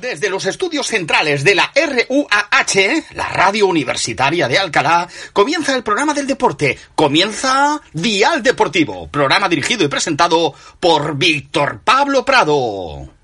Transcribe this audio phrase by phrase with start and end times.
[0.00, 6.14] Desde los estudios centrales de la RUAH, la radio universitaria de Alcalá, comienza el programa
[6.14, 6.78] del deporte.
[6.94, 13.19] Comienza Dial Deportivo, programa dirigido y presentado por Víctor Pablo Prado.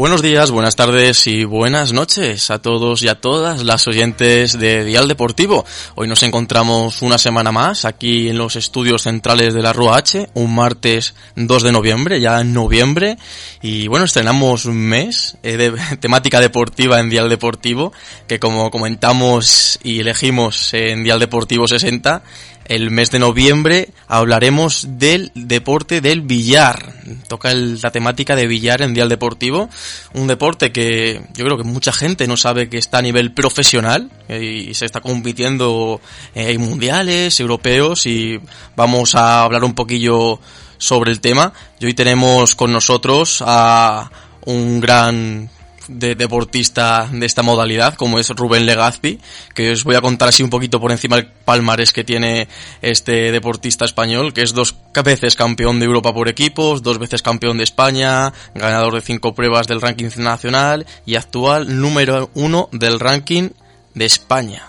[0.00, 4.82] Buenos días, buenas tardes y buenas noches a todos y a todas las oyentes de
[4.82, 5.66] Dial Deportivo.
[5.94, 10.30] Hoy nos encontramos una semana más aquí en los estudios centrales de la Rua H,
[10.32, 13.18] un martes 2 de noviembre, ya en noviembre,
[13.60, 17.92] y bueno, estrenamos un mes eh, de temática deportiva en Dial Deportivo,
[18.26, 22.22] que como comentamos y elegimos en Dial Deportivo 60,
[22.70, 26.94] el mes de noviembre hablaremos del deporte del billar.
[27.26, 29.68] Toca la temática de billar en Dial Deportivo,
[30.14, 34.12] un deporte que yo creo que mucha gente no sabe que está a nivel profesional
[34.28, 36.00] eh, y se está compitiendo
[36.36, 38.40] en mundiales, europeos y
[38.76, 40.38] vamos a hablar un poquillo
[40.78, 41.52] sobre el tema.
[41.80, 44.12] Y hoy tenemos con nosotros a
[44.44, 45.50] un gran
[45.90, 49.18] de deportista de esta modalidad, como es Rubén Legazpi,
[49.54, 52.46] que os voy a contar así un poquito por encima el palmarés que tiene
[52.80, 57.58] este deportista español, que es dos veces campeón de Europa por equipos, dos veces campeón
[57.58, 63.50] de España, ganador de cinco pruebas del ranking nacional y actual número uno del ranking
[63.94, 64.68] de España.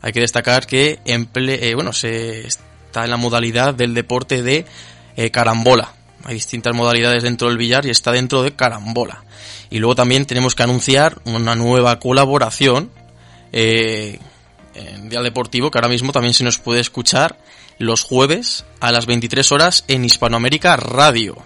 [0.00, 4.64] Hay que destacar que eh, bueno, se está en la modalidad del deporte de
[5.16, 5.94] eh, carambola.
[6.24, 9.24] Hay distintas modalidades dentro del billar y está dentro de carambola.
[9.70, 12.90] Y luego también tenemos que anunciar una nueva colaboración
[13.52, 14.18] eh,
[14.74, 17.36] en Dial Deportivo, que ahora mismo también se nos puede escuchar
[17.78, 21.36] los jueves a las 23 horas en Hispanoamérica Radio.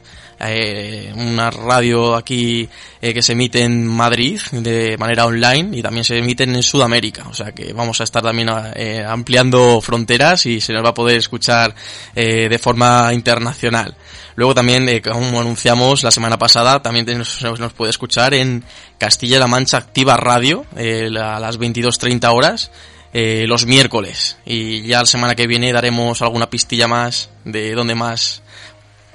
[0.44, 2.68] Eh, una radio aquí
[3.00, 7.28] eh, que se emite en Madrid de manera online y también se emiten en Sudamérica.
[7.28, 10.94] O sea que vamos a estar también eh, ampliando fronteras y se nos va a
[10.94, 11.74] poder escuchar
[12.14, 13.94] eh, de forma internacional.
[14.34, 18.64] Luego también, eh, como anunciamos la semana pasada, también nos, puede escuchar en
[18.98, 22.70] Castilla-La Mancha Activa Radio a las 22.30 horas.
[23.14, 27.94] Eh, los miércoles y ya la semana que viene daremos alguna pistilla más de dónde
[27.94, 28.42] más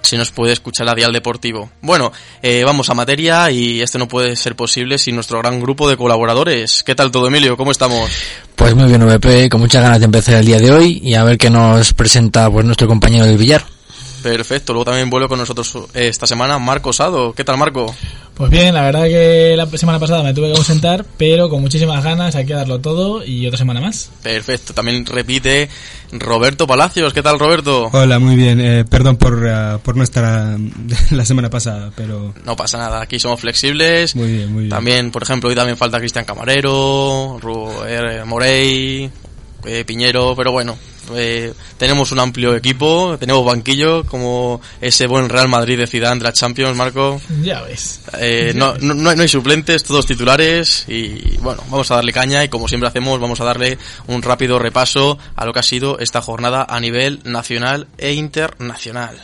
[0.01, 1.69] se nos puede escuchar a Dial Deportivo.
[1.81, 5.89] Bueno, eh, vamos a materia y esto no puede ser posible sin nuestro gran grupo
[5.89, 6.83] de colaboradores.
[6.83, 7.57] ¿Qué tal todo, Emilio?
[7.57, 8.09] ¿Cómo estamos?
[8.55, 11.23] Pues muy bien, VP, con muchas ganas de empezar el día de hoy y a
[11.23, 13.76] ver qué nos presenta pues nuestro compañero del billar.
[14.21, 17.33] Perfecto, luego también vuelve con nosotros eh, esta semana Marco Sado.
[17.33, 17.93] ¿Qué tal, Marco?
[18.37, 22.03] Pues bien, la verdad que la semana pasada me tuve que ausentar, pero con muchísimas
[22.03, 24.11] ganas hay que darlo todo y otra semana más.
[24.21, 25.69] Perfecto, también repite
[26.11, 27.13] Roberto Palacios.
[27.13, 27.89] ¿Qué tal, Roberto?
[27.91, 28.61] Hola, muy bien.
[28.61, 30.71] Eh, perdón por, uh, por no estar uh,
[31.15, 32.35] la semana pasada, pero...
[32.45, 34.15] No pasa nada, aquí somos flexibles.
[34.15, 34.69] Muy bien, muy bien.
[34.69, 39.09] También, por ejemplo, hoy también falta Cristian Camarero, Ru eh, Morey,
[39.67, 40.77] eh, Piñero, pero bueno,
[41.15, 46.23] eh, tenemos un amplio equipo, tenemos banquillo como ese buen Real Madrid de Zidane de
[46.23, 47.21] la Champions, Marco.
[47.41, 48.01] Ya ves.
[48.19, 48.83] Eh, Ya no, ves.
[48.83, 52.87] no, no hay suplentes, todos titulares y bueno, vamos a darle caña y como siempre
[52.89, 53.77] hacemos, vamos a darle
[54.07, 59.17] un rápido repaso a lo que ha sido esta jornada a nivel nacional e internacional.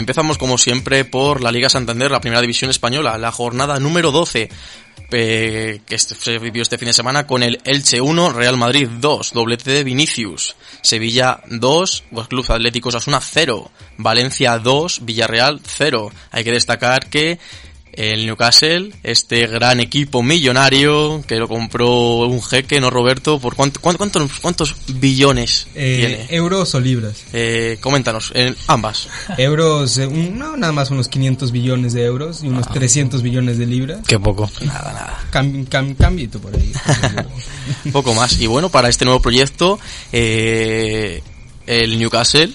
[0.00, 4.48] Empezamos como siempre por la Liga Santander, la primera división española, la jornada número 12
[5.12, 8.88] eh, que este- se vivió este fin de semana con el Elche 1, Real Madrid
[8.88, 16.10] 2, doblete de Vinicius, Sevilla 2, pues Club Atlético Osasuna 0, Valencia 2, Villarreal 0.
[16.30, 17.38] Hay que destacar que
[17.92, 23.38] el Newcastle, este gran equipo millonario que lo compró un jeque, ¿no, Roberto?
[23.38, 26.26] ¿Por cuánto, cuánto- cuántos, cuántos billones Eh, tiene?
[26.36, 27.24] ¿Euros o libras?
[27.32, 29.08] Eh, coméntanos, en ambas.
[29.38, 33.58] Euros, eh, un- no, nada más unos 500 billones de euros y unos 300 billones
[33.58, 34.00] de libras.
[34.06, 34.50] Qué poco.
[34.62, 35.24] Nada, nada.
[35.30, 36.72] Cam, cam- cambito por ahí.
[37.84, 38.40] Un poco más.
[38.40, 39.78] Y bueno, para este nuevo proyecto,
[40.12, 41.22] eh,
[41.66, 42.50] el Newcastle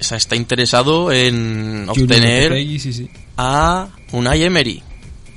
[0.00, 3.10] o sea, está interesado en obtener Lopetegui, sí, sí.
[3.42, 4.82] A Unai Emery.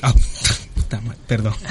[0.01, 0.13] Ah,
[1.27, 1.53] perdón.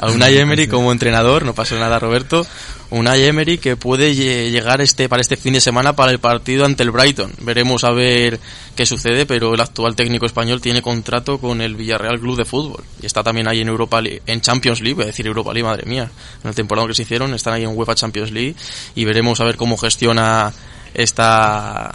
[0.00, 2.44] A Unai Emery como entrenador, no pasa nada, Roberto.
[2.90, 6.64] Unai Emery que puede lle- llegar este para este fin de semana para el partido
[6.64, 7.32] ante el Brighton.
[7.42, 8.40] Veremos a ver
[8.74, 12.82] qué sucede, pero el actual técnico español tiene contrato con el Villarreal Club de Fútbol
[13.00, 15.68] y está también ahí en Europa League- en Champions League, voy a decir Europa League,
[15.68, 16.10] madre mía.
[16.42, 18.56] En el temporada que se hicieron están ahí en UEFA Champions League
[18.96, 20.52] y veremos a ver cómo gestiona
[20.92, 21.92] esta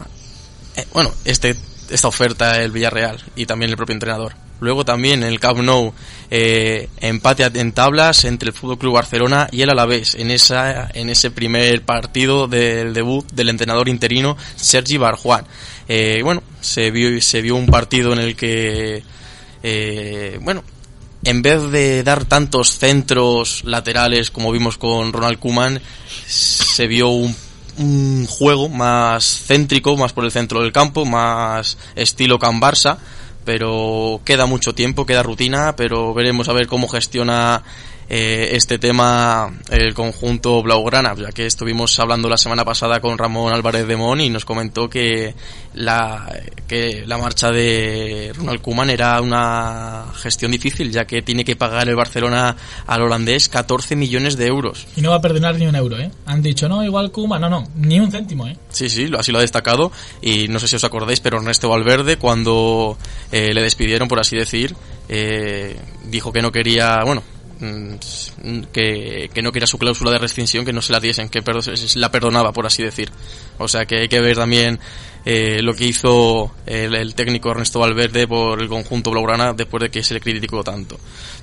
[0.75, 1.55] eh, bueno, este
[1.89, 4.33] esta oferta el Villarreal y también el propio entrenador.
[4.59, 5.93] Luego también el Camp Nou
[6.31, 11.09] eh, empate en tablas entre el Fútbol Club Barcelona y el Alavés en esa en
[11.09, 15.45] ese primer partido del debut del entrenador interino Sergi Barjuan.
[15.87, 19.03] Eh, bueno, se vio se vio un partido en el que
[19.61, 20.63] eh, bueno,
[21.23, 25.79] en vez de dar tantos centros laterales como vimos con Ronald Koeman,
[26.25, 27.35] se vio un,
[27.77, 32.97] un juego más céntrico, más por el centro del campo, más estilo Can Barça,
[33.45, 37.63] pero queda mucho tiempo, queda rutina, pero veremos a ver cómo gestiona
[38.09, 43.53] eh, este tema el conjunto Blaugrana, ya que estuvimos hablando la semana pasada con Ramón
[43.53, 45.35] Álvarez de Mon y nos comentó que
[45.73, 46.31] la,
[46.67, 51.87] que la marcha de Ronald Koeman era una gestión difícil, ya que tiene que pagar
[51.89, 52.55] el Barcelona
[52.85, 54.87] al holandés 14 millones de euros.
[54.95, 56.11] Y no va a perdonar ni un euro, ¿eh?
[56.25, 58.57] Han dicho, no, igual Kuma, no, no, ni un céntimo, ¿eh?
[58.69, 59.91] Sí, sí, así lo ha destacado.
[60.21, 62.97] Y no sé si os acordáis, pero Ernesto Valverde, cuando
[63.31, 64.75] eh, le despidieron, por así decir,
[65.09, 67.23] eh, dijo que no quería, bueno,
[67.59, 71.99] que, que no quería su cláusula de rescisión, que no se la diesen, que se
[71.99, 73.11] la perdonaba, por así decir.
[73.57, 74.79] O sea que hay que ver también
[75.25, 79.89] eh, lo que hizo el, el técnico Ernesto Valverde por el conjunto blaugrana después de
[79.89, 80.97] que se le criticó tanto.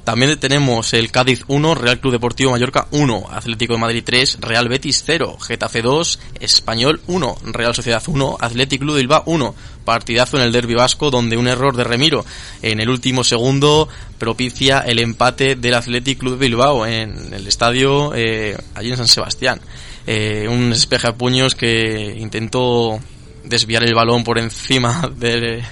[0.05, 4.69] También tenemos el Cádiz 1, Real Club Deportivo Mallorca 1, Atlético de Madrid 3, Real
[4.69, 9.55] Betis 0, Getafe 2, Español 1, Real Sociedad 1, Atlético Club Bilbao 1.
[9.85, 12.25] Partidazo en el derbi vasco donde un error de Remiro
[12.62, 13.88] en el último segundo
[14.19, 19.61] propicia el empate del Athletic Club Bilbao en el estadio eh, allí en San Sebastián.
[20.06, 23.00] Eh, un despeje a puños que intentó
[23.44, 25.62] desviar el balón por encima de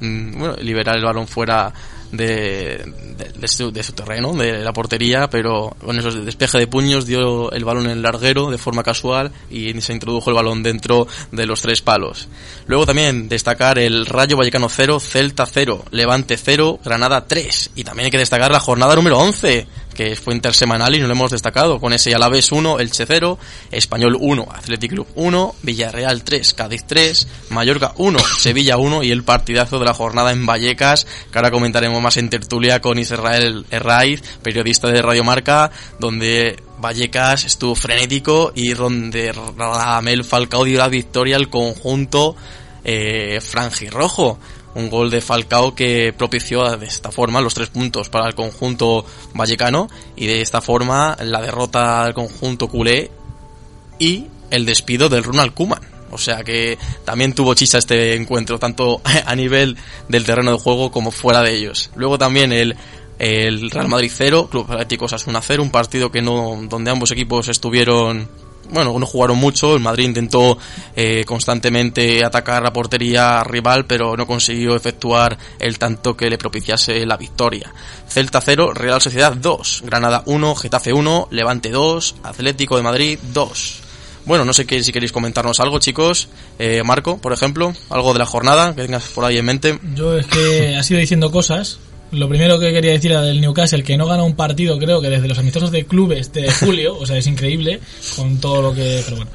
[0.00, 1.72] mm, bueno, liberar el balón fuera
[2.12, 2.92] de,
[3.44, 7.64] su, de su terreno, de la portería, pero con esos despeje de puños dio el
[7.64, 11.60] balón en el larguero de forma casual y se introdujo el balón dentro de los
[11.60, 12.28] tres palos.
[12.66, 18.06] Luego también destacar el Rayo Vallecano 0, Celta 0, Levante 0, Granada 3 y también
[18.06, 19.66] hay que destacar la jornada número 11
[20.00, 23.38] que fue intersemanal y no lo hemos destacado con ese Alavés 1, Elche 0,
[23.70, 29.24] Español 1, Athletic Club 1, Villarreal 3, Cádiz 3, Mallorca 1, Sevilla 1 y el
[29.24, 34.22] partidazo de la jornada en Vallecas que ahora comentaremos más en tertulia con Israel Herraiz,
[34.42, 41.36] periodista de Radio Marca, donde Vallecas estuvo frenético y donde Ramel Falcao dio la victoria
[41.36, 42.36] al conjunto
[42.84, 44.38] eh, franjirrojo.
[44.74, 49.04] Un gol de Falcao que propició de esta forma los tres puntos para el conjunto
[49.34, 53.10] vallecano y de esta forma la derrota al conjunto culé
[53.98, 55.80] y el despido del Ronald Koeman.
[56.12, 59.76] O sea que también tuvo chicha este encuentro, tanto a nivel
[60.08, 61.90] del terreno de juego como fuera de ellos.
[61.94, 62.76] Luego también el,
[63.18, 67.48] el Real Madrid 0, Club Atlético Osasuna 0, un partido que no, donde ambos equipos
[67.48, 68.28] estuvieron,
[68.72, 70.58] bueno, no jugaron mucho, el Madrid intentó
[70.96, 77.04] eh, constantemente atacar la portería rival, pero no consiguió efectuar el tanto que le propiciase
[77.06, 77.72] la victoria.
[78.08, 83.82] Celta 0, Real Sociedad 2, Granada 1, Getafe 1, Levante 2, Atlético de Madrid 2.
[84.26, 86.28] Bueno, no sé qué, si queréis comentarnos algo, chicos.
[86.58, 89.78] Eh, Marco, por ejemplo, algo de la jornada que tengas por ahí en mente.
[89.94, 91.78] Yo es que has ido diciendo cosas.
[92.12, 95.10] Lo primero que quería decir era del Newcastle, que no gana un partido, creo que
[95.10, 97.80] desde los amistosos de clubes de julio, o sea, es increíble,
[98.16, 99.02] con todo lo que...
[99.04, 99.30] Pero bueno.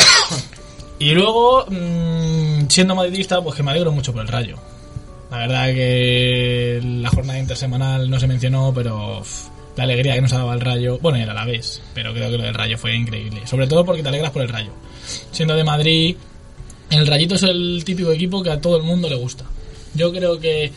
[1.00, 4.58] Y luego, mmm, siendo madridista, pues que me alegro mucho por el Rayo.
[5.32, 10.34] La verdad que la jornada intersemanal no se mencionó, pero uff, la alegría que nos
[10.34, 12.96] ha dado el Rayo, bueno, era la vez, pero creo que lo del Rayo fue
[12.96, 13.46] increíble.
[13.46, 14.72] Sobre todo porque te alegras por el Rayo.
[15.32, 16.16] Siendo de Madrid,
[16.90, 19.46] el Rayito es el típico equipo que a todo el mundo le gusta.
[19.94, 20.72] Yo creo que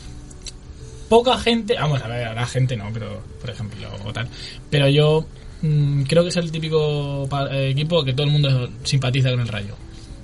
[1.09, 4.29] poca gente, vamos a ver, a la gente no, pero por ejemplo, o tal.
[4.71, 5.27] Pero yo
[5.63, 9.49] mmm, creo que es el típico eh, equipo que todo el mundo simpatiza con el
[9.49, 9.75] Rayo.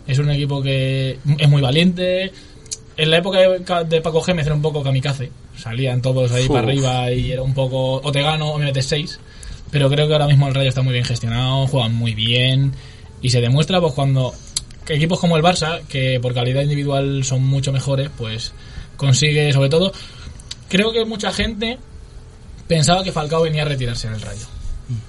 [0.06, 2.30] Es un equipo que es muy valiente.
[2.96, 5.30] En la época de, de Paco Gémez era un poco kamikaze.
[5.56, 6.48] Salían todos ahí Uf.
[6.48, 9.18] para arriba y era un poco o te gano o me metes seis.
[9.70, 12.72] Pero creo que ahora mismo el Rayo está muy bien gestionado, juegan muy bien
[13.22, 14.34] y se demuestra pues cuando
[14.86, 18.52] equipos como el Barça, que por calidad individual son mucho mejores, pues
[18.96, 19.92] consigue sobre todo
[20.74, 21.78] creo que mucha gente
[22.66, 24.46] pensaba que Falcao venía a retirarse en el Rayo.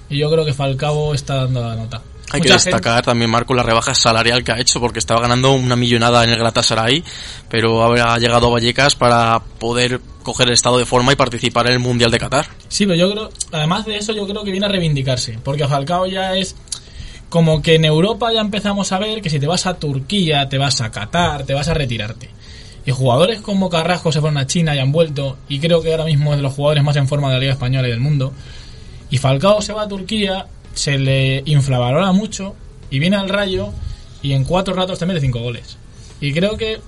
[0.08, 2.02] Y yo creo que Falcao está dando la nota.
[2.30, 5.52] Hay que gente- destacar también, Marco, la rebaja salarial que ha hecho, porque estaba ganando
[5.52, 7.02] una millonada en el Galatasaray,
[7.48, 11.72] pero ha llegado a Vallecas para poder coger el estado de forma y participar en
[11.74, 12.46] el Mundial de Qatar.
[12.68, 16.06] Sí, pero yo creo, además de eso, yo creo que viene a reivindicarse, porque Falcao
[16.06, 16.54] ya es
[17.28, 20.58] como que en Europa ya empezamos a ver que si te vas a Turquía, te
[20.58, 22.30] vas a Qatar, te vas a retirarte.
[22.86, 26.04] Y jugadores como Carrasco se fueron a China y han vuelto, y creo que ahora
[26.04, 28.32] mismo es de los jugadores más en forma de la Liga Española y del mundo.
[29.10, 32.54] Y Falcao se va a Turquía, se le inflavalora mucho,
[32.88, 33.72] y viene al Rayo,
[34.22, 35.78] y en cuatro ratos te mete cinco goles.
[36.20, 36.80] Y creo que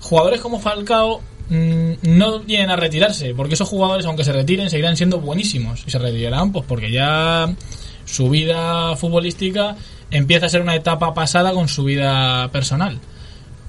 [0.00, 4.96] jugadores como Falcao mm, no vienen a retirarse, porque esos jugadores, aunque se retiren, seguirán
[4.96, 5.84] siendo buenísimos.
[5.86, 7.54] Y se retirarán, pues porque ya
[8.06, 9.76] su vida futbolística
[10.10, 12.98] empieza a ser una etapa pasada con su vida personal.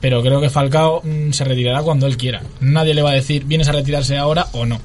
[0.01, 2.41] Pero creo que Falcao mm, se retirará cuando él quiera.
[2.59, 4.81] Nadie le va a decir, vienes a retirarse ahora o no.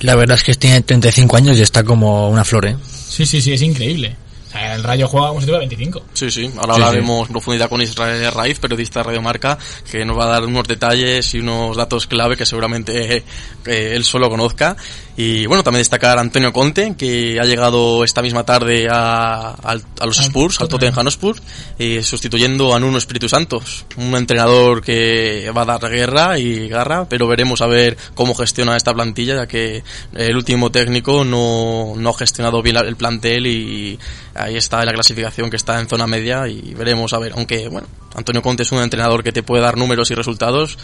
[0.00, 2.76] La verdad es que tiene 35 años y está como una flor, ¿eh?
[2.86, 4.16] Sí, sí, sí, es increíble.
[4.48, 6.02] O sea, el Rayo juega como si tuviera 25.
[6.12, 6.50] Sí, sí.
[6.56, 9.56] Ahora Sí, hablaremos en profundidad con Israel Raiz, periodista de Radio Marca,
[9.88, 14.04] que nos va a dar unos detalles y unos datos clave que seguramente eh, él
[14.04, 14.76] solo conozca.
[15.22, 20.06] Y bueno, también destacar a Antonio Conte, que ha llegado esta misma tarde a, a
[20.06, 20.94] los Spurs, al Tottenham.
[21.04, 21.36] Hotspur,
[21.78, 27.06] eh, sustituyendo a Nuno Espíritu Santos, un entrenador que va a dar guerra y garra,
[27.06, 29.84] pero veremos a ver cómo gestiona esta plantilla, ya que
[30.14, 33.98] el último técnico no, no ha gestionado bien el plantel y
[34.34, 37.68] ahí está en la clasificación que está en zona media y veremos a ver, aunque
[37.68, 40.78] bueno, Antonio Conte es un entrenador que te puede dar números y resultados,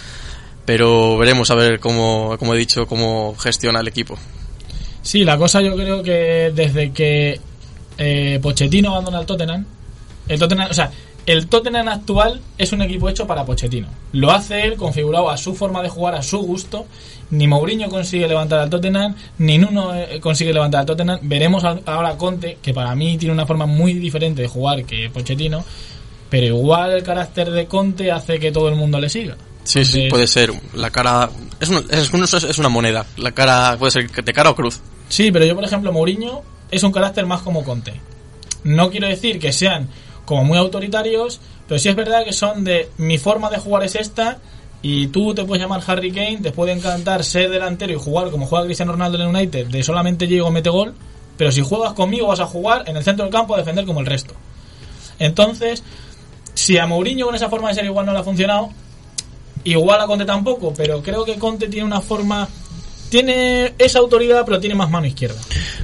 [0.66, 4.18] pero veremos a ver cómo, como he dicho, cómo gestiona el equipo.
[5.00, 7.40] Sí, la cosa yo creo que desde que
[7.96, 9.64] eh, Pochettino abandona el Tottenham,
[10.28, 10.90] el Tottenham, o sea,
[11.26, 13.88] el Tottenham actual es un equipo hecho para Pochettino.
[14.12, 16.86] Lo hace él configurado a su forma de jugar, a su gusto.
[17.30, 21.18] Ni Mourinho consigue levantar al Tottenham, ni Nuno eh, consigue levantar al Tottenham.
[21.22, 25.10] Veremos ahora a Conte, que para mí tiene una forma muy diferente de jugar que
[25.10, 25.64] Pochettino,
[26.30, 29.36] pero igual el carácter de Conte hace que todo el mundo le siga.
[29.66, 30.52] Sí, sí, puede ser.
[30.74, 33.04] La cara es una, es, es una moneda.
[33.16, 34.80] La cara puede ser de cara o cruz.
[35.08, 38.00] Sí, pero yo, por ejemplo, Mourinho es un carácter más como Conte.
[38.62, 39.88] No quiero decir que sean
[40.24, 43.96] como muy autoritarios, pero sí es verdad que son de mi forma de jugar es
[43.96, 44.38] esta
[44.82, 48.46] y tú te puedes llamar Harry Kane, te puede encantar ser delantero y jugar como
[48.46, 50.94] juega Cristiano Ronaldo en el United, de solamente llego mete gol,
[51.36, 54.00] pero si juegas conmigo vas a jugar en el centro del campo a defender como
[54.00, 54.34] el resto.
[55.18, 55.82] Entonces,
[56.54, 58.70] si a Mourinho con esa forma de ser igual no le ha funcionado,
[59.66, 62.48] igual a Conte tampoco, pero creo que Conte tiene una forma
[63.08, 65.40] tiene esa autoridad, pero tiene más mano izquierda.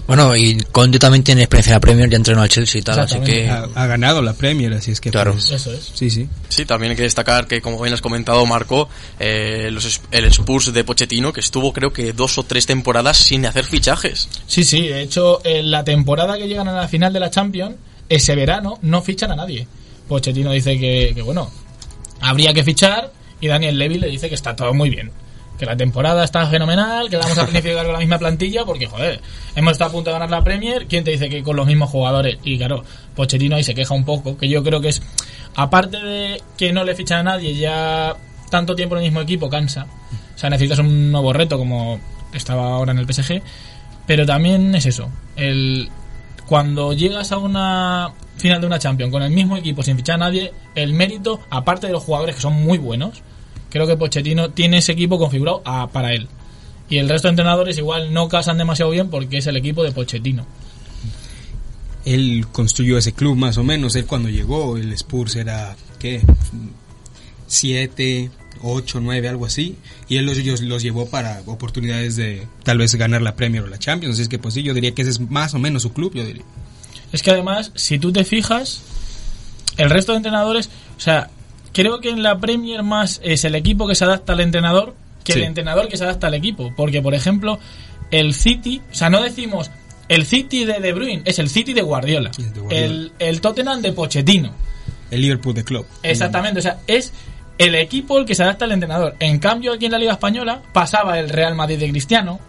[0.08, 2.98] Bueno, y Conte también tiene experiencia en la Premier, ya entrenó al Chelsea y tal,
[2.98, 3.48] así que...
[3.48, 5.10] Ha, ha ganado la Premier, así es que.
[5.12, 5.32] Claro.
[5.32, 5.92] pues, Eso es.
[5.94, 6.28] sí, sí.
[6.48, 8.88] Sí, también hay que destacar que, como bien has comentado, Marco,
[9.20, 13.18] eh, los, es- el Spurs de Pochettino, que estuvo creo que dos o tres temporadas
[13.18, 14.28] sin hacer fichajes.
[14.48, 17.76] Sí, sí, de hecho, en la temporada que llegan a la final de la Champions,
[18.08, 19.68] ese verano no fichan a nadie.
[20.08, 21.48] Pochettino dice que, que, bueno,
[22.20, 23.12] habría que fichar
[23.42, 25.10] y Daniel Levy le dice que está todo muy bien.
[25.58, 29.20] Que la temporada está fenomenal, que vamos a planificar con la misma plantilla porque, joder,
[29.56, 30.86] hemos estado a punto de ganar la Premier.
[30.86, 32.38] ¿Quién te dice que con los mismos jugadores?
[32.44, 32.84] Y claro,
[33.16, 35.02] Pochettino ahí se queja un poco, que yo creo que es,
[35.56, 38.14] aparte de que no le fichan a nadie, ya
[38.48, 39.88] tanto tiempo en el mismo equipo cansa.
[40.36, 42.00] O sea, necesitas un nuevo reto como
[42.32, 43.42] estaba ahora en el PSG.
[44.06, 45.10] Pero también es eso.
[45.34, 45.90] El,
[46.46, 50.26] cuando llegas a una final de una Champions con el mismo equipo sin fichar a
[50.26, 53.22] nadie, el mérito, aparte de los jugadores que son muy buenos,
[53.72, 56.28] creo que Pochettino tiene ese equipo configurado a- para él.
[56.88, 59.92] Y el resto de entrenadores igual no casan demasiado bien porque es el equipo de
[59.92, 60.46] Pochettino.
[62.04, 63.94] Él construyó ese club más o menos.
[63.96, 66.20] Él cuando llegó, el Spurs era, ¿qué?
[67.46, 68.30] Siete,
[68.62, 69.76] ocho, nueve, algo así.
[70.08, 73.78] Y él los, los llevó para oportunidades de tal vez ganar la Premier o la
[73.78, 74.14] Champions.
[74.14, 76.12] Así es que pues sí, yo diría que ese es más o menos su club,
[76.14, 76.44] yo diría.
[77.12, 78.82] Es que además, si tú te fijas,
[79.76, 81.30] el resto de entrenadores, o sea,
[81.72, 85.32] creo que en la Premier más es el equipo que se adapta al entrenador que
[85.34, 85.38] Sí.
[85.38, 86.72] el entrenador que se adapta al equipo.
[86.76, 87.58] Porque, por ejemplo,
[88.10, 89.70] el City, o sea, no decimos
[90.08, 92.30] el City de De Bruyne, es el City de Guardiola.
[92.34, 92.84] Sí, de Guardiola.
[92.86, 94.52] El, el Tottenham de Pochettino.
[95.10, 95.86] El Liverpool de club.
[96.02, 97.12] Exactamente, o sea, es
[97.58, 99.14] el equipo el que se adapta al entrenador.
[99.20, 102.40] En cambio, aquí en la Liga Española pasaba el Real Madrid de Cristiano,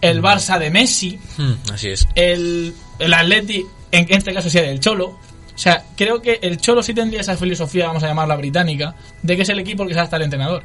[0.00, 2.06] el Barça de Messi, Hmm, así es.
[2.16, 5.18] el, el Atleti, en este caso sería el Cholo.
[5.54, 9.36] O sea, creo que el Cholo sí tendría esa filosofía, vamos a llamarla británica, de
[9.36, 10.64] que es el equipo el que se adapta al entrenador.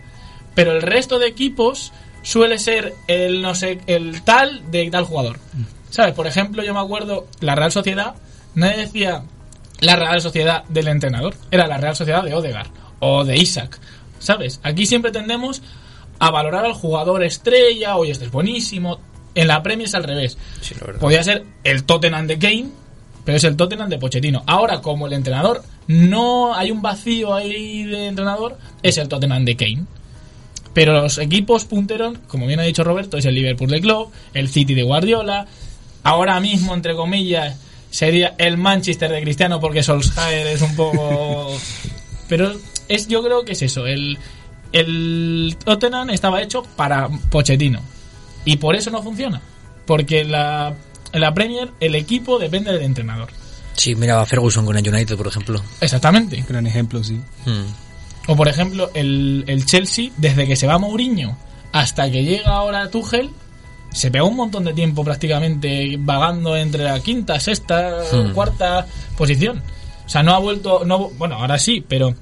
[0.56, 1.92] Pero el resto de equipos
[2.22, 5.40] suele ser el no sé, el tal de tal jugador.
[5.90, 6.14] ¿Sabes?
[6.14, 8.16] Por ejemplo, yo me acuerdo, la Real Sociedad,
[8.56, 9.24] nadie decía
[9.80, 12.68] la Real Sociedad del entrenador, era la Real Sociedad de Odegar
[13.00, 13.80] o de Isaac.
[14.20, 14.60] ¿Sabes?
[14.64, 15.62] Aquí siempre tendemos
[16.20, 19.00] a valorar al jugador estrella, oye, este es buenísimo.
[19.36, 20.38] En la Premier es al revés.
[20.62, 20.76] Sí.
[21.00, 22.70] Podría ser el Tottenham de Kane,
[23.28, 24.42] pero es el Tottenham de Pochettino.
[24.48, 29.58] Ahora, como el entrenador no hay un vacío ahí de entrenador, es el Tottenham de
[29.58, 29.84] Kane.
[30.74, 34.48] Pero los equipos punteros, como bien ha dicho Roberto, es el Liverpool de Klopp, el
[34.48, 35.46] City de Guardiola.
[36.04, 41.54] Ahora mismo, entre comillas, sería el Manchester de Cristiano porque Solskjaer es un poco...
[42.30, 42.54] Pero
[42.88, 44.18] es, yo creo que es eso, el,
[44.72, 47.82] el Tottenham estaba hecho para Pochettino
[48.46, 49.42] y por eso no funciona,
[49.86, 50.78] porque la,
[51.18, 53.30] en la Premier el equipo depende del entrenador.
[53.76, 55.62] Sí, mira a Ferguson con el United, por ejemplo.
[55.82, 56.44] Exactamente.
[56.48, 57.20] Gran ejemplo, sí.
[57.46, 57.66] Hmm.
[58.28, 61.38] O por ejemplo, el, el Chelsea, desde que se va Mourinho
[61.72, 63.30] hasta que llega ahora Tuchel,
[63.92, 68.32] se pegó un montón de tiempo prácticamente vagando entre la quinta, sexta, Hmm.
[68.34, 68.86] cuarta
[69.18, 69.62] posición.
[70.06, 72.16] O sea, no ha vuelto, no, bueno, ahora sí, pero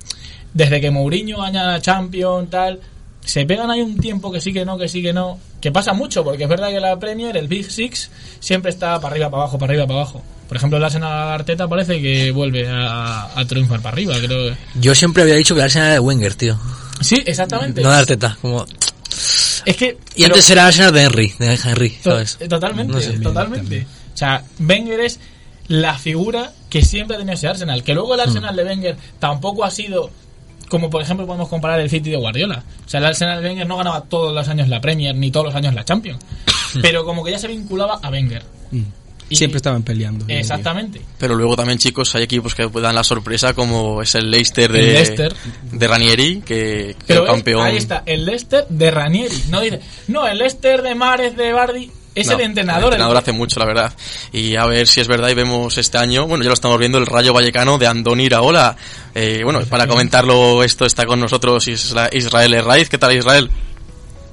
[0.54, 2.80] desde que Mourinho gana la Champions, tal,
[3.22, 5.94] se pegan ahí un tiempo que sí que no, que sí que no, que pasa
[5.94, 9.42] mucho, porque es verdad que la Premier, el Big Six, siempre está para arriba, para
[9.42, 10.22] abajo, para arriba, para abajo.
[10.48, 14.56] Por ejemplo, el Arsenal Arteta parece que vuelve a, a triunfar para arriba, creo.
[14.76, 16.56] Yo siempre había dicho que el Arsenal era de Wenger, tío.
[17.02, 17.82] Sí, exactamente.
[17.82, 18.38] No de Arteta.
[18.44, 18.64] Como...
[19.66, 22.38] Es que Y antes era Arsenal de Henry, de Henry, ¿sabes?
[22.48, 23.14] Totalmente, No sé.
[23.14, 23.64] totalmente.
[23.66, 23.88] también.
[24.14, 25.20] O sea, Wenger es
[25.68, 27.82] la figura que siempre ha tenido ese Arsenal.
[27.84, 28.30] Que luego el Hmm.
[28.30, 30.12] Arsenal de Wenger tampoco ha sido
[30.70, 32.64] como por ejemplo podemos comparar el City de Guardiola.
[32.86, 35.48] O sea, el Arsenal de Wenger no ganaba todos los años la Premier ni todos
[35.48, 36.24] los años la Champions.
[36.82, 38.44] pero como que ya se vinculaba a Wenger.
[38.72, 38.82] Mm.
[39.28, 40.24] Y- Siempre estaban peleando.
[40.28, 41.02] Exactamente.
[41.18, 44.80] Pero luego también, chicos, hay equipos que dan la sorpresa, como es el Leicester de,
[44.82, 45.36] El Leicester.
[45.72, 47.64] de Ranieri, que Pero ves, campeón.
[47.66, 49.36] ahí está, el Leicester de Ranieri.
[49.50, 49.80] No dice,
[50.10, 52.82] no, el Leicester de Mares de Bardi es No, el entrenador.
[52.84, 53.94] El entrenador el- hace mucho, la verdad.
[54.32, 56.98] Y a ver si es verdad y vemos este año, bueno, ya lo estamos viendo,
[56.98, 58.76] el Rayo Vallecano de Andoni Iraola.
[59.14, 62.90] Eh, bueno, para comentarlo esto está con nosotros Isra- Israel Herraiz.
[62.90, 63.50] ¿Qué tal, Israel?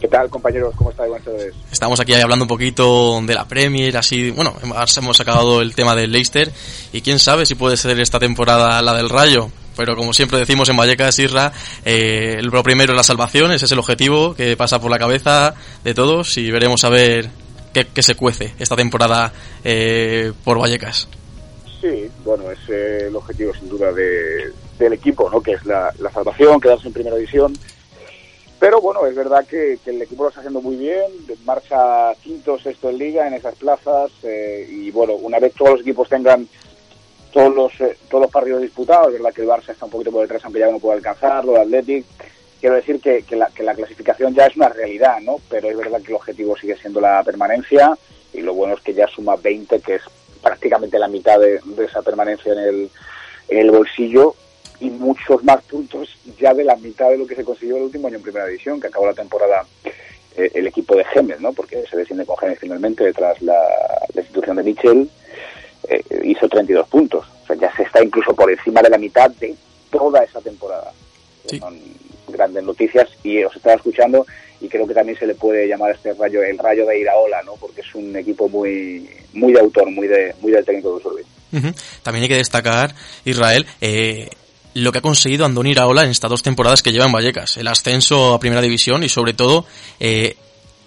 [0.00, 0.74] ¿Qué tal, compañeros?
[0.76, 1.10] ¿Cómo estáis?
[1.10, 1.54] Buenas tardes.
[1.70, 5.94] Estamos aquí hablando un poquito de la Premier, así, bueno, hemos hemos acabado el tema
[5.94, 6.52] del Leicester
[6.92, 9.50] y quién sabe si puede ser esta temporada la del Rayo.
[9.76, 11.52] Pero como siempre decimos en Vallecas, Isra,
[11.84, 15.54] eh, lo primero es la salvación, ese es el objetivo que pasa por la cabeza
[15.84, 17.30] de todos y veremos a ver
[17.72, 19.32] qué se cuece esta temporada
[19.64, 21.08] eh, por Vallecas.
[21.82, 25.40] Sí, bueno, es eh, el objetivo sin duda de, del equipo, ¿no?
[25.40, 27.58] Que es la, salvación, quedarse en primera división.
[28.60, 31.10] Pero bueno, es verdad que, que el equipo lo está haciendo muy bien,
[31.44, 35.80] marcha quinto, sexto en liga en esas plazas eh, y bueno, una vez todos los
[35.80, 36.46] equipos tengan
[37.32, 40.12] todos los eh, todos los partidos disputados, es verdad que el Barça está un poquito
[40.12, 42.06] por detrás aunque ya no puede alcanzarlo, el Athletic,
[42.62, 45.38] quiero decir que, que la, que la clasificación ya es una realidad, ¿no?
[45.50, 47.98] Pero es verdad que el objetivo sigue siendo la permanencia
[48.32, 50.02] y lo bueno es que ya suma 20, que es
[50.40, 52.90] prácticamente la mitad de, de esa permanencia en el,
[53.48, 54.36] en el bolsillo
[54.78, 58.06] y muchos más puntos ya de la mitad de lo que se consiguió el último
[58.06, 59.66] año en Primera División, que acabó la temporada
[60.36, 61.52] eh, el equipo de Gemes, ¿no?
[61.52, 63.58] Porque se desciende con Gemes finalmente tras la,
[64.14, 65.10] la institución de Michel,
[65.88, 67.26] eh, hizo 32 puntos.
[67.42, 69.56] O sea, ya se está incluso por encima de la mitad de
[69.90, 70.92] toda esa temporada.
[71.48, 71.58] Sí.
[71.58, 71.76] Son
[72.28, 74.26] grandes noticias y os estaba escuchando
[74.60, 77.42] y creo que también se le puede llamar a este rayo el rayo de Iraola,
[77.42, 77.54] ¿no?
[77.56, 81.22] Porque es un equipo muy muy de autor, muy de muy del técnico de Usurbi.
[81.52, 81.74] Ujú.
[82.02, 84.30] También hay que destacar, Israel, eh,
[84.74, 87.56] lo que ha conseguido Andoni Iraola en estas dos temporadas que lleva en Vallecas.
[87.56, 89.66] El ascenso a Primera División y sobre todo
[90.00, 90.36] eh,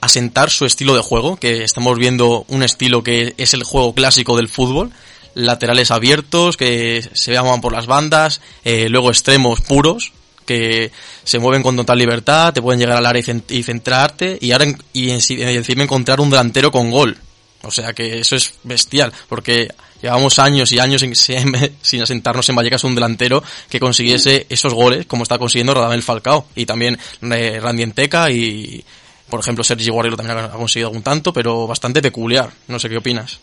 [0.02, 4.38] asentar su estilo de juego, que estamos viendo un estilo que es el juego clásico
[4.38, 4.92] del fútbol.
[5.34, 10.14] Laterales abiertos, que se llaman por las bandas, eh, luego extremos puros,
[10.46, 10.92] que
[11.24, 14.52] se mueven con total libertad, te pueden llegar al área y, cent- y centrarte, y
[14.52, 17.18] ahora y, en- y encima encontrar un delantero con gol.
[17.64, 19.68] O sea que eso es bestial, porque
[20.02, 21.16] llevamos años y años sin,
[21.82, 26.46] sin asentarnos en Vallecas un delantero que consiguiese esos goles, como está consiguiendo Radamel Falcao.
[26.56, 28.86] Y también eh, Randy Enteca y,
[29.32, 32.52] por ejemplo, Sergi Guardiola también ha conseguido algún tanto, pero bastante peculiar.
[32.68, 33.40] No sé qué opinas.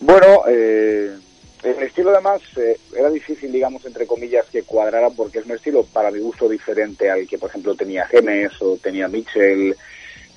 [0.00, 1.16] Bueno, eh,
[1.62, 5.84] el estilo además eh, era difícil, digamos, entre comillas, que cuadrara porque es un estilo
[5.84, 9.76] para mi gusto diferente al que, por ejemplo, tenía Gemes o tenía Mitchell,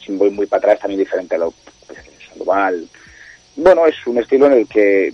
[0.03, 1.53] si voy muy para atrás, también diferente a lo
[1.87, 2.87] pues, Sandoval.
[3.55, 5.13] Bueno, es un estilo en el que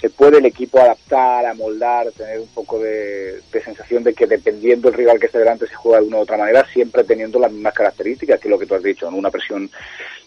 [0.00, 4.96] se puede el equipo adaptar, amoldar, tener un poco de, sensación de que dependiendo del
[4.96, 7.74] rival que esté delante se juega de una u otra manera, siempre teniendo las mismas
[7.74, 9.18] características que lo que tú has dicho, ¿no?
[9.18, 9.70] una presión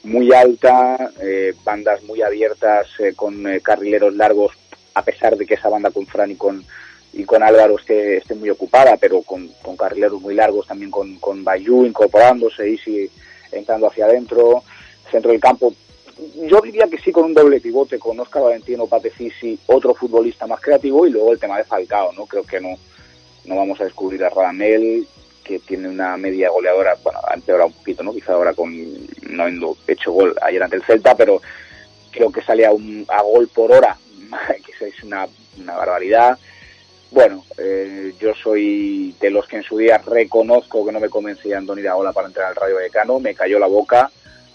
[0.04, 4.54] muy alta, eh, bandas muy abiertas eh, con eh, carrileros largos,
[4.94, 6.64] a pesar de que esa banda con Fran y con
[7.14, 11.18] y con Álvaro esté, esté muy ocupada, pero con, con carrileros muy largos, también con,
[11.20, 13.08] con Bayou incorporándose, Isi
[13.52, 14.64] entrando hacia adentro,
[15.12, 15.74] centro del campo.
[16.48, 20.60] Yo diría que sí con un doble pivote, con Oscar Valentino, Patefisi, otro futbolista más
[20.60, 22.26] creativo, y luego el tema de Falcao, ¿no?
[22.26, 22.76] Creo que no,
[23.46, 25.08] no vamos a descubrir a Radamel,
[25.44, 28.14] que tiene una media goleadora, bueno, ha empeorado un poquito, ¿no?
[28.14, 28.74] Quizá ahora con
[29.30, 31.42] no habiendo hecho gol ayer ante el Celta, pero
[32.12, 33.98] creo que sale a, un, a gol por hora,
[34.66, 35.28] que es una,
[35.60, 36.38] una barbaridad.
[37.14, 41.60] Bueno, eh, yo soy de los que en su día reconozco que no me convencía
[41.60, 44.10] Andoni Iraola para entrar al Rayo Vallecano, me cayó la boca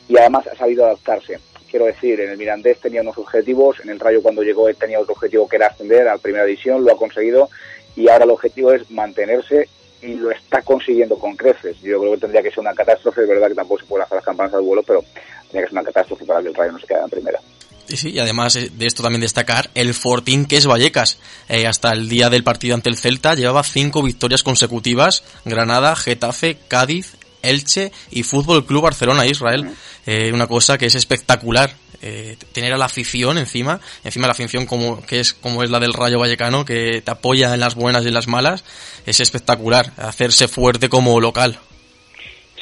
[0.08, 1.38] y además ha sabido adaptarse.
[1.70, 5.12] Quiero decir, en el Mirandés tenía unos objetivos, en el Rayo cuando llegó tenía otro
[5.12, 7.48] objetivo que era ascender a primera división, lo ha conseguido
[7.94, 9.68] y ahora el objetivo es mantenerse
[10.02, 11.80] y lo está consiguiendo con creces.
[11.80, 14.16] Yo creo que tendría que ser una catástrofe, es verdad que tampoco se pueden hacer
[14.16, 15.04] las campanas al vuelo, pero
[15.42, 17.40] tendría que ser una catástrofe para que el Rayo no se quede en primera.
[17.88, 21.18] Sí, sí, y además eh, de esto también destacar el Fortín que es Vallecas.
[21.48, 25.24] Eh, hasta el día del partido ante el Celta llevaba cinco victorias consecutivas.
[25.46, 29.70] Granada, Getafe, Cádiz, Elche y Fútbol Club Barcelona Israel.
[30.06, 31.70] Eh, una cosa que es espectacular.
[32.00, 35.80] Eh, tener a la afición encima, encima la afición como que es como es la
[35.80, 38.62] del Rayo Vallecano, que te apoya en las buenas y en las malas,
[39.06, 39.92] es espectacular.
[39.96, 41.58] Hacerse fuerte como local.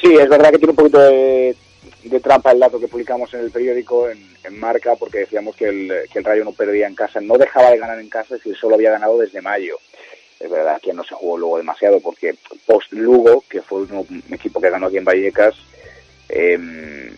[0.01, 1.55] Sí, es verdad que tiene un poquito de,
[2.09, 5.65] de trampa el dato que publicamos en el periódico en, en Marca, porque decíamos que
[5.65, 8.43] el, que el Rayo no perdía en casa, no dejaba de ganar en casa, es
[8.43, 9.77] decir, solo había ganado desde mayo.
[10.39, 14.61] Es verdad que no se jugó luego demasiado, porque post Lugo, que fue un equipo
[14.61, 15.55] que ganó aquí en Vallecas,
[16.29, 17.11] eh,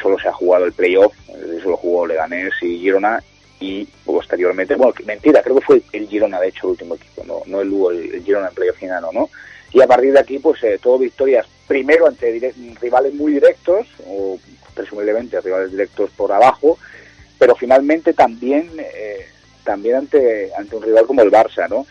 [0.00, 1.14] solo se ha jugado el playoff,
[1.62, 3.22] solo jugó Leganés y Girona,
[3.60, 7.42] y posteriormente, bueno, mentira, creo que fue el Girona, de hecho, el último equipo, no,
[7.46, 9.28] no el Lugo, el Girona en playoff final, ¿no?
[9.72, 14.38] Y a partir de aquí, pues eh, todo victorias, primero ante rivales muy directos, o
[14.74, 16.76] presumiblemente rivales directos por abajo,
[17.38, 19.26] pero finalmente también eh,
[19.64, 21.86] también ante, ante un rival como el Barça, ¿no?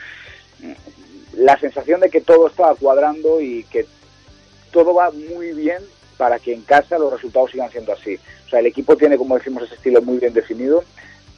[1.33, 3.87] La sensación de que todo estaba cuadrando y que
[4.71, 5.79] todo va muy bien
[6.15, 8.19] para que en casa los resultados sigan siendo así.
[8.45, 10.83] O sea, el equipo tiene, como decimos, ese estilo muy bien definido,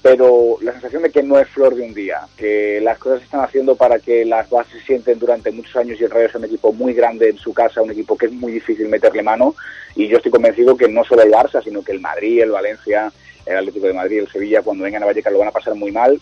[0.04, 3.26] pero la sensación de que no es flor de un día, que las cosas se
[3.26, 6.36] están haciendo para que las bases se sienten durante muchos años y el Rayo es
[6.36, 9.56] un equipo muy grande en su casa, un equipo que es muy difícil meterle mano
[9.96, 13.14] y yo estoy convencido que no solo el Barça, sino que el Madrid, el Valencia,
[13.46, 15.94] el Atlético de Madrid, el Sevilla, cuando vengan a Vallecas lo van a pasar muy
[15.94, 16.20] mal,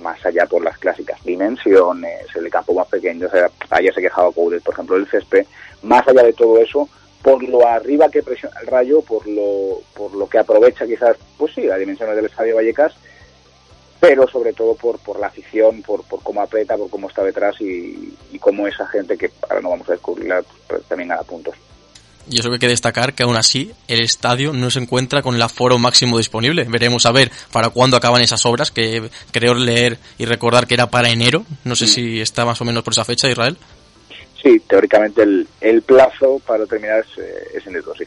[0.00, 4.30] más allá por las clásicas dimensiones, el campo más pequeño, o sea, ayer se quejaba
[4.30, 5.44] Coudet, por ejemplo, el césped,
[5.82, 6.88] más allá de todo eso,
[7.20, 11.52] por lo arriba que presiona el Rayo, por lo, por lo que aprovecha quizás, pues
[11.52, 12.94] sí, las dimensiones del Estadio Vallecas,
[14.06, 17.58] pero sobre todo por, por la afición, por, por cómo aprieta, por cómo está detrás
[17.60, 21.54] y, y cómo esa gente que ahora no vamos a descubrirla pues, también gana puntos.
[22.28, 25.34] Y eso que hay que destacar que aún así el estadio no se encuentra con
[25.34, 26.64] el aforo máximo disponible.
[26.64, 30.90] Veremos a ver para cuándo acaban esas obras, que creo leer y recordar que era
[30.90, 31.46] para enero.
[31.64, 33.56] No sé si está más o menos por esa fecha, Israel.
[34.42, 38.04] Sí, teóricamente el, el plazo para terminar es, eh, es enero, sí.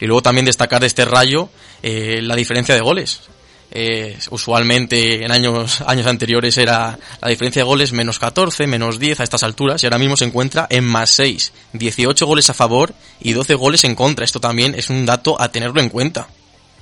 [0.00, 1.50] Y luego también destacar de este rayo
[1.82, 3.28] eh, la diferencia de goles.
[3.74, 9.20] Eh, usualmente en años, años anteriores era la diferencia de goles menos 14, menos 10
[9.20, 11.52] a estas alturas y ahora mismo se encuentra en más 6.
[11.72, 14.26] 18 goles a favor y 12 goles en contra.
[14.26, 16.28] Esto también es un dato a tenerlo en cuenta.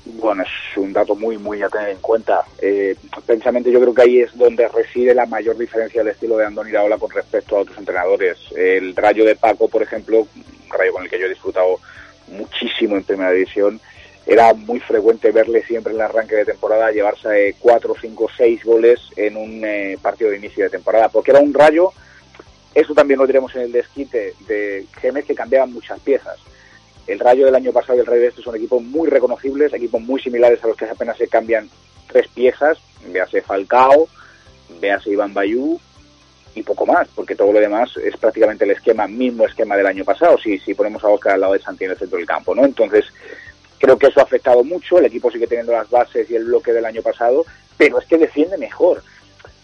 [0.04, 2.42] Bueno, es un dato muy, muy a tener en cuenta.
[2.60, 6.46] Eh, precisamente yo creo que ahí es donde reside la mayor diferencia del estilo de
[6.46, 8.36] Andoni Iraola con respecto a otros entrenadores.
[8.56, 11.78] El rayo de Paco, por ejemplo, un rayo con el que yo he disfrutado
[12.28, 13.80] muchísimo en primera división,
[14.30, 18.62] era muy frecuente verle siempre en el arranque de temporada llevarse eh, cuatro, cinco, seis
[18.62, 21.92] goles en un eh, partido de inicio de temporada, porque era un rayo,
[22.72, 26.38] eso también lo diremos en el desquite, de Gemes que cambiaban muchas piezas.
[27.08, 30.00] El Rayo del año pasado y el Rayo de este son equipos muy reconocibles, equipos
[30.00, 31.68] muy similares a los que apenas se cambian
[32.06, 34.06] tres piezas, véase Falcao,
[34.80, 35.76] véase Iván Bayú
[36.54, 40.04] y poco más, porque todo lo demás es prácticamente el esquema, mismo esquema del año
[40.04, 42.54] pasado, si, si ponemos a Oscar al lado de Santi en el centro del campo,
[42.54, 42.64] ¿no?
[42.64, 43.06] Entonces,
[43.80, 46.72] creo que eso ha afectado mucho, el equipo sigue teniendo las bases y el bloque
[46.72, 47.44] del año pasado,
[47.76, 49.02] pero es que defiende mejor,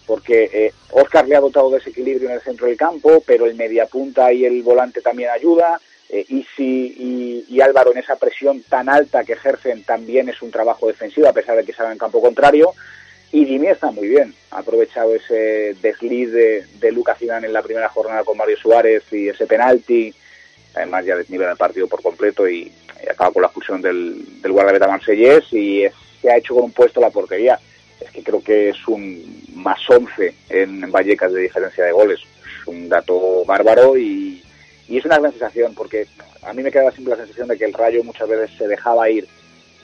[0.07, 3.45] porque eh, Oscar le ha dotado de ese equilibrio en el centro del campo, pero
[3.45, 6.65] el mediapunta y el volante también ayuda, eh, y, si,
[6.99, 11.29] y, y, Álvaro en esa presión tan alta que ejercen también es un trabajo defensivo
[11.29, 12.75] a pesar de que salga en campo contrario
[13.33, 17.63] y Dimi está muy bien ha aprovechado ese desliz de, de Lucas Zidane en la
[17.63, 20.15] primera jornada con Mario Suárez y ese penalti
[20.77, 22.73] además ya desnivel el partido por completo y,
[23.05, 26.65] y acaba con la expulsión del, del guardameta marsellés y es, se ha hecho con
[26.65, 27.59] un puesto la portería
[28.01, 32.21] es que creo que es un más 11 en Vallecas de diferencia de goles.
[32.21, 34.43] Es un dato bárbaro y
[34.89, 36.07] y es una gran sensación porque
[36.43, 39.11] a mí me queda siempre la sensación de que el Rayo muchas veces se dejaba
[39.11, 39.27] ir,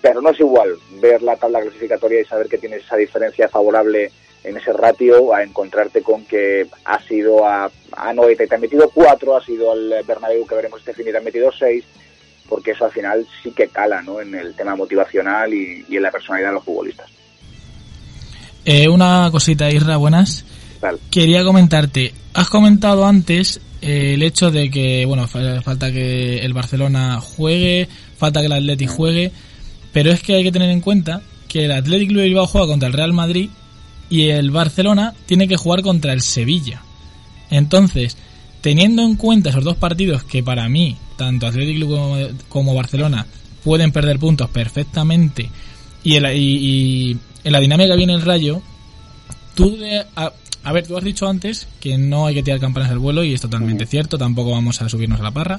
[0.01, 4.13] pero no es igual ver la tabla clasificatoria y saber que tienes esa diferencia favorable
[4.45, 8.61] en ese ratio a encontrarte con que ha sido a, a Noeta y te han
[8.61, 11.85] metido cuatro, ha sido al Bernabéu que veremos este fin y te han metido seis,
[12.49, 14.21] porque eso al final sí que cala ¿no?
[14.21, 17.11] en el tema motivacional y, y en la personalidad de los futbolistas.
[18.65, 20.45] Eh, una cosita, Isra, buenas.
[21.11, 27.21] Quería comentarte, has comentado antes eh, el hecho de que, bueno, falta que el Barcelona
[27.21, 29.33] juegue, falta que el Athletic juegue,
[29.93, 32.67] pero es que hay que tener en cuenta que el Athletic Club de Bilbao juega
[32.67, 33.51] contra el Real Madrid
[34.13, 36.83] y el Barcelona tiene que jugar contra el Sevilla.
[37.49, 38.19] Entonces,
[38.61, 42.17] teniendo en cuenta esos dos partidos que para mí, tanto Athletic Club como,
[42.51, 43.27] como Barcelona,
[43.65, 45.49] pueden perder puntos perfectamente
[46.05, 48.61] Y en la, y, y en la dinámica viene el rayo,
[49.55, 50.31] tú de, a,
[50.63, 53.33] a ver, tú has dicho antes que no hay que tirar campanas al vuelo y
[53.33, 55.59] es totalmente cierto, tampoco vamos a subirnos a la parra.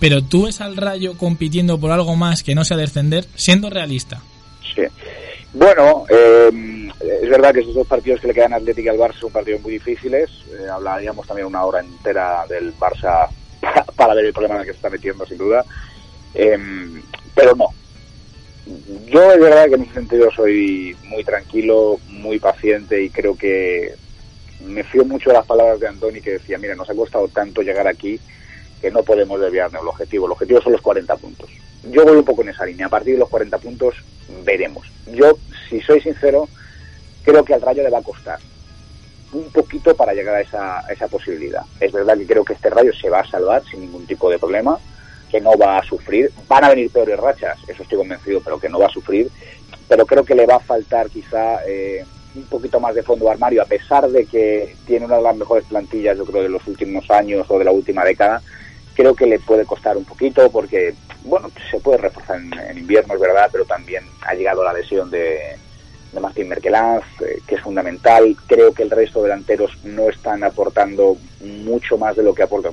[0.00, 4.20] Pero tú ves al rayo compitiendo por algo más que no sea descender, siendo realista.
[4.74, 4.82] Sí.
[5.54, 8.98] Bueno, eh, es verdad que esos dos partidos que le quedan a Atlético y al
[8.98, 10.30] Barça son partidos muy difíciles.
[10.52, 13.28] Eh, hablaríamos también una hora entera del Barça
[13.96, 15.64] para, ver el problema en el que se está metiendo, sin duda.
[16.34, 16.58] Eh,
[17.34, 17.68] pero no.
[19.06, 23.94] Yo es verdad que en ese sentido soy muy tranquilo, muy paciente y creo que
[24.64, 27.60] me fío mucho de las palabras de Antoni que decía, mira, nos ha costado tanto
[27.60, 28.18] llegar aquí
[28.80, 30.26] que no podemos desviarnos del objetivo.
[30.26, 31.50] El objetivo son los 40 puntos.
[31.90, 32.86] Yo voy un poco en esa línea.
[32.86, 33.94] A partir de los 40 puntos
[34.44, 34.86] veremos.
[35.12, 36.48] Yo, si soy sincero,
[37.24, 38.38] creo que al Rayo le va a costar
[39.34, 41.62] un poquito para llegar a esa, esa posibilidad.
[41.80, 44.38] Es verdad que creo que este Rayo se va a salvar sin ningún tipo de
[44.38, 44.78] problema,
[45.30, 46.30] que no va a sufrir.
[46.48, 49.28] Van a venir peores rachas, eso estoy convencido, pero que no va a sufrir.
[49.88, 52.04] Pero creo que le va a faltar quizá eh,
[52.36, 55.64] un poquito más de fondo armario, a pesar de que tiene una de las mejores
[55.64, 58.40] plantillas, yo creo, de los últimos años o de la última década.
[58.94, 63.14] Creo que le puede costar un poquito porque, bueno, se puede reforzar en, en invierno,
[63.14, 65.56] es verdad, pero también ha llegado la lesión de,
[66.14, 68.36] de Martín Merkelanz, eh, que es fundamental.
[68.46, 72.72] Creo que el resto de delanteros no están aportando mucho más de lo que aportan.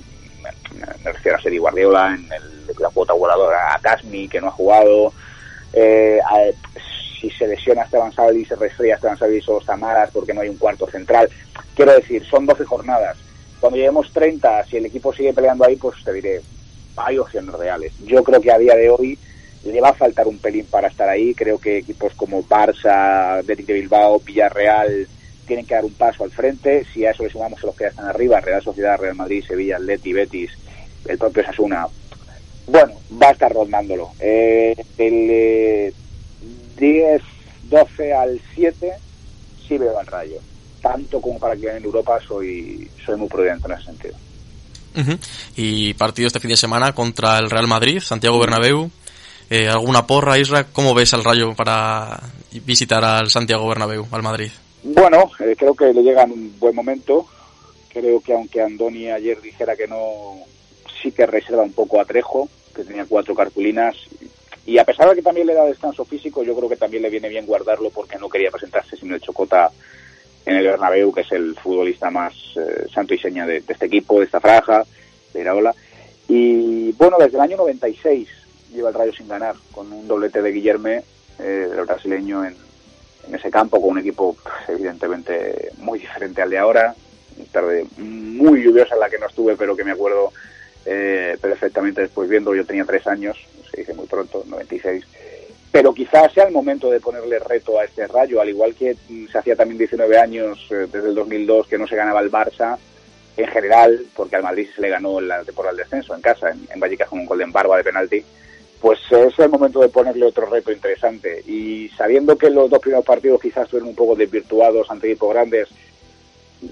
[1.04, 4.52] Me, refiero a Seri Guardiola, en el, la cuota voladora a Casmi, que no ha
[4.52, 5.14] jugado.
[5.74, 6.20] Eh,
[7.20, 10.58] si se lesiona Esteban Sabali, se resfría Esteban Sabali o Samaras porque no hay un
[10.58, 11.30] cuarto central.
[11.76, 13.18] Quiero decir, son 12 jornadas.
[13.60, 16.42] Cuando lleguemos 30, si el equipo sigue peleando ahí, pues te diré,
[16.98, 17.94] hay opciones reales.
[18.04, 19.20] Yo creo que a día de hoy
[19.64, 21.34] le va a faltar un pelín para estar ahí.
[21.34, 25.08] Creo que equipos como Barça, Betis de Bilbao, Villarreal
[25.46, 26.86] tienen que dar un paso al frente.
[26.94, 29.44] Si a eso le sumamos a los que ya están arriba, Real Sociedad, Real Madrid,
[29.46, 30.52] Sevilla, Atleti, Betis,
[31.06, 31.88] el propio Sasuna,
[32.68, 34.12] bueno, va a estar rondándolo.
[34.20, 35.94] Eh, el eh,
[36.78, 37.22] 10,
[37.70, 38.94] 12 al 7
[39.68, 40.38] sí veo al rayo.
[40.82, 44.16] Tanto como para que en Europa soy, soy muy prudente en ese sentido.
[45.56, 48.90] Y partido este fin de semana contra el Real Madrid, Santiago Bernabéu.
[49.52, 50.64] Eh, ¿Alguna porra, Isra?
[50.72, 52.18] ¿Cómo ves al Rayo para
[52.66, 54.50] visitar al Santiago Bernabéu, al Madrid?
[54.82, 57.26] Bueno, eh, creo que le llega en un buen momento.
[57.90, 60.38] Creo que aunque Andoni ayer dijera que no,
[61.04, 63.98] sí que reserva un poco a Trejo, que tenía cuatro cartulinas.
[64.66, 67.10] Y a pesar de que también le da descanso físico, yo creo que también le
[67.10, 69.70] viene bien guardarlo porque no quería presentarse sin el Chocota
[70.46, 73.88] en el Bernabéu, que es el futbolista más eh, santo y seña de, de, este
[73.88, 74.86] equipo, de esta franja,
[75.34, 75.76] de Iraola.
[76.30, 78.41] Y bueno, desde el año 96
[78.72, 81.04] lleva el Rayo sin ganar, con un doblete de Guillerme,
[81.40, 82.56] eh, el brasileño, en,
[83.34, 86.96] ese campo, con un equipo pues, evidentemente muy diferente al de ahora.
[87.52, 90.32] Tarde muy lluviosa en la que no estuve, pero que me acuerdo
[90.86, 92.54] eh, perfectamente después viendo.
[92.54, 93.38] Yo tenía tres años,
[93.70, 95.06] se dice muy pronto, 96.
[95.72, 98.98] Pero quizás sea el momento de ponerle reto a este Rayo, al igual que
[99.32, 102.78] se hacía también 19 años eh, desde el 2002 que no se ganaba el Barça
[103.38, 106.68] en general, porque al Madrid se le ganó la temporada del descenso en casa, en,
[106.74, 108.26] en Vallecas con un gol de Barba de penalti
[108.82, 111.44] pues es el momento de ponerle otro reto interesante.
[111.46, 115.70] Y sabiendo que los dos primeros partidos quizás estuvieron un poco desvirtuados ante equipos grandes,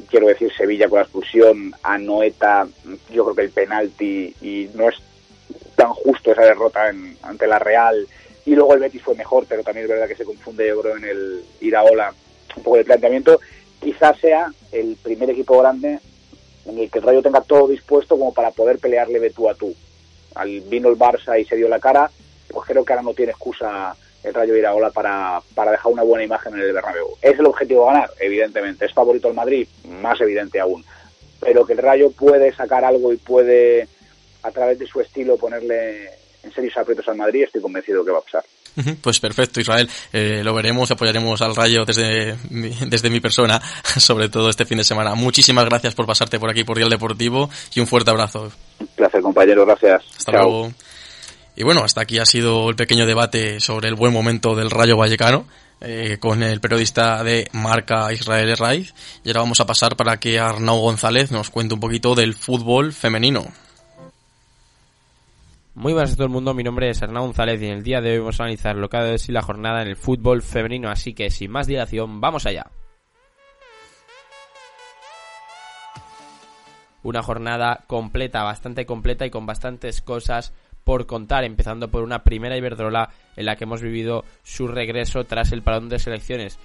[0.10, 2.68] quiero decir Sevilla con la expulsión, Anoeta,
[3.12, 4.96] yo creo que el penalti, y no es
[5.76, 8.08] tan justo esa derrota en, ante la Real,
[8.44, 10.98] y luego el Betis fue mejor, pero también es verdad que se confunde yo creo
[10.98, 12.12] en el Iraola.
[12.58, 13.40] Un poco de planteamiento,
[13.80, 16.00] quizás sea el primer equipo grande
[16.66, 19.54] en el que el Rayo tenga todo dispuesto como para poder pelearle de tú a
[19.54, 19.76] tú
[20.40, 22.10] al vino el Barça y se dio la cara,
[22.48, 26.24] pues creo que ahora no tiene excusa el Rayo Iraola para, para dejar una buena
[26.24, 27.08] imagen en el Bernabéu.
[27.22, 28.10] ¿Es el objetivo ganar?
[28.20, 28.86] Evidentemente.
[28.86, 29.68] ¿Es favorito el Madrid?
[29.86, 30.84] Más evidente aún.
[31.40, 33.88] Pero que el Rayo puede sacar algo y puede,
[34.44, 36.10] a través de su estilo, ponerle
[36.44, 38.44] en serios aprietos al Madrid, estoy convencido que va a pasar.
[39.02, 39.90] Pues perfecto, Israel.
[40.14, 43.62] Eh, lo veremos, apoyaremos al Rayo desde mi, desde mi persona,
[43.98, 45.16] sobre todo este fin de semana.
[45.16, 48.52] Muchísimas gracias por pasarte por aquí por Real Deportivo y un fuerte abrazo.
[48.80, 49.66] Un placer, compañero.
[49.66, 50.04] Gracias.
[50.18, 50.44] Hasta Chao.
[50.44, 50.74] luego.
[51.56, 54.98] Y bueno, hasta aquí ha sido el pequeño debate sobre el buen momento del Rayo
[54.98, 55.46] Vallecano.
[55.82, 58.94] Eh, con el periodista de marca Israel Raiz.
[59.24, 62.92] Y ahora vamos a pasar para que Arnau González nos cuente un poquito del fútbol
[62.92, 63.46] femenino.
[65.80, 68.02] Muy buenas a todo el mundo, mi nombre es Hernán González y en el día
[68.02, 70.90] de hoy vamos a analizar lo que ha ser la jornada en el fútbol femenino,
[70.90, 72.70] así que sin más dilación, vamos allá.
[77.02, 80.52] Una jornada completa, bastante completa y con bastantes cosas
[80.84, 85.54] por contar, empezando por una primera Iberdrola en la que hemos vivido su regreso tras
[85.54, 86.60] el parón de selecciones.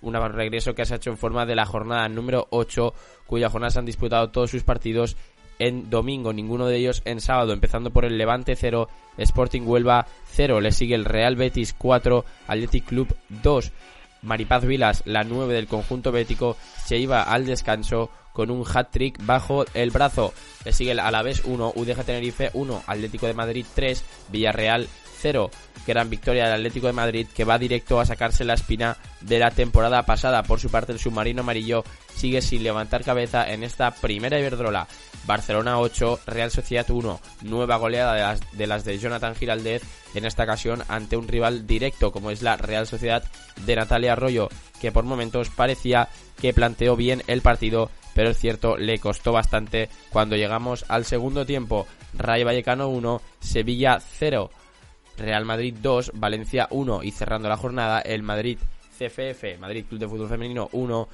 [0.00, 2.94] Un regreso que se ha hecho en forma de la jornada número 8,
[3.26, 5.14] cuya jornada se han disputado todos sus partidos
[5.58, 10.60] en domingo, ninguno de ellos en sábado, empezando por el Levante 0, Sporting Huelva 0,
[10.60, 13.72] le sigue el Real Betis 4, Athletic Club 2.
[14.22, 19.64] Maripaz Vilas, la 9 del conjunto bético, se iba al descanso con un hat-trick bajo
[19.72, 20.34] el brazo.
[20.66, 24.88] Le sigue el Alavés 1, UDG Tenerife 1, Atlético de Madrid 3, Villarreal
[25.22, 25.50] 0.
[25.86, 29.52] Gran victoria del Atlético de Madrid que va directo a sacarse la espina de la
[29.52, 30.42] temporada pasada.
[30.42, 31.82] Por su parte, el submarino amarillo
[32.14, 34.86] sigue sin levantar cabeza en esta primera Iberdrola.
[35.24, 37.20] Barcelona 8, Real Sociedad 1.
[37.40, 39.82] Nueva goleada de las, de las de Jonathan Giraldez,
[40.14, 43.24] en esta ocasión ante un rival directo como es la Real Sociedad
[43.64, 48.78] de Natalia Arroyo, que por momentos parecía que planteó bien el partido, pero es cierto,
[48.78, 51.86] le costó bastante cuando llegamos al segundo tiempo.
[52.14, 54.50] Rayo Vallecano 1, Sevilla 0.
[55.18, 58.58] Real Madrid 2, Valencia 1 y cerrando la jornada el Madrid
[58.98, 61.08] CFF, Madrid Club de Fútbol Femenino 1,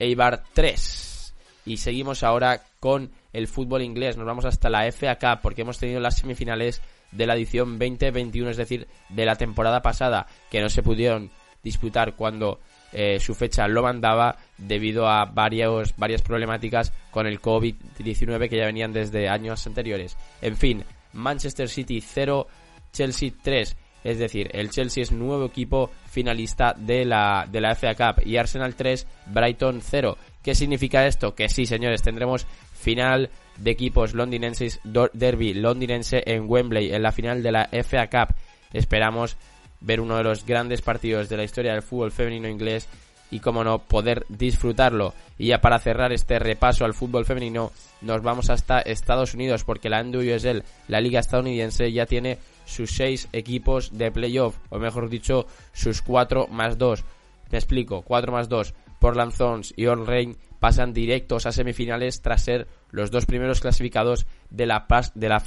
[0.00, 1.34] Eibar 3.
[1.66, 5.78] Y seguimos ahora con el fútbol inglés, nos vamos hasta la FA Cup porque hemos
[5.78, 10.68] tenido las semifinales de la edición 2021, es decir, de la temporada pasada, que no
[10.68, 11.30] se pudieron
[11.62, 12.58] disputar cuando
[12.92, 18.66] eh, su fecha lo mandaba debido a varios, varias problemáticas con el COVID-19 que ya
[18.66, 20.16] venían desde años anteriores.
[20.40, 22.46] En fin, Manchester City 0,
[22.92, 23.76] Chelsea 3.
[24.04, 28.36] Es decir, el Chelsea es nuevo equipo finalista de la, de la FA Cup y
[28.36, 30.16] Arsenal 3, Brighton 0.
[30.42, 31.34] ¿Qué significa esto?
[31.34, 37.42] Que sí, señores, tendremos final de equipos londinenses, derby londinense en Wembley en la final
[37.42, 38.34] de la FA Cup.
[38.72, 39.36] Esperamos
[39.80, 42.88] ver uno de los grandes partidos de la historia del fútbol femenino inglés
[43.30, 45.14] y, como no, poder disfrutarlo.
[45.36, 49.90] Y ya para cerrar este repaso al fútbol femenino, nos vamos hasta Estados Unidos porque
[49.90, 55.46] la NWSL, la liga estadounidense, ya tiene sus seis equipos de playoff, o mejor dicho,
[55.72, 57.04] sus cuatro más dos.
[57.50, 58.74] Me explico, cuatro más dos.
[58.98, 64.26] Portland Thorns y All Rain pasan directos a semifinales tras ser los dos primeros clasificados
[64.50, 65.42] de la, de la,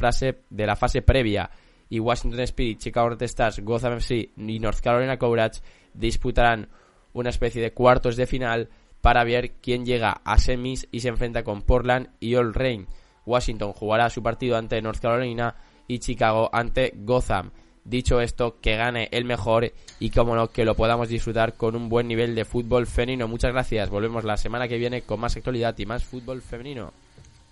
[0.50, 1.52] de la fase previa.
[1.92, 5.60] Y Washington Spirit, Chicago Red Stars, Gotham FC y North Carolina Courage
[5.94, 6.70] disputarán
[7.12, 8.70] una especie de cuartos de final
[9.02, 12.88] para ver quién llega a semis y se enfrenta con Portland y All Rain.
[13.26, 17.52] Washington jugará su partido ante North Carolina y Chicago ante Gotham.
[17.84, 21.90] Dicho esto, que gane el mejor y como no, que lo podamos disfrutar con un
[21.90, 23.28] buen nivel de fútbol femenino.
[23.28, 23.90] Muchas gracias.
[23.90, 26.94] Volvemos la semana que viene con más actualidad y más fútbol femenino.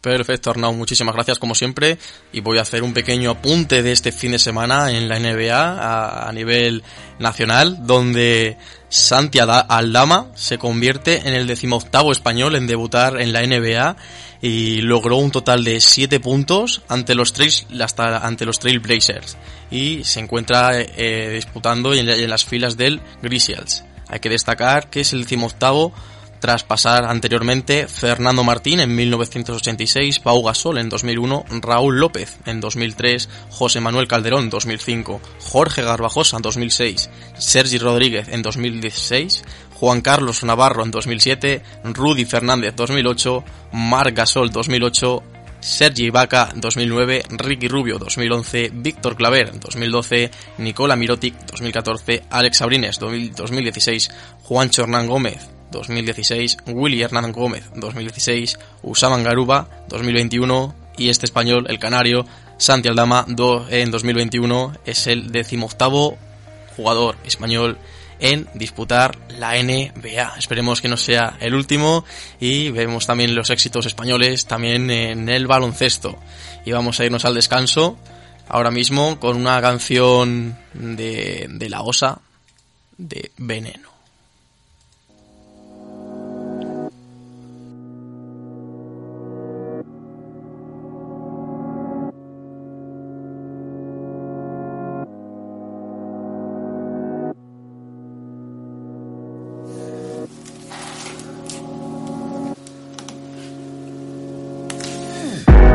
[0.01, 1.97] Perfecto, Arnau, muchísimas gracias como siempre.
[2.31, 6.27] Y voy a hacer un pequeño apunte de este fin de semana en la NBA
[6.27, 6.83] a, nivel
[7.19, 8.57] nacional, donde
[8.87, 13.97] Santi Aldama se convierte en el decimoctavo español en debutar en la NBA
[14.41, 19.35] y logró un total de 7 puntos ante los, trails, ante los Trailblazers
[19.69, 23.83] y se encuentra eh, disputando en, en, las filas del Grizzlies.
[24.07, 25.93] Hay que destacar que es el decimoctavo
[26.39, 33.29] tras pasar anteriormente Fernando Martín en 1986, Pau Gasol en 2001, Raúl López en 2003,
[33.49, 39.43] José Manuel Calderón en 2005, Jorge Garbajosa en 2006, Sergi Rodríguez en 2016,
[39.75, 45.23] Juan Carlos Navarro en 2007, Rudy Fernández 2008, Marc Gasol 2008,
[45.59, 54.09] Sergi Vaca 2009, Ricky Rubio 2011, Víctor Claver 2012, Nicola Mirotic 2014, Alex Abrines 2016,
[54.43, 61.79] Juancho Hernán Gómez 2016, Willy Hernán Gómez 2016, Usaman Garuba 2021 y este español, el
[61.79, 62.25] canario,
[62.57, 63.25] Santi Aldama
[63.69, 66.17] en 2021 es el decimoctavo
[66.75, 67.77] jugador español
[68.19, 70.33] en disputar la NBA.
[70.37, 72.03] Esperemos que no sea el último
[72.39, 76.19] y vemos también los éxitos españoles también en el baloncesto.
[76.65, 77.97] Y vamos a irnos al descanso
[78.49, 82.19] ahora mismo con una canción de, de la OSA
[82.97, 83.88] de Veneno.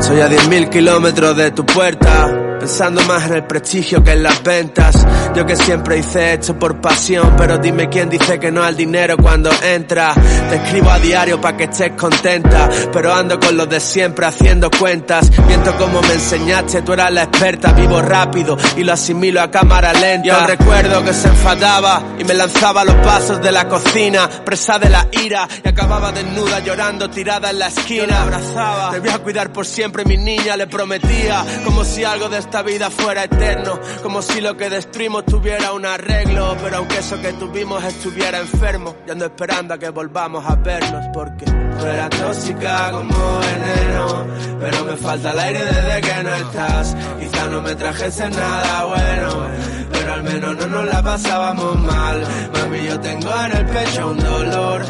[0.04, 4.42] Estoy a 10.000 kilómetros de tu puerta, pensando más en el prestigio que en las
[4.42, 4.96] ventas.
[5.34, 9.16] Yo que siempre hice esto por pasión, pero dime quién dice que no al dinero
[9.16, 10.14] cuando entra.
[10.48, 14.70] Te escribo a diario para que estés contenta, pero ando con los de siempre haciendo
[14.70, 15.30] cuentas.
[15.46, 19.92] Viento como me enseñaste, tú eras la experta, vivo rápido y lo asimilo a cámara
[19.92, 20.28] lenta.
[20.28, 24.78] Yo recuerdo que se enfadaba y me lanzaba a los pasos de la cocina, presa
[24.78, 28.22] de la ira y acababa desnuda llorando tirada en la esquina.
[28.22, 32.43] abrazaba, te voy a cuidar por siempre mi niña, le prometía, como si algo de
[32.44, 33.78] esta vida fuera eterno.
[34.02, 36.56] Como si lo que destruimos tuviera un arreglo.
[36.62, 41.06] Pero aunque eso que tuvimos estuviera enfermo, ya ando esperando a que volvamos a vernos.
[41.12, 44.26] Porque tú eras tóxica como veneno.
[44.60, 46.96] Pero me falta el aire desde que no estás.
[47.18, 49.46] Quizá no me trajese nada bueno.
[49.92, 52.22] Pero al menos no nos la pasábamos mal.
[52.52, 54.84] Mami, yo tengo en el pecho un dolor.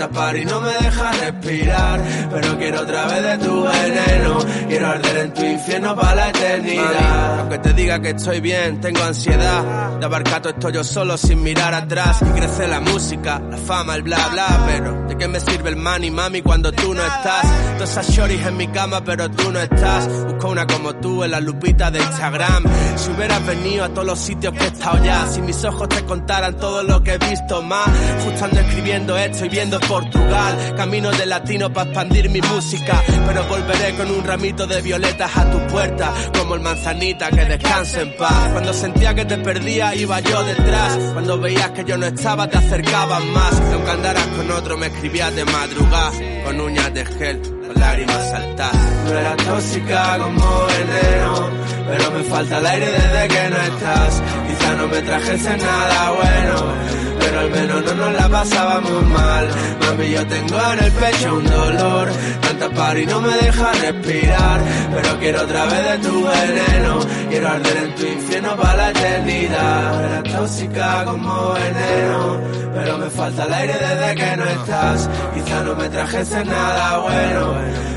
[0.00, 2.00] Tanta par y no me deja respirar.
[2.32, 4.38] Pero quiero otra vez de tu veneno.
[4.66, 7.40] Quiero arder en tu infierno para la eternidad.
[7.40, 9.98] aunque te diga que estoy bien, tengo ansiedad.
[9.98, 12.22] De abarcar todo esto yo solo sin mirar atrás.
[12.22, 14.64] Y crece la música, la fama, el bla bla.
[14.66, 17.44] Pero ¿de qué me sirve el money, mami, cuando tú no estás?
[17.74, 20.08] Todas esas shorties en mi cama, pero tú no estás.
[20.24, 22.64] Busco una como tú en la lupita de Instagram.
[22.96, 25.26] Si hubieras venido a todos los sitios que he estado ya.
[25.26, 27.86] Si mis ojos te contaran todo lo que he visto más.
[28.24, 30.74] Justo escribiendo esto y viendo Portugal.
[30.76, 33.02] Camino de latino para expandir mi música.
[33.26, 36.12] Pero volveré con un ramito de violetas a tu puerta.
[36.38, 38.50] Como el manzanita que descanse en paz.
[38.52, 40.96] Cuando sentía que te perdía, iba yo detrás.
[41.12, 43.60] Cuando veías que yo no estaba, te acercabas más.
[43.72, 46.12] Aunque andaras con otro, me escribías de madrugada.
[46.44, 49.04] Con uñas de gel, con lágrimas saltadas.
[49.06, 51.50] No era tóxica como veneno.
[51.88, 54.22] Pero me falta el aire desde que no estás.
[54.46, 59.48] Quizá no me trajese nada bueno pero al menos no nos la pasábamos mal.
[59.80, 62.08] Mami, yo tengo en el pecho un dolor,
[62.40, 64.60] tanta par y no me deja respirar.
[64.94, 70.04] Pero quiero otra vez de tu veneno, quiero arder en tu infierno para la eternidad.
[70.04, 72.40] Era tóxica como veneno,
[72.74, 75.10] pero me falta el aire desde que no estás.
[75.34, 77.54] Quizá no me trajese nada bueno,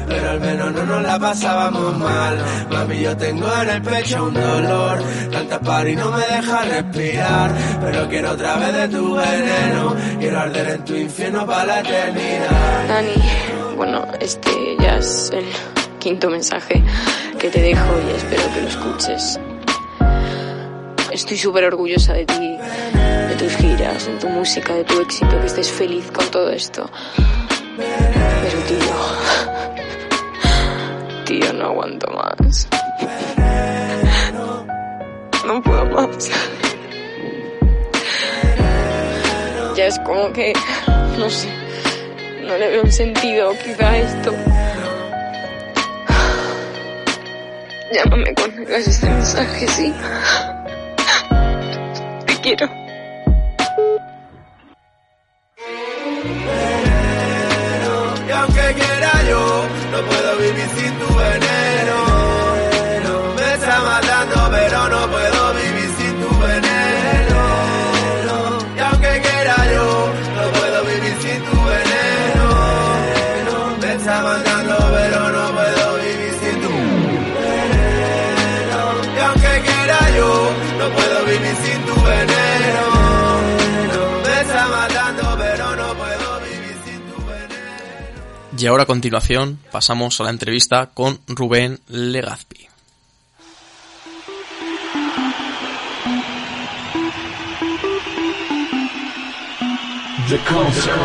[0.08, 2.38] pero al menos no nos la pasábamos mal.
[2.70, 5.00] Mami, yo tengo en el pecho un dolor,
[5.32, 7.52] tanta par y no me deja respirar.
[7.82, 9.23] Pero quiero otra vez de tu veneno.
[12.88, 13.16] Dani,
[13.76, 15.46] bueno, este ya es el
[16.00, 16.84] quinto mensaje
[17.40, 19.40] que te dejo y espero que lo escuches.
[21.12, 22.58] Estoy súper orgullosa de ti,
[23.30, 26.90] de tus giras, de tu música, de tu éxito, que estés feliz con todo esto.
[27.78, 28.96] Pero tío,
[31.26, 32.68] tío, no aguanto más.
[35.46, 36.30] No puedo más
[39.76, 40.54] ya es como que,
[41.18, 41.48] no sé,
[42.42, 44.34] no le veo un sentido quizá a esto.
[47.94, 49.94] Llámame cuando hagas este mensaje, sí.
[52.26, 52.70] Te quiero.
[58.28, 61.63] Y aunque quiera yo, no puedo vivir sin tu veneno.
[88.64, 92.70] Y ahora a continuación pasamos a la entrevista con Rubén Legazpi.
[100.30, 100.96] The concert.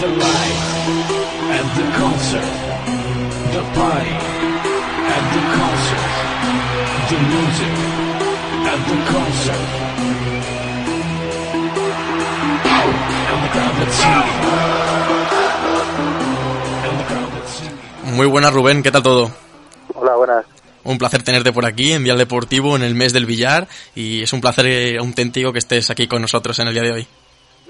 [0.00, 0.64] The life
[1.52, 2.52] at the concert.
[3.52, 4.16] The party
[5.06, 6.10] at the concert.
[7.10, 7.74] The music
[8.66, 9.81] at the concert.
[18.12, 19.30] Muy buenas Rubén, ¿qué tal todo?
[19.94, 20.44] Hola, buenas.
[20.84, 24.34] Un placer tenerte por aquí en Vial Deportivo en el mes del billar y es
[24.34, 27.06] un placer eh, auténtico que estés aquí con nosotros en el día de hoy.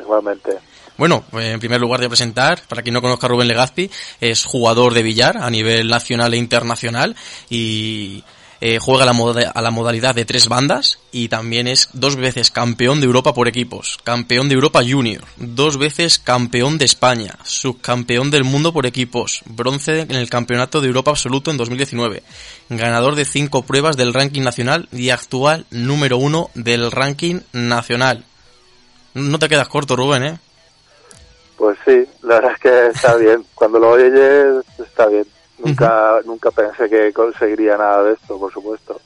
[0.00, 0.58] Igualmente.
[0.98, 3.88] Bueno, eh, en primer lugar de presentar, para quien no conozca a Rubén Legazpi,
[4.20, 7.14] es jugador de billar a nivel nacional e internacional
[7.48, 8.24] y
[8.64, 12.52] eh, juega la, moda- a la modalidad de tres bandas y también es dos veces
[12.52, 18.30] campeón de Europa por equipos, campeón de Europa Junior, dos veces campeón de España, subcampeón
[18.30, 22.22] del mundo por equipos, bronce en el Campeonato de Europa Absoluto en 2019,
[22.68, 28.24] ganador de cinco pruebas del ranking nacional y actual número uno del ranking nacional.
[29.14, 30.38] No te quedas corto, Rubén, ¿eh?
[31.56, 33.44] Pues sí, la verdad es que está bien.
[33.54, 35.26] Cuando lo oyes, está bien.
[35.64, 39.00] Nunca, nunca pensé que conseguiría nada de esto, por supuesto.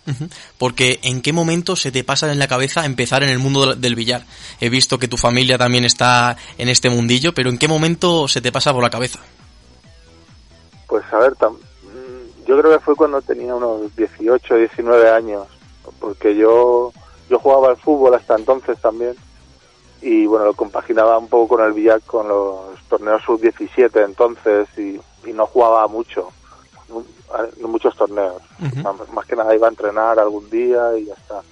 [0.58, 3.94] Porque ¿en qué momento se te pasa en la cabeza empezar en el mundo del-
[3.94, 4.24] billar?
[4.60, 8.40] He visto que tu familia también está en este mundillo, pero ¿en qué momento se
[8.40, 9.18] te pasa por la cabeza?
[10.88, 11.58] Pues a ver, tam-
[12.46, 15.46] yo creo que fue cuando tenía unos 18, 19 años,
[15.98, 16.92] porque yo,
[17.28, 19.14] yo jugaba al fútbol hasta entonces también
[20.02, 25.00] y bueno, lo compaginaba un poco con el billar con los torneos sub-17 entonces y,
[25.28, 26.28] y no jugaba mucho,
[27.62, 28.42] muchos torneos.
[28.82, 31.42] más, más que nada iba a entrenar algún día y ya está.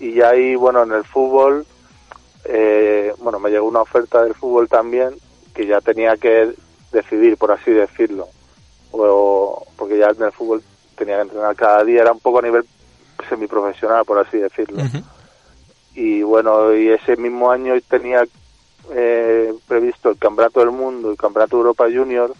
[0.00, 1.66] Y ya ahí, bueno, en el fútbol,
[2.44, 5.14] eh, bueno, me llegó una oferta del fútbol también
[5.54, 6.54] que ya tenía que
[6.92, 8.28] decidir, por así decirlo.
[8.92, 10.62] O, porque ya en el fútbol
[10.96, 12.64] tenía que entrenar cada día, era un poco a nivel
[13.28, 14.82] semiprofesional, por así decirlo.
[15.94, 18.24] Y bueno, y ese mismo año tenía
[18.90, 22.32] eh, previsto el Campeonato del Mundo y el Campeonato de Europa Junior.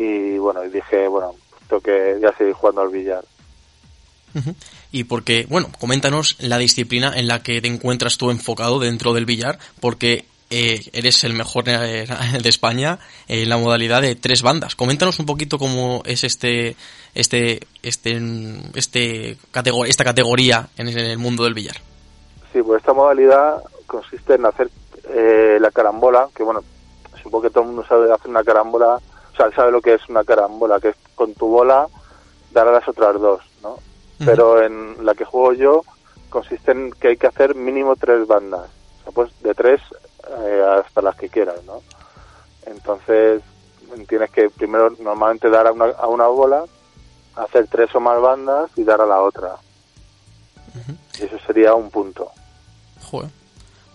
[0.00, 1.34] Y bueno, y dije, bueno,
[1.68, 3.24] tengo que ya seguir jugando al billar.
[4.92, 9.24] Y porque, bueno, coméntanos la disciplina en la que te encuentras tú enfocado dentro del
[9.26, 12.06] billar, porque eh, eres el mejor de
[12.44, 14.76] España en la modalidad de tres bandas.
[14.76, 16.76] Coméntanos un poquito cómo es este,
[17.14, 18.20] este, este,
[18.74, 21.76] este categor- esta categoría en el mundo del billar.
[22.52, 24.70] Sí, pues esta modalidad consiste en hacer
[25.10, 26.62] eh, la carambola, que bueno,
[27.22, 29.00] supongo que todo el mundo sabe hacer una carambola,
[29.38, 31.86] sea, sabe lo que es una carambola, que es con tu bola
[32.50, 33.78] dar a las otras dos, ¿no?
[34.24, 35.82] Pero en la que juego yo
[36.28, 38.68] consiste en que hay que hacer mínimo tres bandas,
[39.00, 39.80] o sea, pues de tres
[40.28, 41.82] eh, hasta las que quieras, ¿no?
[42.66, 43.42] Entonces
[44.08, 46.64] tienes que primero normalmente dar a una, a una bola,
[47.36, 49.56] hacer tres o más bandas y dar a la otra.
[51.18, 52.30] Y eso sería un punto.
[53.10, 53.30] Joder.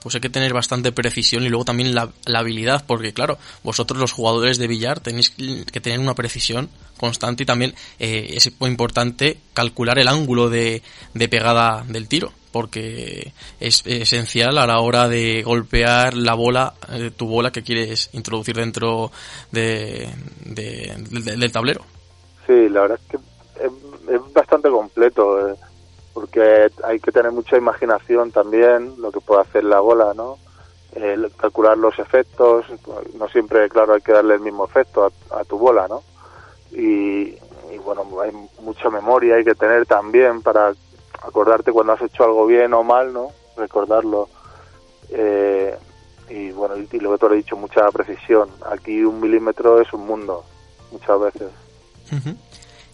[0.04, 4.00] Pues hay que tener bastante precisión y luego también la, la habilidad, porque claro, vosotros
[4.00, 9.40] los jugadores de billar tenéis que tener una precisión constante y también eh, es importante
[9.54, 10.84] calcular el ángulo de,
[11.14, 17.10] de pegada del tiro, porque es esencial a la hora de golpear la bola, eh,
[17.16, 19.12] tu bola que quieres introducir dentro
[19.52, 20.10] de,
[20.46, 21.86] de- de- del tablero.
[22.46, 23.18] Sí, la verdad es que
[23.66, 23.72] es,
[24.16, 25.56] es bastante completo, eh,
[26.14, 30.38] porque hay que tener mucha imaginación también, lo que puede hacer la bola, ¿no?
[30.94, 32.66] El calcular los efectos,
[33.16, 36.04] no siempre, claro, hay que darle el mismo efecto a, a tu bola, ¿no?
[36.72, 37.36] Y,
[37.84, 40.74] bueno, hay mucha memoria hay que tener también para
[41.22, 43.32] acordarte cuando has hecho algo bien o mal, ¿no?
[43.58, 44.30] Recordarlo.
[45.10, 45.76] Eh,
[46.30, 48.50] y bueno, y, y lo que lo he dicho, mucha precisión.
[48.72, 50.44] Aquí un milímetro es un mundo,
[50.92, 51.52] muchas veces.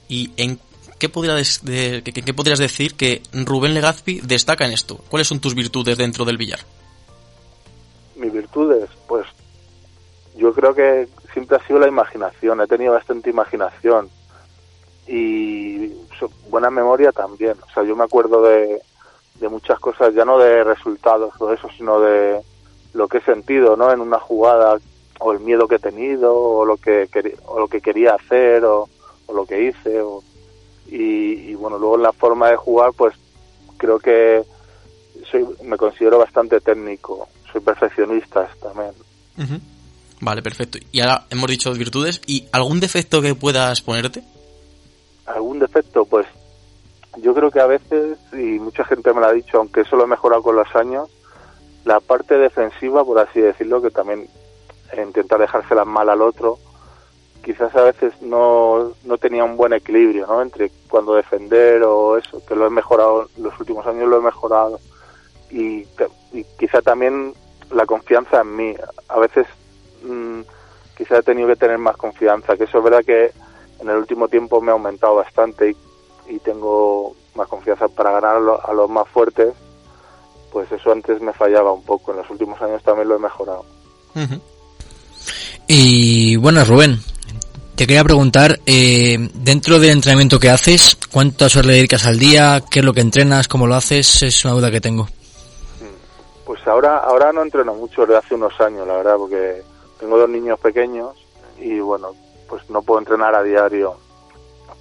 [0.08, 0.60] ¿Y en
[1.00, 2.04] qué podrías, de-
[2.36, 5.00] podrías decir que Rubén Legazpi destaca en esto?
[5.10, 6.60] ¿Cuáles son tus virtudes dentro del billar?
[8.16, 9.26] mis virtudes, pues
[10.36, 14.10] yo creo que siempre ha sido la imaginación, he tenido bastante imaginación
[15.08, 15.88] y
[16.50, 18.82] buena memoria también, o sea, yo me acuerdo de,
[19.40, 22.42] de muchas cosas, ya no de resultados o eso, sino de
[22.94, 23.92] lo que he sentido, ¿no?
[23.92, 24.78] En una jugada
[25.20, 27.08] o el miedo que he tenido o lo que
[27.46, 28.90] o lo que quería hacer o,
[29.28, 30.22] o lo que hice o,
[30.92, 33.16] y, y bueno, luego en la forma de jugar, pues
[33.78, 34.44] creo que
[35.30, 38.92] soy, me considero bastante técnico, soy perfeccionista también.
[40.22, 40.78] Vale, perfecto.
[40.92, 42.22] Y ahora hemos dicho virtudes.
[42.28, 44.24] ¿Y algún defecto que puedas ponerte?
[45.26, 46.06] ¿Algún defecto?
[46.06, 46.28] Pues
[47.18, 50.04] yo creo que a veces, y mucha gente me lo ha dicho, aunque eso lo
[50.04, 51.10] he mejorado con los años,
[51.86, 54.28] la parte defensiva, por así decirlo, que también
[54.98, 56.60] intenta dejársela mal al otro,
[57.44, 60.42] quizás a veces no, no tenía un buen equilibrio, ¿no?
[60.42, 64.80] Entre cuando defender o eso, que lo he mejorado, los últimos años lo he mejorado.
[65.52, 65.86] Y,
[66.34, 67.34] y quizá también
[67.72, 68.76] la confianza en mí.
[69.08, 69.48] A veces
[70.04, 70.42] mm,
[70.98, 73.32] quizá he tenido que tener más confianza, que eso es verdad que
[73.80, 78.36] en el último tiempo me ha aumentado bastante y, y tengo más confianza para ganar
[78.36, 79.54] a, lo- a los más fuertes,
[80.52, 83.64] pues eso antes me fallaba un poco, en los últimos años también lo he mejorado.
[85.68, 87.00] Y bueno, Rubén,
[87.80, 92.62] te quería preguntar, eh, dentro del entrenamiento que haces, ¿cuántas horas le dedicas al día?
[92.70, 93.48] ¿Qué es lo que entrenas?
[93.48, 94.22] ¿Cómo lo haces?
[94.22, 95.08] Es una duda que tengo.
[96.44, 99.64] Pues ahora, ahora no entreno mucho desde hace unos años, la verdad, porque
[99.98, 101.16] tengo dos niños pequeños
[101.58, 102.10] y bueno,
[102.50, 103.96] pues no puedo entrenar a diario.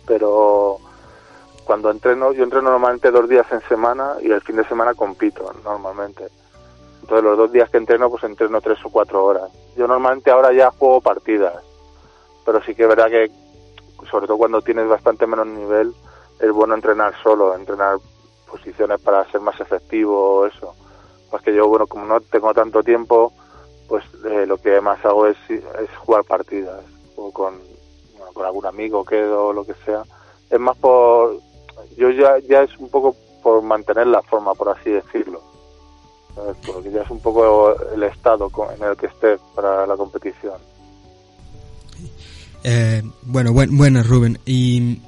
[0.05, 0.81] Pero
[1.63, 5.55] cuando entreno, yo entreno normalmente dos días en semana y el fin de semana compito
[5.63, 6.25] normalmente.
[7.03, 9.53] Entonces los dos días que entreno, pues entreno tres o cuatro horas.
[9.77, 11.55] Yo normalmente ahora ya juego partidas,
[12.49, 13.31] pero sí que es verdad que,
[14.11, 15.95] sobre todo cuando tienes bastante menos nivel,
[16.41, 17.99] es bueno entrenar solo, entrenar
[18.51, 20.75] posiciones para ser más efectivo o eso.
[21.31, 23.35] Pues que yo, bueno, como no tengo tanto tiempo,
[23.87, 25.37] pues eh, lo que más hago es,
[25.99, 26.83] jugar partidas
[27.17, 27.61] o con,
[28.17, 30.05] bueno, con algún amigo, quedo, lo que sea.
[30.49, 31.39] Es más por,
[31.99, 35.43] yo ya, ya es un poco por mantener la forma, por así decirlo.
[36.35, 36.57] ¿sabes?
[36.67, 40.78] Porque ya es un poco el estado en el que esté para la competición.
[42.71, 44.39] Eh, bueno, buen, Rubén.
[44.45, 45.01] Y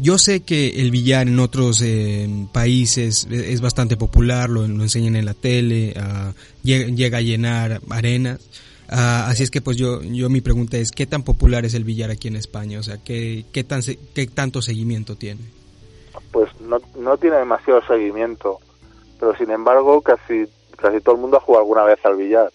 [0.00, 5.14] yo sé que el billar en otros eh, países es, es bastante popular, lo, enseñan
[5.14, 6.32] en la tele, ah,
[6.62, 8.40] llega, a llenar arenas.
[8.88, 11.84] Ah, así es que pues yo, yo mi pregunta es, ¿qué tan popular es el
[11.84, 12.78] billar aquí en España?
[12.78, 15.42] O sea, ¿qué, qué tanto seguimiento tiene?
[16.32, 18.58] Pues no, no tiene demasiado seguimiento,
[19.20, 22.50] pero sin embargo casi casi todo el mundo ha jugado alguna vez al billar.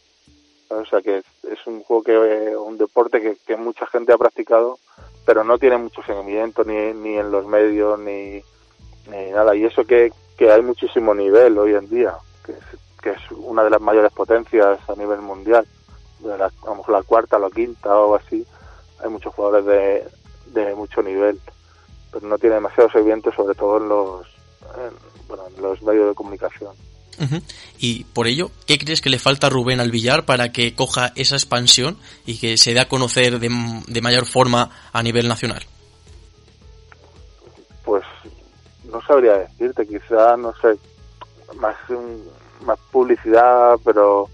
[0.72, 4.18] O sea que es, un juego que eh, un deporte que, que mucha gente ha
[4.18, 4.80] practicado,
[5.26, 8.42] pero no tiene mucho seguimiento ni, ni en los medios ni,
[9.10, 9.54] ni nada.
[9.56, 12.16] Y eso que, que hay muchísimo nivel hoy en día,
[13.02, 15.68] que es, una de las mayores potencias a nivel mundial.
[16.20, 18.46] De la, a lo mejor la cuarta, la quinta o así,
[19.04, 21.40] hay muchos jugadores de, de mucho nivel,
[22.12, 24.28] pero no tiene demasiado seguimiento, sobre todo en los,
[24.78, 26.76] en, bueno, en los medios de comunicación.
[27.78, 31.36] Y por ello, ¿qué crees que le falta Rubén al billar para que coja esa
[31.36, 35.64] expansión y que se dé a conocer de, mayor forma a nivel nacional?
[37.86, 38.04] Pues
[38.86, 40.78] no sabría decirte, quizá, no sé,
[41.56, 41.76] más,
[42.66, 44.30] más publicidad, pero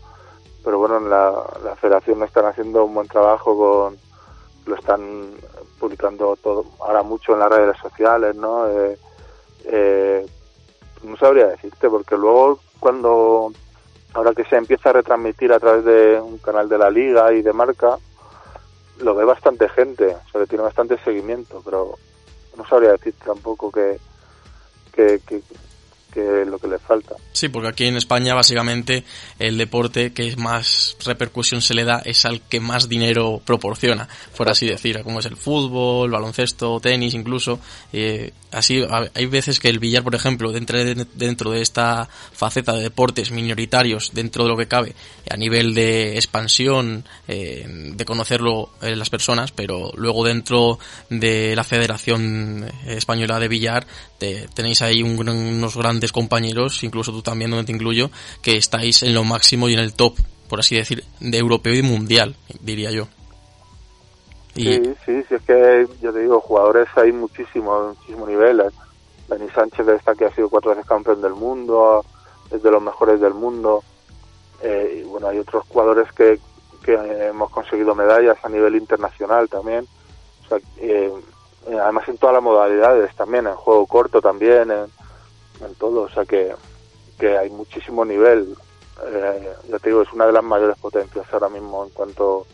[0.63, 1.32] pero bueno, en la,
[1.63, 3.97] la federación están haciendo un buen trabajo con
[4.65, 5.32] lo están
[5.80, 6.38] publicando
[6.80, 8.67] ahora mucho en las redes sociales, ¿no?
[8.67, 8.97] Eh,
[9.65, 10.25] eh,
[11.03, 13.51] no sabría decirte, porque luego cuando,
[14.13, 17.41] ahora que se empieza a retransmitir a través de un canal de la liga y
[17.41, 17.97] de marca,
[18.99, 21.95] lo ve bastante gente, o sea, que tiene bastante seguimiento, pero
[22.57, 23.99] no sabría decirte tampoco que,
[24.93, 25.21] que,
[26.14, 27.16] que lo que le falta.
[27.32, 29.03] Sí, porque aquí en España básicamente
[29.38, 34.49] el deporte que más repercusión se le da es al que más dinero proporciona, por
[34.49, 37.60] así decir, como es el fútbol, baloncesto, tenis incluso.
[37.93, 38.82] Eh, así
[39.14, 43.32] hay veces que el billar, por ejemplo, dentro de, dentro de esta faceta de deportes
[43.32, 44.95] minoritarios, dentro de lo que cabe,
[45.30, 50.80] a nivel de expansión, eh, de conocerlo eh, las personas, pero luego dentro
[51.10, 53.86] de la Federación Española de Billar
[54.18, 58.10] te- tenéis ahí un unos grandes compañeros, incluso tú también, donde te incluyo,
[58.41, 60.16] que estáis en lo máximo y en el top,
[60.49, 63.08] por así decir, de europeo y mundial, diría yo.
[64.55, 68.64] Sí, sí, es que yo te digo, jugadores hay muchísimo, muchísimo nivel.
[69.28, 72.03] Dani Sánchez está que ha sido cuatro veces campeón del mundo,
[72.49, 73.84] es de los mejores del mundo.
[74.64, 76.39] Eh, y bueno, hay otros jugadores que,
[76.84, 76.93] que
[77.28, 79.86] hemos conseguido medallas a nivel internacional también.
[80.78, 81.12] Eh,
[81.68, 84.86] además en todas las modalidades también, en juego corto también, en,
[85.62, 86.01] en todo.
[86.01, 86.53] O sea que,
[87.20, 88.55] que hay muchísimo nivel.
[89.05, 92.45] Eh, ya te digo, es una de las mayores potencias ahora mismo en cuanto,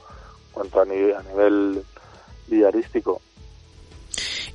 [0.51, 1.83] cuanto a, nivel, a nivel
[2.47, 3.21] villarístico.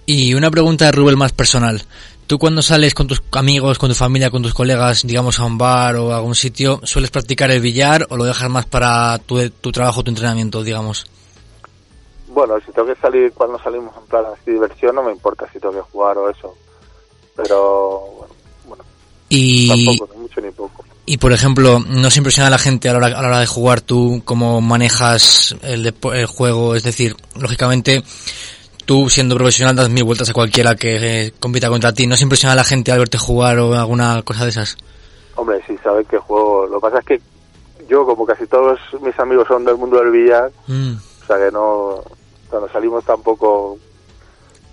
[0.04, 1.82] Y una pregunta de Rubén más personal.
[2.26, 5.56] Tú cuando sales con tus amigos, con tu familia, con tus colegas, digamos a un
[5.56, 9.48] bar o a algún sitio, ¿sueles practicar el billar o lo dejas más para tu,
[9.50, 11.06] tu trabajo, tu entrenamiento, digamos?
[12.28, 15.58] Bueno, si tengo que salir cuando salimos en plan así diversión, no me importa si
[15.58, 16.54] tengo que jugar o eso.
[17.34, 18.34] Pero bueno,
[19.28, 20.84] Y, tampoco, ni mucho ni poco.
[21.06, 23.40] y por ejemplo, ¿no se impresiona a la gente a la hora, a la hora
[23.40, 26.74] de jugar tú cómo manejas el, depo- el juego?
[26.74, 28.02] Es decir, lógicamente,
[28.86, 32.06] tú siendo profesional das mil vueltas a cualquiera que eh, compita contra ti.
[32.06, 34.76] ¿No se impresiona a la gente al verte jugar o alguna cosa de esas?
[35.36, 36.66] Hombre, sí, sabes que juego.
[36.66, 37.20] Lo que pasa es que
[37.88, 40.92] yo, como casi todos mis amigos son del mundo del billar, Mm.
[41.22, 42.02] o sea que no.
[42.50, 43.78] Cuando salimos tampoco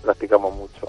[0.02, 0.86] practicamos mucho.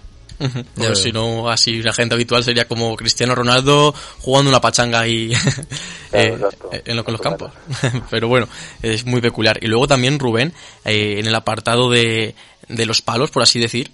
[0.93, 5.31] Si no, así la gente habitual sería como Cristiano Ronaldo jugando una pachanga ahí
[6.11, 6.39] eh,
[6.85, 7.51] en lo, con los campos.
[8.09, 8.47] Pero bueno,
[8.81, 9.57] es muy peculiar.
[9.63, 10.53] Y luego también, Rubén,
[10.85, 12.35] eh, en el apartado de,
[12.67, 13.91] de los palos, por así decir,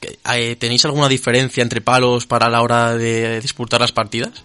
[0.00, 4.44] que, eh, ¿tenéis alguna diferencia entre palos para la hora de disputar las partidas?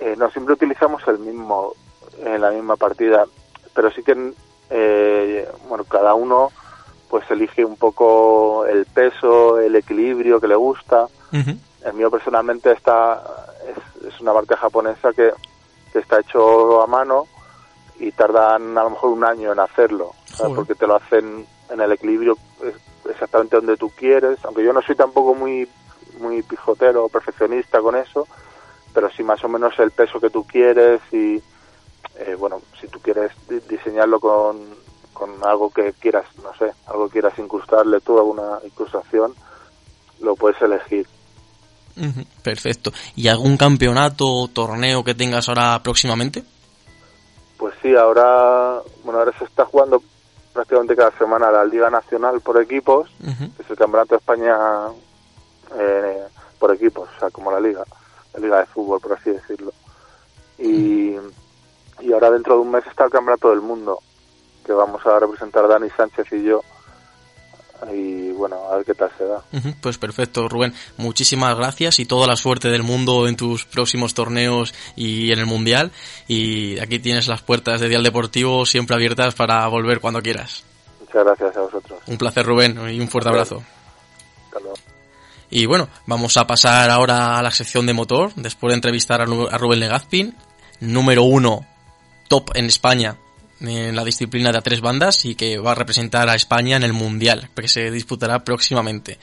[0.00, 1.74] Eh, no, siempre utilizamos el mismo
[2.24, 3.24] en la misma partida,
[3.74, 4.32] pero sí que,
[4.70, 6.50] eh, bueno, cada uno
[7.08, 11.08] pues elige un poco el peso, el equilibrio que le gusta.
[11.84, 13.22] El mío personalmente está
[13.66, 15.32] es, es una marca japonesa que,
[15.92, 17.26] que está hecho a mano
[17.98, 20.12] y tardan a lo mejor un año en hacerlo,
[20.54, 22.36] porque te lo hacen en el equilibrio
[23.08, 25.68] exactamente donde tú quieres, aunque yo no soy tampoco muy
[26.18, 28.26] muy pijotero o perfeccionista con eso,
[28.94, 31.42] pero sí más o menos el peso que tú quieres y
[32.16, 34.74] eh, bueno, si tú quieres di- diseñarlo con,
[35.16, 39.32] con algo que quieras, no sé, algo que quieras incrustarle tú, alguna incrustación,
[40.20, 41.06] lo puedes elegir.
[42.42, 42.92] Perfecto.
[43.14, 46.44] ¿Y algún campeonato o torneo que tengas ahora próximamente?
[47.56, 50.02] Pues sí, ahora, bueno, ahora se está jugando
[50.52, 53.50] prácticamente cada semana la Liga Nacional por equipos, Ujú.
[53.56, 54.54] que es el Campeonato de España
[55.78, 56.24] eh,
[56.58, 57.84] por equipos, o sea, como la Liga,
[58.34, 59.72] la Liga de Fútbol, por así decirlo.
[60.58, 61.16] Y,
[62.00, 64.00] y ahora dentro de un mes está el Campeonato del Mundo,
[64.66, 66.62] que vamos a representar Dani Sánchez y yo
[67.92, 69.42] y bueno, a ver qué tal se da.
[69.80, 70.74] Pues perfecto, Rubén.
[70.96, 75.46] Muchísimas gracias y toda la suerte del mundo en tus próximos torneos y en el
[75.46, 75.92] Mundial.
[76.26, 80.64] Y aquí tienes las puertas de Dial Deportivo siempre abiertas para volver cuando quieras.
[81.00, 82.00] Muchas gracias a vosotros.
[82.06, 83.62] Un placer, Rubén, y un fuerte abrazo.
[84.46, 84.76] Hasta luego.
[85.50, 89.26] Y bueno, vamos a pasar ahora a la sección de motor, después de entrevistar a
[89.26, 90.34] Rubén Legazpin,
[90.80, 91.64] número uno
[92.28, 93.16] top en España
[93.60, 96.82] en la disciplina de a tres bandas y que va a representar a España en
[96.82, 99.18] el Mundial, que se disputará próximamente.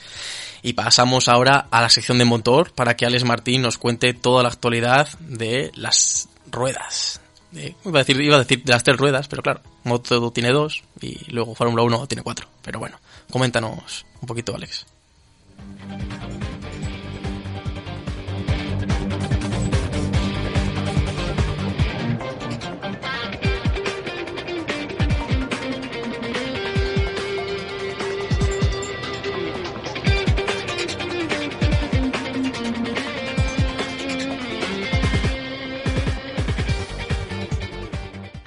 [0.62, 4.42] Y pasamos ahora a la sección de motor para que Alex Martín nos cuente toda
[4.42, 7.20] la actualidad de las ruedas.
[7.52, 10.82] Iba, a decir, iba a decir de las tres ruedas, pero claro, Moto tiene dos
[11.00, 12.48] y luego Fórmula 1 tiene cuatro.
[12.62, 12.98] Pero bueno,
[13.30, 14.86] coméntanos un poquito, Alex.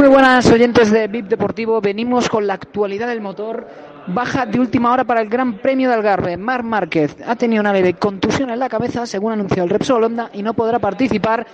[0.08, 3.68] Muy buenas oyentes de VIP Deportivo, venimos con la actualidad del motor.
[4.08, 6.38] Baja de última hora para el Gran Premio de Algarve.
[6.38, 10.30] Marc Márquez ha tenido una leve contusión en la cabeza, según anunció el Repsol Honda,
[10.32, 11.46] y no podrá participar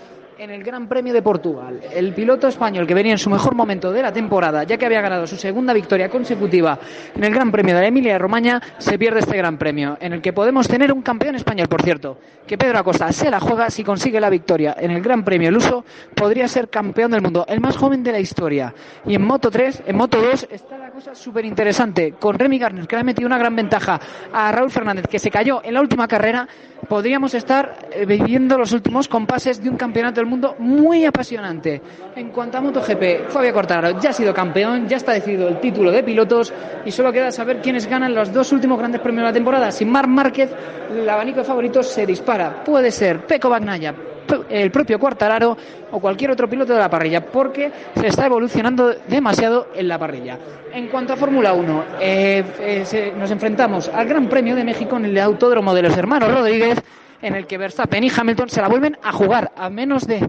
[0.43, 1.79] en el Gran Premio de Portugal.
[1.93, 4.99] El piloto español que venía en su mejor momento de la temporada, ya que había
[4.99, 6.77] ganado su segunda victoria consecutiva
[7.15, 10.21] en el Gran Premio de la Emilia Romagna, se pierde este Gran Premio, en el
[10.21, 13.85] que podemos tener un campeón español, por cierto, que Pedro Acosta se la juega si
[13.85, 17.77] consigue la victoria en el Gran Premio Luso, podría ser campeón del mundo, el más
[17.77, 18.73] joven de la historia.
[19.05, 22.85] Y en Moto 3, en Moto 2 está la cosa súper interesante, con Remy Garner,
[22.85, 23.97] que le ha metido una gran ventaja
[24.33, 26.49] a Raúl Fernández, que se cayó en la última carrera,
[26.89, 31.81] podríamos estar eh, viviendo los últimos compases de un campeonato del mundo muy apasionante.
[32.15, 35.91] En cuanto a MotoGP, Fabio Quartararo ya ha sido campeón, ya está decidido el título
[35.91, 36.53] de pilotos
[36.86, 39.71] y solo queda saber quiénes ganan los dos últimos grandes premios de la temporada.
[39.71, 40.49] Sin Marc Márquez,
[40.91, 42.63] el abanico de favoritos se dispara.
[42.63, 45.57] Puede ser Peco Bagnaia, pe- el propio Quartararo
[45.91, 50.38] o cualquier otro piloto de la parrilla, porque se está evolucionando demasiado en la parrilla.
[50.73, 55.05] En cuanto a Fórmula 1, eh, eh, nos enfrentamos al Gran Premio de México en
[55.05, 56.81] el Autódromo de los Hermanos Rodríguez,
[57.24, 60.28] en el que Verstappen y Hamilton se la vuelven a jugar a menos de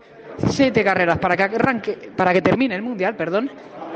[0.49, 3.51] siete carreras para que arranque, para que termine el mundial, perdón.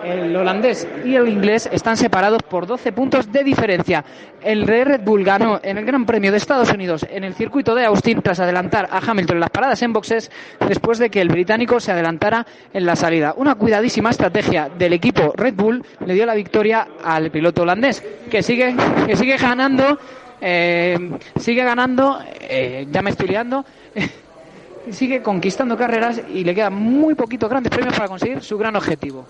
[0.05, 4.05] El holandés y el inglés están separados por 12 puntos de diferencia.
[4.41, 7.85] El Red Bull ganó en el Gran Premio de Estados Unidos en el circuito de
[7.85, 10.31] Austin tras adelantar a Hamilton en las paradas en boxes
[10.69, 13.35] después de que el británico se adelantara en la salida.
[13.37, 18.45] Una cuidadísima estrategia del equipo Red Bull le dio la victoria al piloto holandés que
[18.45, 19.99] sigue que sigue ganando
[20.41, 23.65] eh, sigue ganando eh, ya me estoy liando
[24.91, 29.27] sigue conquistando carreras y le quedan muy poquitos grandes premios para conseguir su gran objetivo.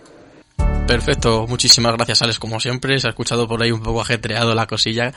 [0.88, 2.98] Perfecto, muchísimas gracias Alex, como siempre.
[2.98, 5.12] Se ha escuchado por ahí un poco ajetreado la cosilla,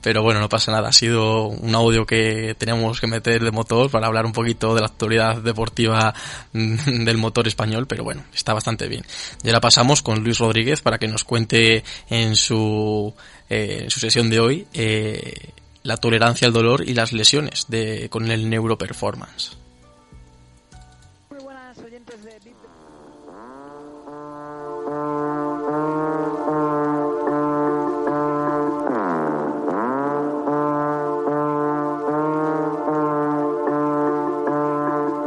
[0.00, 0.88] pero bueno, no pasa nada.
[0.88, 4.80] Ha sido un audio que teníamos que meter de motor para hablar un poquito de
[4.80, 6.12] la actualidad deportiva
[6.52, 9.04] mm, del motor español, pero bueno, está bastante bien.
[9.44, 13.14] Y ahora pasamos con Luis Rodríguez para que nos cuente en su,
[13.52, 15.50] eh, en su sesión de hoy eh,
[15.82, 19.56] la tolerancia al dolor y las lesiones de, con el neuroperformance.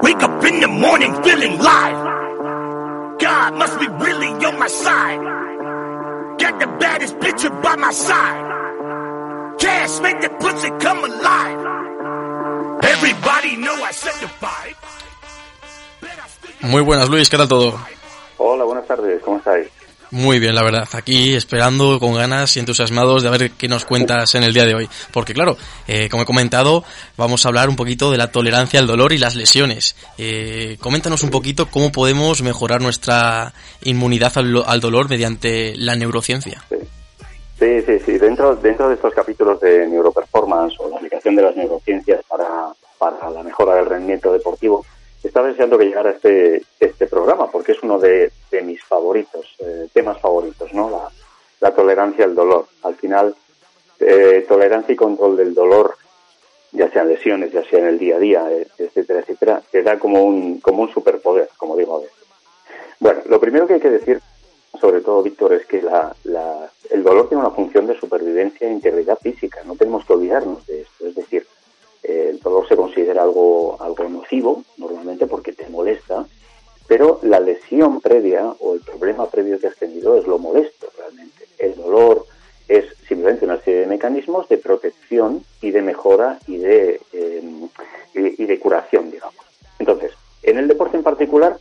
[0.01, 3.19] Wake up in the morning feeling live.
[3.19, 5.54] God must be really on my side.
[6.37, 9.57] Got the baddest bitch by my side.
[9.59, 11.59] Cash make the pussy come alive.
[12.83, 14.75] Everybody know I set the vibe.
[16.61, 17.79] Muy buenas Luis, ¿qué tal todo?
[18.37, 19.67] Hola, buenas tardes, ¿cómo estáis?
[20.15, 20.87] Muy bien, la verdad.
[20.93, 24.73] Aquí esperando con ganas y entusiasmados de ver qué nos cuentas en el día de
[24.73, 24.89] hoy.
[25.11, 25.57] Porque claro,
[25.89, 26.85] eh, como he comentado,
[27.17, 29.97] vamos a hablar un poquito de la tolerancia al dolor y las lesiones.
[30.17, 33.51] Eh, coméntanos un poquito cómo podemos mejorar nuestra
[33.83, 36.63] inmunidad al, al dolor mediante la neurociencia.
[37.59, 38.17] Sí, sí, sí.
[38.17, 43.29] Dentro, dentro de estos capítulos de neuroperformance o la aplicación de las neurociencias para, para
[43.31, 44.85] la mejora del rendimiento deportivo,
[45.35, 49.89] estaba deseando que llegara este, este programa porque es uno de, de mis favoritos, eh,
[49.91, 50.89] temas favoritos, ¿no?
[50.89, 51.09] La,
[51.59, 52.67] la tolerancia al dolor.
[52.83, 53.35] Al final,
[53.99, 55.97] eh, tolerancia y control del dolor,
[56.71, 59.99] ya sean lesiones, ya sea en el día a día, eh, etcétera, etcétera, te da
[59.99, 62.15] como un, como un superpoder, como digo a veces.
[63.01, 64.21] Bueno, lo primero que hay que decir,
[64.79, 68.71] sobre todo, Víctor, es que la, la, el dolor tiene una función de supervivencia e
[68.71, 69.63] integridad física.
[69.65, 71.07] No tenemos que olvidarnos de esto.
[71.07, 71.45] Es decir,
[72.07, 76.25] el dolor se considera algo, algo nocivo, normalmente porque te molesta,
[76.87, 81.45] pero la lesión previa o el problema previo que has tenido es lo molesto realmente.
[81.57, 82.25] El dolor
[82.67, 87.43] es simplemente una serie de mecanismos de protección y de mejora y de, eh,
[88.13, 89.43] y, y de curación, digamos.
[89.79, 90.11] Entonces,
[90.43, 91.57] en el deporte en particular,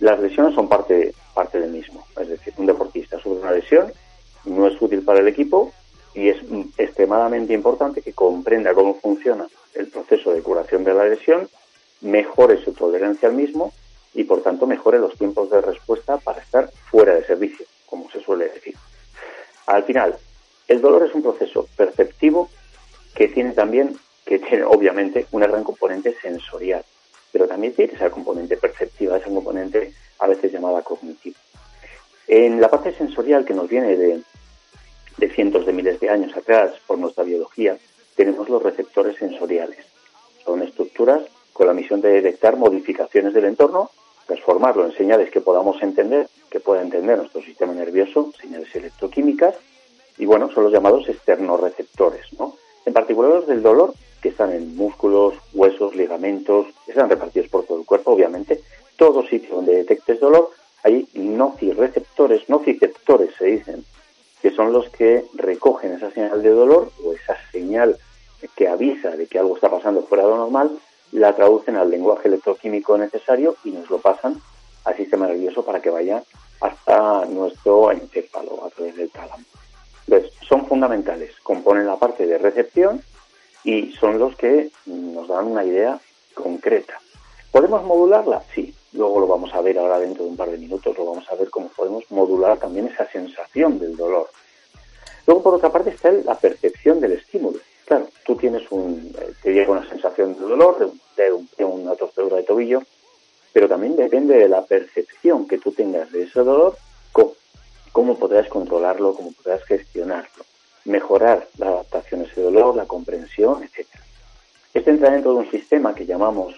[0.00, 2.04] las lesiones son parte, parte del mismo.
[2.20, 3.92] Es decir, un deportista sufre una lesión,
[4.44, 5.72] no es útil para el equipo
[6.14, 6.38] y es
[6.76, 11.48] extremadamente importante que comprenda cómo funciona el proceso de curación de la lesión,
[12.00, 13.72] mejore su tolerancia al mismo
[14.14, 18.20] y, por tanto, mejore los tiempos de respuesta para estar fuera de servicio, como se
[18.20, 18.74] suele decir.
[19.66, 20.16] Al final,
[20.66, 22.48] el dolor es un proceso perceptivo
[23.14, 26.84] que tiene también, que tiene obviamente una gran componente sensorial,
[27.32, 31.38] pero también tiene esa componente perceptiva, esa componente a veces llamada cognitiva.
[32.26, 34.22] En la parte sensorial que nos viene de,
[35.18, 37.76] de cientos de miles de años atrás por nuestra biología,
[38.16, 39.84] tenemos los receptores sensoriales.
[40.44, 43.90] Son estructuras con la misión de detectar modificaciones del entorno,
[44.26, 49.54] transformarlo en señales que podamos entender, que pueda entender nuestro sistema nervioso, señales electroquímicas,
[50.18, 52.54] y bueno, son los llamados externorreceptores, ¿no?
[52.84, 57.80] En particular los del dolor, que están en músculos, huesos, ligamentos, están repartidos por todo
[57.80, 58.60] el cuerpo, obviamente.
[58.96, 60.50] Todo sitio donde detectes dolor,
[60.82, 63.84] hay nocireceptores, nociceptores se dicen,
[64.42, 67.98] que son los que recogen esa señal de dolor o esa señal
[68.56, 70.78] que avisa de que algo está pasando fuera de lo normal,
[71.12, 74.40] la traducen al lenguaje electroquímico necesario y nos lo pasan
[74.84, 76.22] al sistema nervioso para que vaya
[76.60, 79.44] hasta nuestro encéfalo a través del tálamo.
[80.06, 83.02] Entonces, son fundamentales, componen la parte de recepción
[83.64, 86.00] y son los que nos dan una idea
[86.34, 86.98] concreta.
[87.50, 88.42] ¿Podemos modularla?
[88.54, 88.74] Sí.
[88.92, 91.34] Luego lo vamos a ver ahora dentro de un par de minutos, lo vamos a
[91.34, 94.28] ver cómo podemos modular también esa sensación del dolor.
[95.26, 97.58] Luego, por otra parte, está la percepción del estímulo.
[97.84, 101.48] Claro, tú tienes un, eh, te llega una sensación de dolor, de, un, de, un,
[101.56, 102.82] de una torcedura de tobillo,
[103.52, 106.76] pero también depende de la percepción que tú tengas de ese dolor,
[107.12, 107.34] cómo,
[107.92, 110.44] cómo podrás controlarlo, cómo podrás gestionarlo,
[110.84, 113.86] mejorar la adaptación a ese dolor, la comprensión, etc.
[114.72, 116.54] Esto entra dentro de un sistema que llamamos,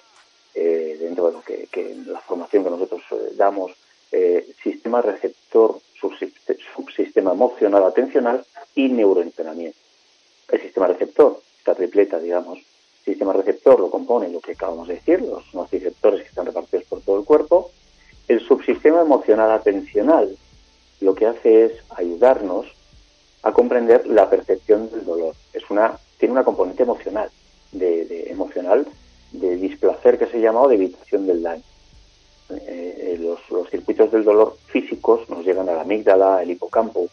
[0.55, 3.73] eh, dentro de lo que, que, la formación que nosotros eh, damos,
[4.13, 5.79] eh, sistema receptor,
[6.75, 8.45] subsistema emocional atencional
[8.75, 9.79] y neuroentrenamiento.
[10.49, 12.59] El sistema receptor, esta tripleta, digamos,
[13.05, 17.01] sistema receptor lo compone lo que acabamos de decir, los nociceptores que están repartidos por
[17.03, 17.71] todo el cuerpo.
[18.27, 20.37] El subsistema emocional atencional
[21.01, 22.67] lo que hace es ayudarnos
[23.43, 25.35] a comprender la percepción del dolor.
[25.53, 27.31] Es una, tiene una componente emocional,
[27.73, 28.87] de, de emocional
[29.33, 31.63] de displacer que se llama o de evitación del daño.
[32.51, 37.09] Eh, los, los, circuitos del dolor físicos nos llegan a la amígdala, el hipocampo,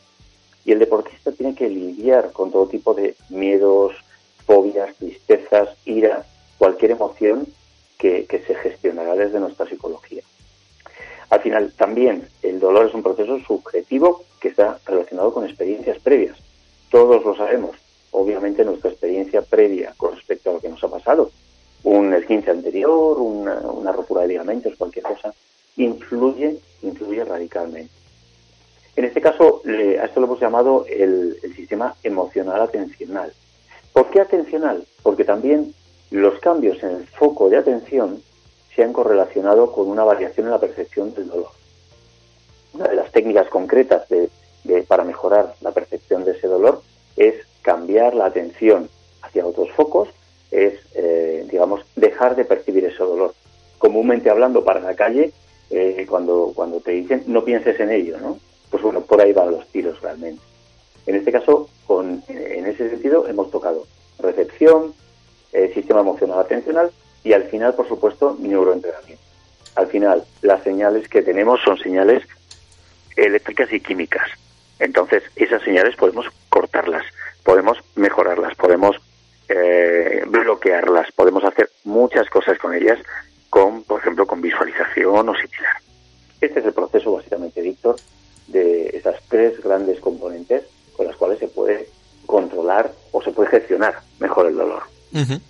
[0.66, 3.94] y el deportista tiene que lidiar con todo tipo de miedos,
[4.46, 6.26] fobias, tristezas, ira,
[6.58, 7.48] cualquier emoción
[7.98, 10.24] que, que se gestionará desde nuestra psicología.
[11.30, 16.38] Al final, también el dolor es un proceso subjetivo que está relacionado con experiencias previas.
[16.90, 17.76] Todos lo sabemos.
[18.12, 21.32] Obviamente nuestra experiencia previa con respecto a lo que nos ha pasado,
[21.84, 25.34] un esguince anterior, una, una rotura de ligamentos, cualquier cosa,
[25.78, 27.92] influye, influye radicalmente.
[28.96, 33.32] En este caso, le, a esto lo hemos llamado el, el sistema emocional atencional.
[33.94, 34.86] ¿Por qué atencional?
[35.04, 35.74] Porque también
[36.10, 38.22] los cambios en el foco de atención
[38.76, 41.50] se han correlacionado con una variación en la percepción del dolor.
[42.74, 44.30] Una de las técnicas concretas de,
[44.64, 46.82] de, para mejorar la percepción de ese dolor
[47.16, 48.90] es cambiar la atención
[49.22, 50.10] hacia otros focos,
[50.52, 53.34] es, eh, digamos, dejar de percibir ese dolor.
[53.78, 55.32] Comúnmente hablando para la calle,
[55.70, 58.40] eh, cuando, cuando te dicen no pienses en ello, ¿no?
[58.70, 60.42] Pues bueno, por ahí van los tiros realmente.
[61.06, 63.86] En este caso, con, en ese sentido, hemos tocado
[64.20, 64.94] recepción,
[65.54, 66.92] eh, sistema emocional atencional
[67.24, 69.24] y al final, por supuesto, neuroentrenamiento.
[69.76, 72.24] Al final, las señales que tenemos son señales
[73.16, 74.30] eléctricas y químicas.
[74.80, 77.04] Entonces, esas señales podemos cortarlas,
[77.44, 78.98] podemos mejorarlas, podemos
[79.50, 83.00] eh, bloquearlas, podemos hacer muchas cosas con ellas,
[83.50, 85.78] con, por ejemplo, con visualización o similar.
[86.42, 87.96] Este es el proceso, básicamente, Víctor,
[88.48, 90.64] de esas tres grandes componentes
[90.96, 91.90] con las cuales se puede
[92.26, 94.84] controlar o se puede gestionar mejor el dolor.
[95.14, 95.42] Uh -huh.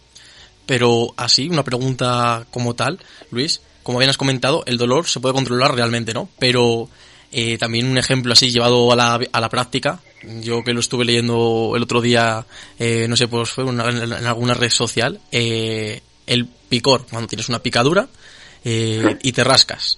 [0.65, 2.99] Pero así, una pregunta como tal,
[3.31, 6.27] Luis, como bien has comentado, el dolor se puede controlar realmente, ¿no?
[6.39, 6.89] Pero
[7.31, 9.99] eh, también un ejemplo así llevado a la, a la práctica,
[10.41, 12.45] yo que lo estuve leyendo el otro día,
[12.79, 17.27] eh, no sé, pues fue una, en, en, alguna red social, eh, el picor, cuando
[17.27, 18.07] tienes una picadura
[18.63, 19.97] y te rascas.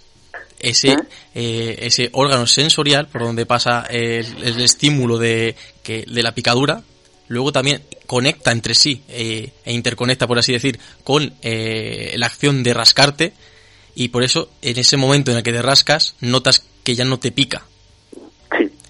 [0.59, 0.95] Ese,
[1.33, 6.83] ese órgano sensorial por donde pasa el, el estímulo de, que, de la picadura,
[7.29, 12.63] luego también conecta entre sí eh, e interconecta, por así decir, con eh, la acción
[12.63, 13.33] de rascarte
[13.93, 17.19] y por eso en ese momento en el que te rascas notas que ya no
[17.19, 17.67] te pica.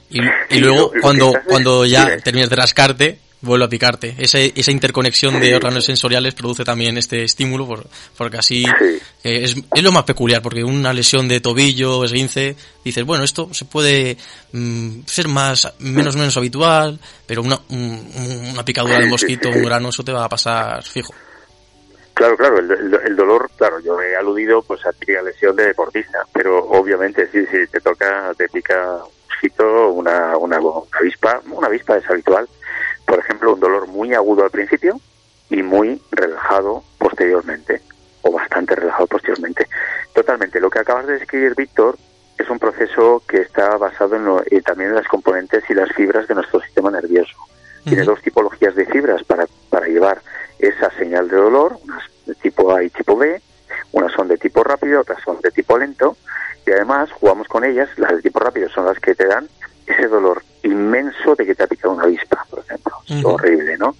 [0.09, 4.15] Y, y luego cuando, cuando ya terminas de rascarte, vuelve a picarte.
[4.17, 7.87] Ese, esa interconexión de órganos sensoriales produce también este estímulo, por-
[8.17, 8.99] porque así eh,
[9.43, 13.63] es, es lo más peculiar, porque una lesión de tobillo, esguince, dices, bueno, esto se
[13.65, 14.17] puede
[14.51, 19.49] mm, ser más, menos menos habitual, pero una, un- una picadura de Sí, sí, mosquito,
[19.51, 21.13] un grano, eso te va a pasar fijo.
[22.13, 25.67] Claro, claro, el, el- el dolor, claro, yo he aludido pues a típica lesión de
[25.67, 28.97] deportista, pero obviamente sí, sí, te toca, te pica
[29.39, 32.47] mosquito, una, una, una avispa, una avispa es habitual,
[33.05, 34.99] por ejemplo, un dolor muy agudo al principio
[35.49, 37.81] y muy relajado posteriormente,
[38.21, 39.67] o bastante relajado posteriormente.
[40.13, 41.97] Totalmente, lo que acabas de describir, Víctor,
[42.37, 45.89] es un proceso que está basado en lo- y también en las componentes y las
[45.93, 47.35] fibras de nuestro sistema nervioso.
[47.85, 50.21] Tiene dos tipologías de fibras para, para llevar
[50.59, 53.41] esa señal de dolor, unas de tipo A y tipo B,
[53.93, 56.17] unas son de tipo rápido, otras son de tipo lento,
[56.69, 59.49] y además jugamos con ellas, las de tipo rápido son las que te dan
[59.87, 62.93] ese dolor inmenso de que te ha picado una avispa, por ejemplo.
[63.23, 63.95] Horrible, ¿no?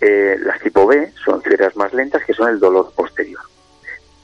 [0.00, 3.40] Eh, las tipo B son fibras más lentas que son el dolor posterior.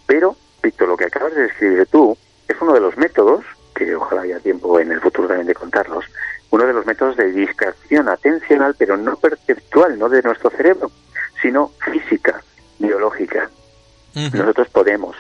[0.07, 2.19] Pero, Víctor, lo que acabas de describir tú
[2.49, 3.45] es uno de los métodos,
[3.77, 6.05] que ojalá haya tiempo en el futuro también de contarlos,
[6.51, 10.91] uno de los métodos de distracción atencional, pero no perceptual, no de nuestro cerebro,
[11.41, 12.43] sino física,
[12.81, 13.49] biológica.
[14.17, 15.15] Nosotros podemos,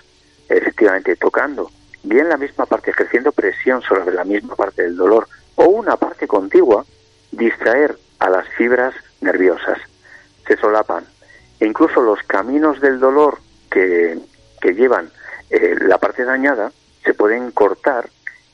[0.48, 1.70] efectivamente, tocando
[2.02, 6.26] bien la misma parte, ejerciendo presión sobre la misma parte del dolor o una parte
[6.26, 6.84] contigua,
[7.32, 9.78] distraer a las fibras nerviosas.
[10.46, 11.04] Se solapan.
[11.60, 13.38] E incluso los caminos del dolor
[13.70, 14.18] que,
[14.60, 15.10] que llevan
[15.50, 16.72] eh, la parte dañada
[17.04, 18.08] se pueden cortar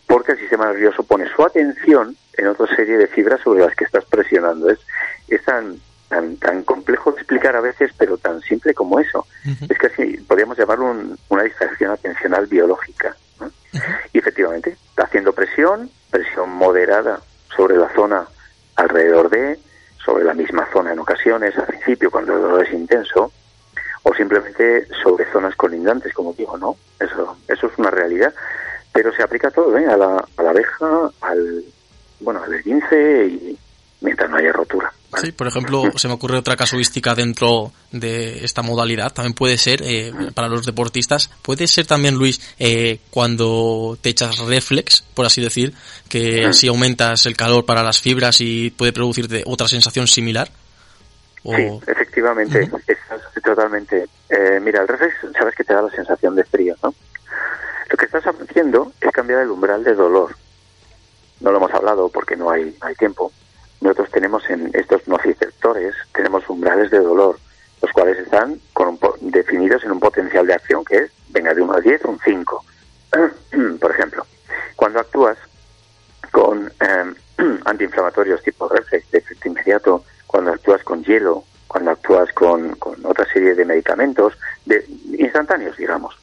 [0.07, 3.84] porque el sistema nervioso pone su atención en otra serie de fibras sobre las que
[3.84, 4.70] estás presionando.
[4.70, 4.78] Es,
[5.28, 5.80] es tan,
[6.14, 9.26] tan, tan complejo de explicar a veces, pero tan simple como eso.
[9.68, 13.16] Es casi, podríamos llamarlo un- una distracción atencional biológica.
[13.40, 13.50] ¿no?
[14.12, 17.20] Y efectivamente, haciendo presión, presión moderada
[17.56, 18.26] sobre la zona
[18.76, 19.58] alrededor de,
[20.04, 23.32] sobre la misma zona en ocasiones, al principio cuando el dolor es intenso,
[24.04, 26.76] o simplemente sobre zonas colindantes, como digo, ¿no?
[27.00, 28.32] Eso, eso es una realidad,
[28.92, 29.86] pero se aplica a todo, ¿eh?
[29.86, 31.64] A la, a la abeja, al,
[32.20, 33.58] bueno, al esguince y
[34.05, 34.92] mientras no haya rotura.
[35.16, 39.12] Sí, por ejemplo, se me ocurre otra casuística dentro de esta modalidad.
[39.12, 44.38] También puede ser, eh, para los deportistas, puede ser también, Luis, eh, cuando te echas
[44.38, 45.74] reflex, por así decir,
[46.09, 50.48] que así aumentas el calor para las fibras y puede producirte otra sensación similar.
[51.42, 51.55] O...
[51.55, 54.07] Sí, efectivamente, estás totalmente.
[54.30, 56.94] eh, mira, el reflex, sabes que te da la sensación de frío, ¿no?
[57.90, 60.34] Lo que estás haciendo es cambiar el umbral de dolor.
[61.40, 63.30] No lo hemos hablado porque no hay, no hay tiempo.
[63.85, 67.39] Nosotros tenemos en estos nociceptores, tenemos umbrales de dolor,
[67.82, 71.53] los cuales están con un po- definidos en un potencial de acción que es, venga,
[71.53, 72.64] de 1 a 10, un 5.
[73.80, 74.26] Por ejemplo,
[74.74, 75.37] cuando actúas
[76.32, 77.14] con eh,
[77.66, 83.26] antiinflamatorios tipo reflex de efecto inmediato, cuando actúas con hielo, cuando actúas con, con otra
[83.30, 84.32] serie de medicamentos
[84.64, 84.82] de,
[85.18, 86.16] instantáneos, digamos,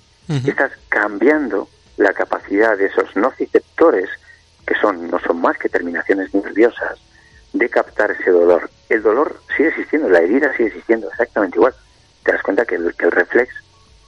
[0.50, 4.10] estás cambiando la capacidad de esos nociceptores,
[4.66, 6.98] que son no son más que terminaciones nerviosas,
[7.54, 8.70] de captar ese dolor.
[8.90, 11.74] El dolor sigue existiendo, la herida sigue existiendo exactamente igual.
[12.24, 13.54] Te das cuenta que el, que el reflex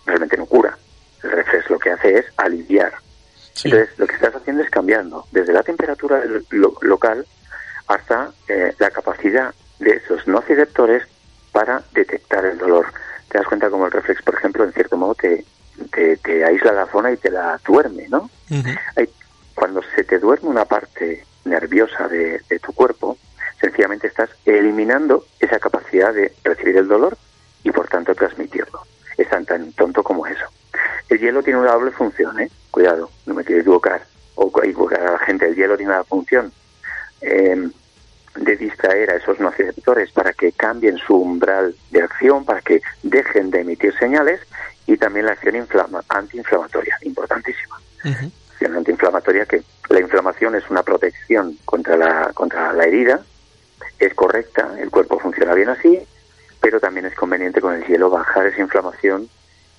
[0.05, 0.77] realmente no cura.
[1.23, 2.93] El reflex lo que hace es aliviar.
[3.65, 7.25] Entonces, lo que estás haciendo es cambiando desde la temperatura lo- local
[7.87, 11.03] hasta eh, la capacidad de esos nociceptores
[11.51, 12.87] para detectar el dolor.
[13.29, 15.45] Te das cuenta como el reflex, por ejemplo, en cierto modo te,
[15.91, 18.29] te, te aísla la zona y te la duerme, ¿no?
[19.55, 23.17] Cuando se te duerme una parte nerviosa de, de tu cuerpo,
[23.63, 27.17] sencillamente estás eliminando esa capacidad de recibir el dolor
[27.63, 28.81] y por tanto transmitirlo.
[29.17, 30.45] Es tan, tan tonto como eso.
[31.07, 32.51] El hielo tiene una doble función, ¿eh?
[32.71, 34.05] Cuidado, no me quiero equivocar
[34.35, 35.47] o equivocar a la gente.
[35.47, 36.51] El hielo tiene una función
[37.21, 37.69] eh,
[38.35, 43.49] de distraer a esos nociceptores para que cambien su umbral de acción, para que dejen
[43.49, 44.41] de emitir señales
[44.87, 47.79] y también la acción inflama- antiinflamatoria, importantísima.
[48.51, 53.21] Acción antiinflamatoria que la inflamación es una protección contra la, contra la herida,
[54.05, 55.99] es correcta, el cuerpo funciona bien así,
[56.61, 59.27] pero también es conveniente con el hielo bajar esa inflamación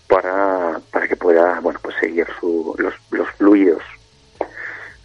[0.09, 3.83] para, para que pueda bueno pues seguir su, los, los fluidos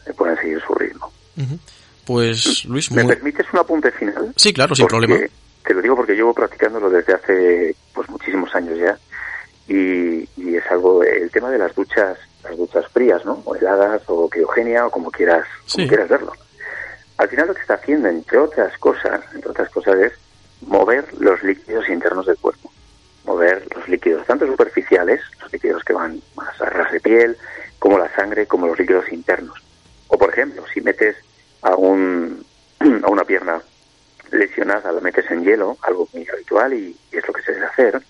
[0.05, 1.11] eh, puedan seguir su ritmo.
[2.05, 3.13] Pues, Luis, ¿Me muy...
[3.15, 4.33] permites un apunte final?
[4.35, 5.27] Sí, claro, sin Porque problema.
[5.65, 8.97] Te lo digo porque llevo practicándolo desde hace pues muchísimos años ya
[9.67, 13.41] y, y es algo el tema de las duchas las duchas frías, ¿no?
[13.45, 15.87] O heladas o criogenia o como quieras como Sí.
[15.87, 16.33] quieras verlo.
[17.19, 20.13] Al final lo que está haciendo entre otras cosas, entre otras cosas es
[20.61, 22.71] mover los líquidos internos del cuerpo,
[23.25, 27.35] mover los líquidos tanto superficiales, los líquidos que van más a ras de piel,
[27.77, 29.61] como la sangre, como los líquidos internos.
[30.07, 31.17] O por ejemplo, si metes
[31.61, 32.45] a un
[33.03, 33.61] a una pierna
[34.31, 38.01] lesionada la metes en hielo, algo muy habitual y, es lo que se debe hacer.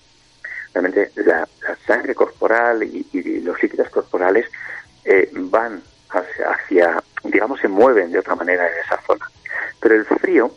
[0.72, 1.48] Realmente la,
[1.84, 4.46] sangre corporal y, y los líquidos corporales
[5.04, 9.30] eh, van hacia, hacia, digamos, se mueven de otra manera en esa zona.
[9.80, 10.50] Pero el frío,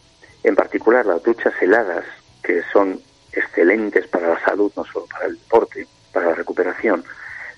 [0.43, 2.05] en particular las duchas heladas,
[2.41, 3.01] que son
[3.31, 7.03] excelentes para la salud, no solo para el deporte, para la recuperación,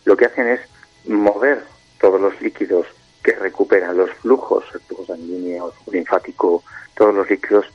[0.05, 0.61] lo que hacen es
[1.05, 1.63] mover
[1.99, 2.87] todos los líquidos
[3.23, 6.63] que recuperan los flujos, el flujo sanguíneo, el flujo linfático,
[6.95, 7.65] todos los líquidos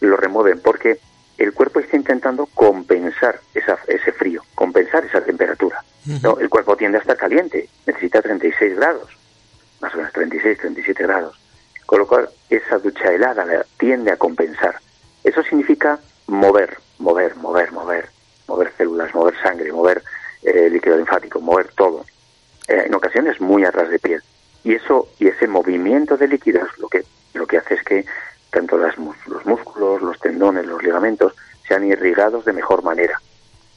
[0.00, 1.00] lo remueven porque
[1.38, 5.82] el cuerpo está intentando compensar esa, ese frío, compensar esa temperatura.
[6.22, 6.38] ¿no?
[6.38, 9.10] El cuerpo tiende a estar caliente, necesita 36 grados,
[9.80, 11.38] más o menos 36, 37 grados.
[11.86, 14.76] Con lo cual, esa ducha helada la tiende a compensar.
[15.24, 18.08] Eso significa mover, mover, mover, mover,
[18.46, 20.02] mover células, mover sangre, mover
[20.42, 22.04] eh, líquido linfático, mover todo.
[22.68, 24.22] Eh, en ocasiones muy a ras de piel.
[24.64, 27.04] Y eso y ese movimiento de líquidos lo que
[27.34, 28.04] lo que hace es que
[28.50, 31.34] tanto las, los músculos, los tendones, los ligamentos
[31.66, 33.20] sean irrigados de mejor manera.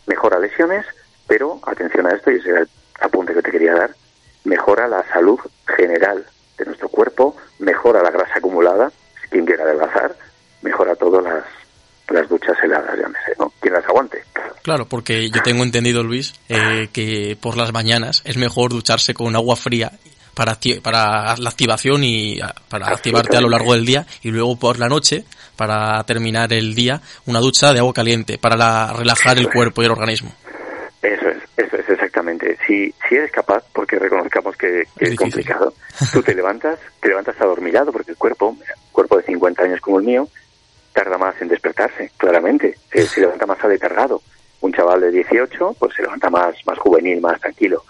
[0.07, 0.85] Mejora lesiones,
[1.27, 3.95] pero atención a esto, y ese era el apunte que te quería dar,
[4.43, 5.39] mejora la salud
[5.77, 6.25] general
[6.57, 10.15] de nuestro cuerpo, mejora la grasa acumulada, si quien quiera adelgazar,
[10.61, 11.43] mejora todas las,
[12.09, 13.51] las duchas heladas, llámese, ¿no?
[13.59, 14.23] Quien las aguante.
[14.63, 19.35] Claro, porque yo tengo entendido, Luis, eh, que por las mañanas es mejor ducharse con
[19.35, 19.91] agua fría
[20.35, 22.39] para, para la activación y
[22.69, 25.25] para activarte a lo largo del día y luego por la noche,
[25.55, 29.85] para terminar el día, una ducha de agua caliente para la- relajar el cuerpo y
[29.85, 30.31] el organismo.
[31.01, 32.57] Eso es, eso es exactamente.
[32.67, 35.73] Si, si eres capaz, porque reconozcamos que, que es, complicado,
[36.13, 38.59] tú te levantas, te levantas adormilado, porque el cuerpo, un
[38.91, 40.27] cuerpo de 50 años como el mío,
[40.93, 42.75] tarda más en despertarse, claramente.
[42.91, 44.21] Se, se levanta más aletargado.
[44.61, 47.83] Un chaval de 18, pues se levanta más, más juvenil, más tranquilo.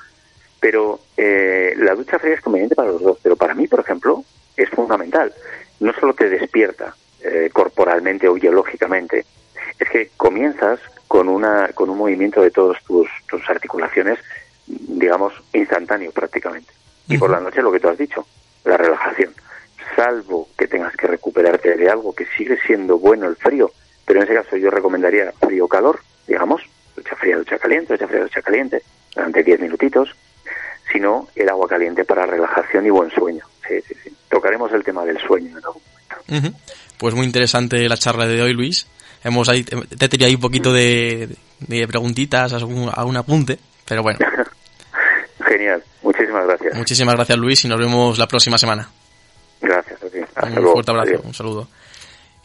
[0.61, 4.23] Pero eh, la ducha fría es conveniente para los dos, pero para mí, por ejemplo,
[4.55, 5.33] es fundamental.
[5.81, 9.25] No solo te despierta eh, corporalmente o biológicamente,
[9.79, 10.79] es que comienzas
[11.11, 14.17] con una con un movimiento de todas tus, tus articulaciones,
[14.65, 16.71] digamos, instantáneo prácticamente.
[17.09, 18.25] Y por la noche lo que tú has dicho,
[18.63, 19.33] la relajación.
[19.93, 23.69] Salvo que tengas que recuperarte de algo que sigue siendo bueno el frío,
[24.05, 26.61] pero en ese caso yo recomendaría frío-calor, digamos,
[26.95, 28.81] ducha fría, ducha caliente, ducha fría, ducha caliente,
[29.13, 30.15] durante 10 minutitos,
[30.93, 33.43] sino el agua caliente para relajación y buen sueño.
[33.67, 34.15] Sí, sí, sí.
[34.29, 35.81] Tocaremos el tema del sueño en algún
[36.29, 36.55] Ujú.
[36.97, 38.87] Pues muy interesante la charla de hoy, Luis.
[39.23, 44.19] Hemos ahí, te tiré ahí un poquito de, de preguntitas, algún, algún apunte, pero bueno.
[45.47, 46.75] Genial, muchísimas gracias.
[46.75, 48.89] Muchísimas gracias, Luis, y nos vemos la próxima semana.
[49.61, 50.19] Gracias a ti.
[50.21, 50.73] Hasta un luego.
[50.73, 51.21] fuerte abrazo, Adiós.
[51.25, 51.67] un saludo.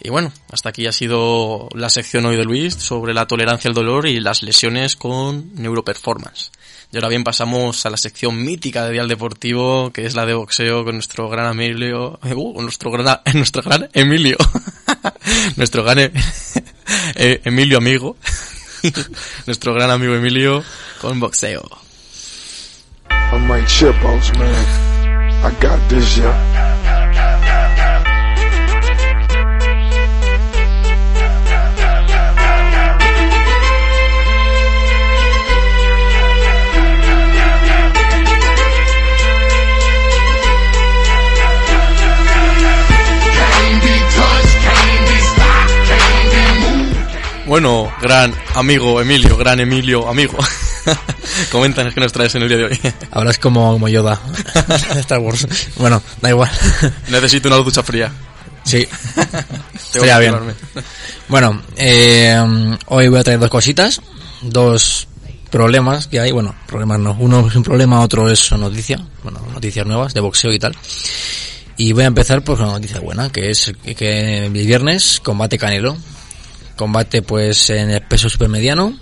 [0.00, 3.74] Y bueno, hasta aquí ha sido la sección hoy de Luis sobre la tolerancia al
[3.74, 6.50] dolor y las lesiones con neuroperformance.
[6.92, 10.34] Y ahora bien pasamos a la sección mítica de Dial Deportivo, que es la de
[10.34, 14.36] boxeo con nuestro gran Emilio, uh, con nuestro gran, nuestro gran Emilio,
[15.56, 15.98] nuestro gran
[17.16, 18.16] eh, Emilio amigo,
[19.46, 20.62] nuestro gran amigo Emilio
[21.00, 21.68] con boxeo.
[48.06, 50.38] Gran amigo Emilio, gran Emilio amigo.
[51.50, 52.80] Coméntanos qué nos traes en el día de hoy.
[53.10, 54.20] Hablas como, como Yoda
[54.98, 55.46] Star Wars.
[55.76, 56.50] Bueno, da igual.
[57.08, 58.12] Necesito una ducha fría.
[58.62, 58.86] Sí.
[59.74, 60.34] Estaría bien.
[61.26, 64.00] Bueno, eh, hoy voy a traer dos cositas,
[64.40, 65.08] dos
[65.50, 66.30] problemas que hay.
[66.30, 67.16] Bueno, problemas no.
[67.18, 69.04] Uno es un problema, otro es noticia.
[69.24, 70.76] Bueno, noticias nuevas de boxeo y tal.
[71.76, 75.96] Y voy a empezar por una noticia buena, que es que el viernes combate Canelo.
[76.76, 78.98] Combate pues en el peso supermediano.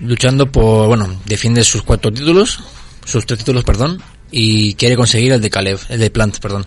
[0.00, 2.58] Luchando por, bueno, defiende sus cuatro títulos,
[3.04, 6.66] sus tres títulos, perdón, y quiere conseguir el de Caleb, el de Plant, perdón,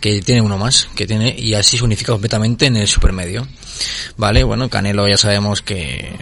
[0.00, 3.48] que tiene uno más, que tiene, y así se unifica completamente en el supermedio.
[4.18, 6.14] Vale, bueno, Canelo ya sabemos que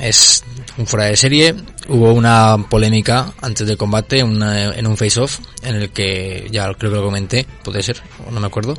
[0.00, 0.44] es
[0.76, 1.54] un fuera de serie.
[1.88, 6.90] Hubo una polémica antes del combate una- en un face-off, en el que, ya creo
[6.90, 8.76] que lo comenté, puede ser, no me acuerdo,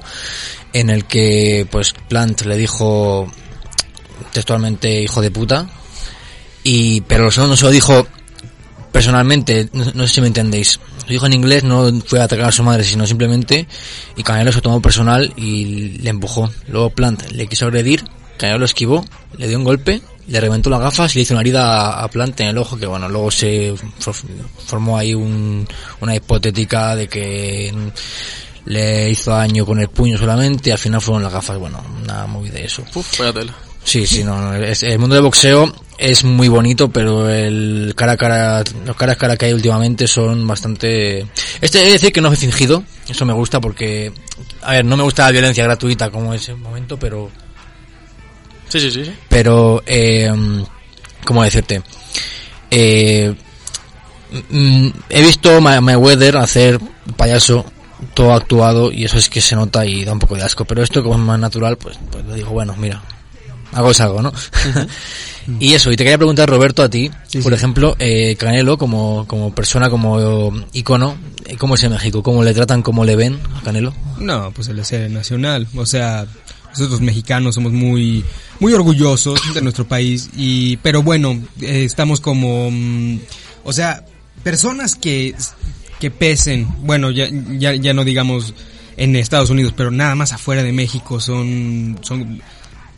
[0.73, 3.31] en el que pues Plant le dijo
[4.34, 5.69] textualmente hijo de puta,
[6.63, 8.05] y pero no se lo dijo
[8.91, 10.79] personalmente, no, no sé si me entendéis.
[11.05, 13.67] Lo dijo en inglés, no fue a atacar a su madre, sino simplemente,
[14.17, 16.51] y Canelo se tomó personal y le empujó.
[16.67, 18.03] Luego Plant le quiso agredir,
[18.38, 19.05] Canelo lo esquivó,
[19.38, 22.39] le dio un golpe, le reventó las gafas y le hizo una herida a- Plant
[22.41, 24.15] en el ojo, que bueno, luego se for-
[24.65, 25.68] formó ahí un-
[26.01, 27.73] una hipotética de que
[28.65, 31.57] le hizo daño con el puño solamente y al final fueron las gafas.
[31.57, 32.84] Bueno, una movida de eso.
[32.93, 33.53] Uf, vaya tela.
[33.84, 38.11] Sí, sí, no, no, es- el mundo del boxeo es muy bonito, pero el cara
[38.14, 41.26] a cara, los cara a cara que hay últimamente son bastante...
[41.61, 44.11] Este he de decir que no es fingido, eso me gusta porque,
[44.61, 47.31] a ver, no me gusta la violencia gratuita como ese momento, pero,
[48.69, 49.06] Sí, sí, sí.
[49.06, 49.11] sí.
[49.30, 50.31] pero, eh,
[51.26, 51.81] ¿cómo decirte?
[52.69, 53.34] Eh,
[54.49, 56.80] mm, he visto a Mayweather hacer
[57.15, 57.65] payaso
[58.14, 60.84] todo actuado y eso es que se nota y da un poco de asco, pero
[60.84, 63.02] esto como es más natural, pues, pues le digo, bueno, mira,
[63.73, 64.31] algo es algo, ¿no?
[65.60, 67.10] y eso, y te quería preguntar, Roberto, a ti,
[67.41, 71.18] por ejemplo, eh, Canelo, como, como persona, como icono,
[71.57, 72.22] ¿cómo es en México?
[72.22, 73.94] ¿Cómo le tratan, cómo le ven a Canelo?
[74.19, 75.68] No, pues el ser nacional.
[75.76, 76.26] O sea,
[76.80, 78.24] nosotros mexicanos somos muy,
[78.60, 81.32] muy orgullosos de nuestro país y, pero bueno,
[81.62, 83.20] eh, estamos como, mm,
[83.64, 84.06] o sea,
[84.44, 85.36] personas que,
[85.99, 87.28] que pesen, bueno, ya,
[87.58, 88.54] ya, ya no digamos
[88.98, 92.41] en Estados Unidos, pero nada más afuera de México son, son,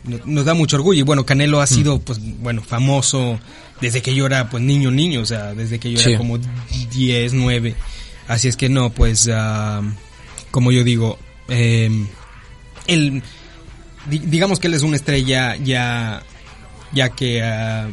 [0.04, 3.38] no- nos da mucho orgullo y bueno, Canelo ha sido, pues, bueno, famoso
[3.80, 6.10] desde que yo era, pues, niño, niño, o sea, desde que yo Sí.
[6.10, 6.38] era como
[6.92, 7.74] 10, 9.
[8.28, 9.82] Así es que no, pues, ah,
[10.50, 11.90] como yo digo, eh,
[12.86, 13.22] di-
[14.08, 16.22] digamos que él es una estrella ya,
[16.92, 17.88] ya que ah,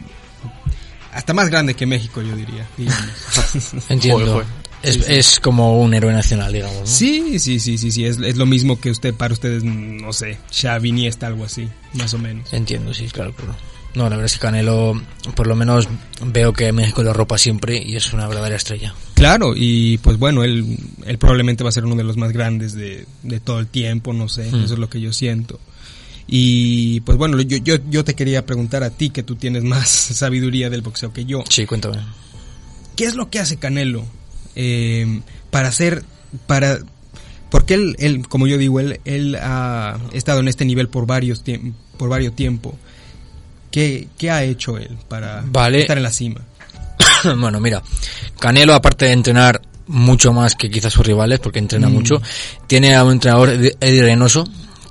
[1.14, 2.68] hasta más grande que México, yo diría.
[2.78, 3.06] digamos.
[3.90, 4.44] Entiendo.
[4.84, 6.80] Es, es como un héroe nacional, digamos.
[6.82, 6.86] ¿no?
[6.86, 10.38] Sí, sí, sí, sí, sí, es, es lo mismo que usted, para ustedes, no sé,
[10.52, 12.54] Xavi, Iniesta, algo así, más o menos.
[12.54, 13.56] Entiendo, sí, claro, claro.
[13.96, 15.02] No, la verdad es que Canelo,
[15.36, 15.88] por lo menos
[16.24, 18.94] veo que México lo ropa siempre y es una verdadera estrella.
[19.16, 20.78] Claro, y pues bueno, él,
[21.08, 24.14] él probablemente va a ser uno de los más grandes de, de todo el tiempo,
[24.14, 24.64] no sé, Hmm.
[24.64, 25.60] eso es lo que yo siento.
[26.28, 29.88] Y pues bueno, yo, yo, yo te quería preguntar a ti, que tú tienes más
[29.90, 31.44] sabiduría del boxeo que yo.
[31.50, 32.00] Sí, cuéntame.
[32.96, 34.06] ¿Qué es lo que hace Canelo
[34.56, 35.22] eh,
[35.52, 36.04] para hacer,
[36.48, 36.80] para,
[37.50, 41.44] porque él, él, como yo digo, él, él ha estado en este nivel por varios
[41.98, 42.78] por varios tiempo.
[43.72, 45.82] ¿Qué, ¿Qué ha hecho él para Vale.
[45.82, 46.42] estar en la cima?
[47.40, 47.84] bueno, mira,
[48.40, 51.94] Canelo, aparte de entrenar mucho más que quizás sus rivales, porque entrena Mm.
[51.94, 52.22] mucho,
[52.66, 54.46] tiene a un entrenador, Ed- Eddie Reynoso,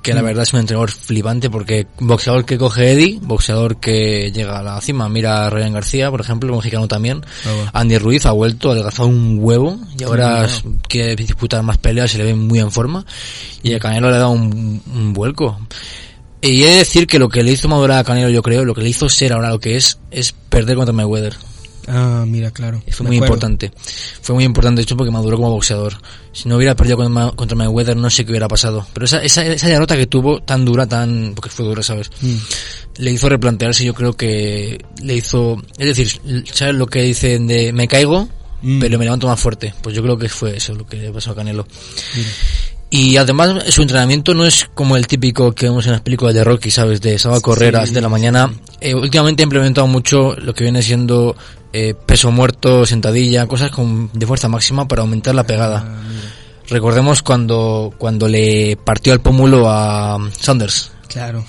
[0.07, 0.27] que la Mm.
[0.27, 4.81] verdad es un entrenador flipante, porque boxeador que coge Eddie, boxeador que llega a la
[4.81, 5.09] cima.
[5.09, 7.25] Mira a Ryan García, por ejemplo, mexicano también.
[7.73, 12.11] Andy Ruiz ha vuelto, ha adelgazado un huevo, y ahora Sí, quiere disputar más peleas,
[12.13, 13.05] se le ve muy en forma,
[13.63, 15.59] y a Canelo le da un, un vuelco.
[16.41, 18.75] Y he de decir que lo que le hizo madurar a Canelo, yo creo, lo
[18.75, 21.35] que le hizo ser ahora lo que es, es perder contra Mayweather.
[21.89, 22.83] Ah, mira, claro.
[22.91, 23.35] Fue muy acuerdo.
[23.37, 23.73] importante.
[24.23, 25.95] Fue muy importante, de hecho, porque maduró como boxeador.
[26.33, 28.87] Si no hubiera perdido contra, Ma- contra Mayweather, no sé qué hubiera pasado.
[28.93, 31.33] Pero esa, esa, esa derrota que tuvo, tan dura, tan...
[31.35, 32.11] porque fue dura, ¿sabes?
[32.21, 32.35] Mm.
[32.99, 35.63] Le hizo replantearse, yo creo que le hizo...
[35.79, 38.29] Es decir, ¿sabes lo que dicen de me caigo,
[38.63, 38.81] Mm.
[38.81, 39.75] pero me levanto más fuerte?
[39.83, 41.67] Pues yo creo que fue eso lo que le pasó a Canelo.
[42.99, 46.43] Y además su entrenamiento no es como el típico que vemos en las películas de
[46.43, 47.03] Rocky, ¿sabes?
[47.03, 48.51] De sábado a correr a las 7 de la mañana.
[48.81, 51.37] Eh, últimamente ha implementado mucho lo que viene siendo
[51.75, 55.85] eh, peso muerto, sentadilla, cosas con, de fuerza máxima para aumentar la pegada.
[56.71, 60.91] Recordemos cuando, cuando le partió el pómulo a Sanders.
[61.07, 61.45] Claro.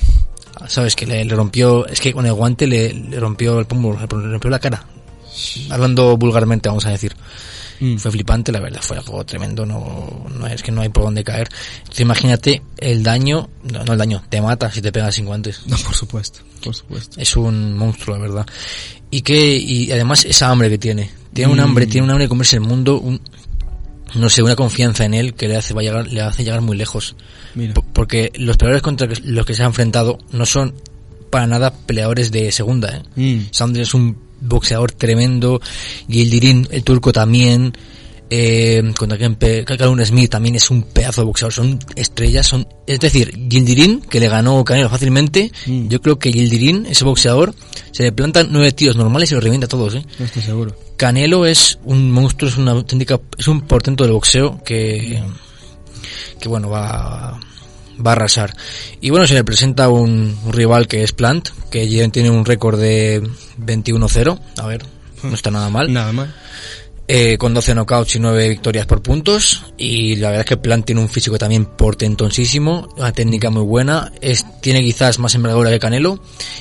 [0.68, 0.98] ¿Sabes?
[0.98, 4.06] Que le, le rompió, es que con el guante le, le rompió el pómulo, le
[4.06, 4.84] rompió la cara.
[5.70, 7.16] Hablando vulgarmente, vamos a decir.
[7.80, 7.98] Mm.
[7.98, 11.24] Fue flipante, la verdad, fue algo tremendo, no, no es que no hay por dónde
[11.24, 11.48] caer.
[11.80, 15.62] Entonces, imagínate el daño, no, no el daño, te mata si te pegas sin guantes.
[15.68, 17.20] No, por supuesto, por supuesto.
[17.20, 18.48] Es un monstruo, la verdad.
[19.12, 21.12] Y que, y además esa hambre que tiene.
[21.34, 21.62] Tiene un Mm.
[21.62, 23.22] hambre, tiene un hambre de comerse el mundo, un,
[24.16, 26.62] no sé, una confianza en él que le hace, va a llegar, le hace llegar
[26.62, 27.16] muy lejos.
[27.56, 27.74] Mira.
[27.94, 30.74] Porque los peleadores contra los que se ha enfrentado no son
[31.30, 33.04] para nada peleadores de segunda, ¿eh?
[33.16, 33.48] Mm.
[33.52, 35.60] Sanders es un boxeador tremendo,
[36.10, 37.74] Gildirin, el turco también,
[38.30, 38.84] eh,
[39.40, 44.02] pe- Calhoun Smith también es un pedazo de boxeador, son estrellas, son, es decir, Gildirin,
[44.02, 45.88] que le ganó Canelo fácilmente, Mm.
[45.88, 47.54] yo creo que Gildirin, ese boxeador,
[47.92, 50.06] se le plantan nueve tiros normales y los revienta a todos, ¿eh?
[50.20, 50.76] No estoy seguro.
[50.98, 55.24] Canelo es un monstruo, es una auténtica, es un portento del boxeo que,
[56.40, 57.40] que bueno, va,
[58.06, 58.56] va a arrasar.
[59.02, 62.80] Y bueno, se le presenta un, un rival que es Plant, que tiene un récord
[62.80, 63.22] de
[63.60, 64.86] 21-0, a ver,
[65.24, 65.92] no está nada mal.
[65.92, 66.34] Nada mal.
[67.10, 69.64] Eh, con 12 knockouts y 9 victorias por puntos.
[69.78, 74.12] Y la verdad es que Plant tiene un físico también portentosísimo, una técnica muy buena.
[74.20, 76.20] Es, tiene quizás más envergadura que Canelo.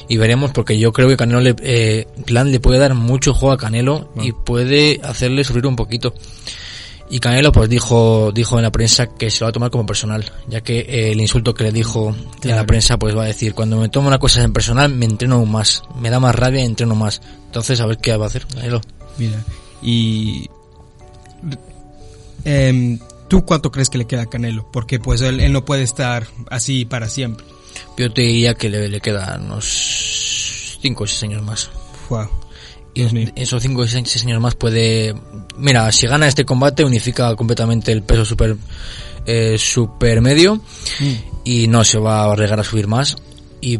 [0.08, 3.52] Y veremos porque yo creo que Canelo le, eh, Plant le puede dar mucho juego
[3.54, 6.14] a Canelo y puede hacerle sufrir un poquito.
[7.08, 9.86] Y Canelo pues dijo, dijo en la prensa que se lo va a tomar como
[9.86, 12.66] personal, ya que eh, el insulto que le dijo en la Claro.
[12.66, 15.52] prensa pues va a decir, cuando me tomo una cosa en personal me entreno aún
[15.52, 17.22] más, me da más rabia y entreno más.
[17.46, 18.80] Entonces a ver qué va a hacer Canelo.
[19.18, 19.42] Mira,
[19.82, 20.48] y
[22.44, 24.68] em, ¿Tú cuánto crees que le queda a Canelo?
[24.72, 27.44] Porque pues él, él no puede estar así para siempre.
[27.98, 31.70] Yo te diría que le, le quedan unos 5 o 6 años más.
[32.08, 32.28] Wow.
[32.96, 35.14] Y en esos 5 o 6 años más puede...
[35.58, 38.56] Mira, si gana este combate unifica completamente el peso super,
[39.26, 40.60] eh, super medio
[41.44, 43.16] y no se va a arriesgar a subir más
[43.60, 43.78] y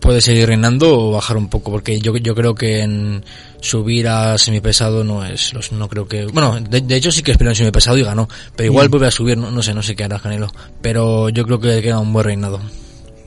[0.00, 3.22] puede seguir reinando o bajar un poco porque yo, yo creo que en
[3.60, 7.32] subir a semipesado no es los- no creo que bueno de, de hecho sí que
[7.32, 8.90] esperó en semipesado y ganó pero igual Mm.
[8.92, 10.50] vuelve a subir no, no sé no sé qué hará Canelo
[10.80, 12.60] pero yo creo que queda un buen reinado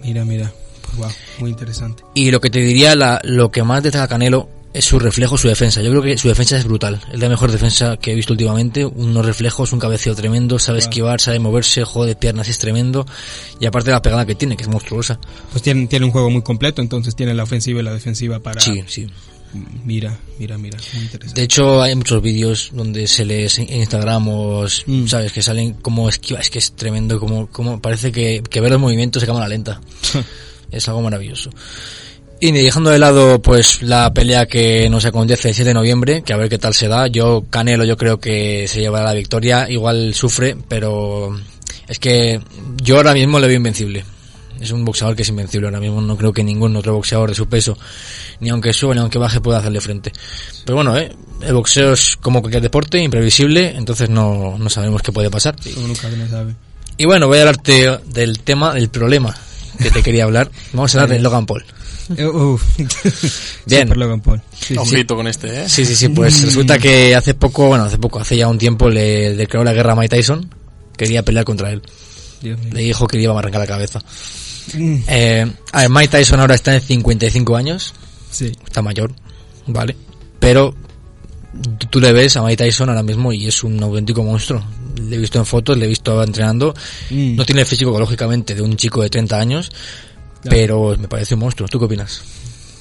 [0.02, 0.52] Mira, mira.
[0.98, 1.10] Wow,
[1.40, 2.04] muy interesante.
[2.16, 5.48] y lo que te diría, la, lo que más destaca Canelo es su reflejo, su
[5.48, 5.82] defensa.
[5.82, 7.00] Yo creo que su defensa es brutal.
[7.12, 8.86] Es la mejor defensa que he visto últimamente.
[8.86, 10.90] Unos reflejos, un cabeceo tremendo, sabe Claro.
[10.90, 13.06] esquivar, sabe moverse, juego de piernas es tremendo.
[13.60, 15.20] Y aparte la pegada que tiene, que es monstruosa.
[15.52, 18.60] Pues tiene, tiene un juego muy completo, entonces tiene la ofensiva y la defensiva para...
[18.60, 19.08] Sí, sí.
[19.86, 21.40] Mira, mira, mira, muy interesante.
[21.40, 25.06] De hecho, hay muchos vídeos donde se les en Instagram o, Mm.
[25.06, 26.40] sabes, que salen como esquiva.
[26.40, 29.80] Es que es tremendo, como, como parece que, que ver los movimientos se cámara lenta.
[30.72, 31.52] es algo maravilloso.
[32.46, 36.34] Y dejando de lado pues la pelea que nos acontece el 7 de noviembre, que
[36.34, 37.08] a ver qué tal se da.
[37.08, 39.70] Yo, Canelo, yo creo que se llevará la victoria.
[39.70, 41.40] Igual sufre, pero
[41.88, 42.42] es que
[42.82, 44.04] yo ahora mismo le veo invencible.
[44.60, 46.02] Es un boxeador que es invencible ahora mismo.
[46.02, 47.78] No creo que ningún otro boxeador de su peso,
[48.42, 50.12] ni aunque suba ni aunque baje, pueda hacerle frente.
[50.66, 51.16] Pero bueno, ¿eh?
[51.44, 55.56] el boxeo es como cualquier deporte, imprevisible, entonces no, no sabemos qué puede pasar.
[55.78, 56.56] No sabe.
[56.98, 59.34] Y bueno, voy a hablarte del tema, del problema
[59.82, 60.52] que te quería hablar.
[60.74, 61.64] Vamos a hablar de Logan Paul.
[62.10, 62.64] Uf.
[63.66, 63.90] Bien.
[63.96, 64.42] Logan Paul.
[64.60, 65.06] Sí, sí.
[65.06, 65.70] Con este, ¿eh?
[65.70, 68.90] Sí, sí, sí, pues resulta que hace poco, bueno, hace poco, hace ya un tiempo
[68.90, 70.50] le declaró la guerra a Mike Tyson.
[70.98, 71.82] Quería pelear contra él.
[72.42, 72.70] Dios mío.
[72.74, 74.00] Le dijo que le iba a arrancar la cabeza.
[74.74, 74.96] Mm.
[75.08, 77.94] Eh, a ver, Mike Tyson ahora está en 55 años.
[78.32, 78.52] Sí.
[78.66, 79.14] Está mayor,
[79.68, 79.96] ¿vale?
[80.40, 80.76] Pero
[81.80, 84.64] tú- tú le ves a Mike Tyson ahora mismo y es un auténtico monstruo.
[85.02, 86.74] Le he visto en fotos, le he visto entrenando.
[87.10, 87.36] Mm.
[87.36, 89.72] No tiene el físico, lógicamente, de un chico de 30 años.
[90.50, 91.68] Pero me parece un monstruo.
[91.68, 92.22] ¿Tú qué opinas?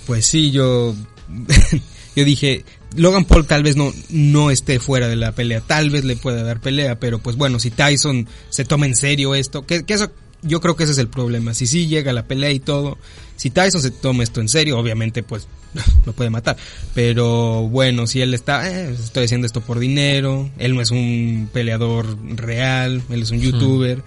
[0.06, 0.94] Pues sí, yo
[2.16, 2.64] yo dije,
[2.96, 6.42] Logan Paul tal vez no no esté fuera de la pelea, tal vez le pueda
[6.42, 10.10] dar pelea, pero pues bueno, si Tyson se toma en serio esto, que, que eso
[10.42, 11.54] yo creo que ese es el problema.
[11.54, 12.98] Si sí llega la pelea y todo,
[13.36, 15.46] si Tyson se toma esto en serio, obviamente pues
[16.06, 16.56] lo puede matar.
[16.94, 21.48] Pero bueno, si él está, eh, estoy haciendo esto por dinero, él no es un
[21.52, 24.02] peleador real, él es un youtuber,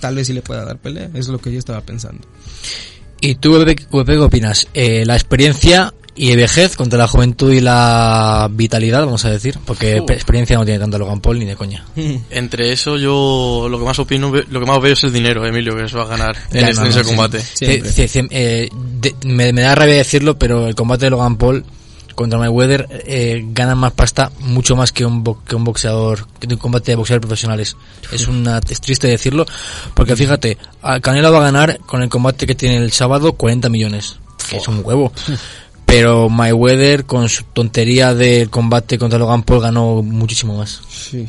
[0.00, 2.26] tal vez sí le pueda dar pelea, eso es lo que yo estaba pensando.
[3.20, 4.66] ¿Y tú, qué opinas?
[4.74, 10.00] Eh, la experiencia y vejez contra la juventud y la vitalidad, vamos a decir, porque
[10.00, 10.12] Uh.
[10.12, 11.84] experiencia no tiene tanto Logan Paul ni de coña.
[12.30, 15.74] Entre eso yo lo que más opino, lo que más veo es el dinero, Emilio,
[15.76, 17.06] que se va a ganar en, Ya, este- no, en no, ese sí.
[17.16, 17.40] combate.
[17.42, 18.68] Sí, sí, eh,
[19.00, 21.64] de- me, me da rabia decirlo, pero el combate de Logan Paul
[22.14, 26.46] contra Mayweather eh, gana más pasta mucho más que un, bo- que un boxeador, que
[26.46, 27.76] un combate de boxeadores profesionales.
[28.12, 29.44] Es una es triste decirlo,
[29.94, 33.68] porque fíjate, a Canelo va a ganar con el combate que tiene el sábado 40
[33.68, 34.16] millones,
[34.48, 35.12] que es un huevo.
[35.86, 40.80] Pero Mayweather con su tontería del combate contra Logan Paul ganó muchísimo más.
[40.88, 41.26] Sí.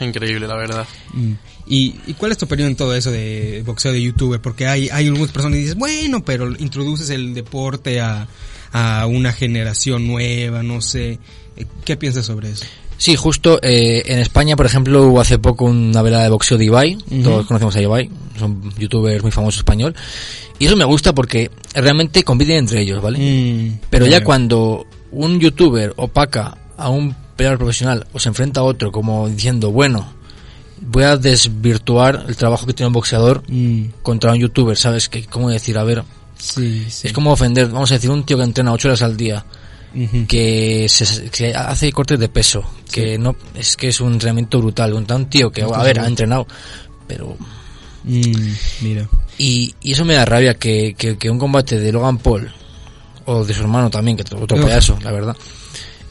[0.00, 0.86] Increíble, la verdad.
[1.12, 1.32] Mm.
[1.66, 4.40] ¿Y, ¿Y cuál es tu opinión en todo eso de boxeo de youtuber?
[4.40, 8.26] Porque hay, hay algunas personas que dices, bueno, pero introduces el deporte a,
[8.72, 11.18] a una generación nueva, no sé.
[11.56, 12.64] Eh, ¿Qué piensas sobre eso?
[12.96, 16.66] Sí, justo eh, en España, por ejemplo, hubo hace poco una velada de boxeo de
[16.66, 16.94] Ibai.
[17.10, 17.22] Ujú.
[17.22, 18.08] Todos conocemos a Ibai,
[18.38, 19.94] son youtubers muy famosos español.
[20.58, 23.18] Y eso me gusta porque realmente compiten entre ellos, ¿vale?
[23.18, 28.62] Mm, Pero ya cuando un youtuber opaca a un peleador profesional o se enfrenta a
[28.62, 30.12] otro como diciendo, bueno,
[30.80, 35.08] voy a desvirtuar el trabajo que tiene un boxeador Mm, contra un youtuber, ¿sabes?
[35.08, 35.76] Que, ¿Cómo decir?
[35.76, 36.04] A ver,
[36.42, 37.06] sí, sí.
[37.08, 39.44] es como ofender, vamos a decir, un tío que entrena ocho horas al día
[40.26, 44.94] que se, que hace cortes de peso, que no es que es un entrenamiento brutal,
[44.94, 46.46] un, un tío que a ver ha entrenado,
[47.06, 47.36] pero
[48.04, 49.08] Mm, mira.
[49.38, 52.50] y, y eso me da rabia que, que, que un combate de Logan Paul
[53.26, 55.36] o de su hermano también, que otro payaso, la verdad,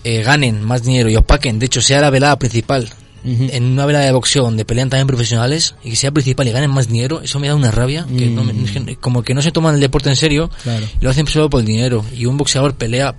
[0.03, 2.90] eh, ganen más dinero y opaquen, de hecho sea la velada principal
[3.23, 3.48] Ujú.
[3.52, 6.72] en una velada de boxeo donde pelean también profesionales y que sea principal y ganen
[6.72, 8.85] más dinero, eso me da una rabia, que no me- Mm.
[8.85, 10.85] que como que no se toman el deporte en serio Claro.
[10.99, 12.03] y lo hacen solo por el dinero.
[12.15, 13.14] Y un boxeador pelea,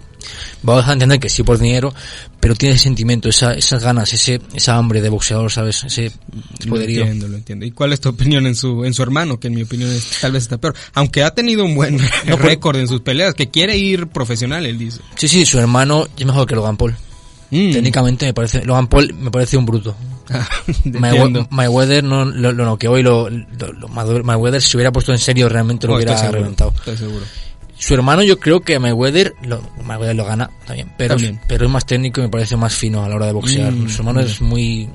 [0.62, 1.94] vamos a entender que sí por dinero,
[2.40, 5.84] pero tiene ese sentimiento, esa, esas ganas, ese, esa hambre de boxeador, ¿sabes?
[5.84, 6.10] Ese
[6.64, 7.02] Lo poderío.
[7.02, 7.64] entiendo, lo entiendo.
[7.66, 9.38] ¿Y cuál es tu opinión en su en su hermano?
[9.38, 10.74] Que en mi opinión es, tal vez está peor.
[10.94, 11.98] Aunque ha tenido un buen
[12.40, 15.00] récord en sus peleas, que quiere ir profesional, él dice.
[15.16, 16.96] Sí, sí, su hermano es mejor que Logan Paul.
[17.52, 17.70] Mm.
[17.72, 19.94] Técnicamente me parece, Logan Paul me parece un bruto.
[21.50, 25.48] Mayweather no lo, lo noqueó y lo, lo, lo- Mayweather si hubiera puesto en serio
[25.48, 26.72] realmente lo Oh, hubiera seguro, reventado.
[26.96, 27.24] Seguro.
[27.76, 31.40] Su hermano yo creo que Mayweather lo, Mayweather lo gana también, pero, También.
[31.48, 33.72] pero es más técnico y me parece más fino a la hora de boxear.
[33.72, 34.88] Mm, Su hermano es muy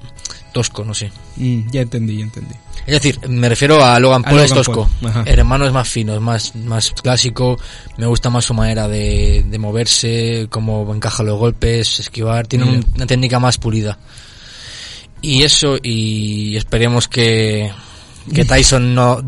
[0.57, 1.11] tosco, no sé.
[1.35, 2.55] Mm, ya entendí, ya entendí.
[2.87, 4.89] Es decir, me refiero a Logan A Paul es tosco.
[4.99, 5.27] Paul.
[5.27, 7.59] El hermano es más fino, es más, más clásico.
[7.97, 12.47] Me gusta más su manera de, de moverse, cómo encaja los golpes, esquivar.
[12.47, 13.99] Tiene una técnica más pulida.
[15.21, 17.71] Y eso, y esperemos que,
[18.33, 19.21] que Tyson no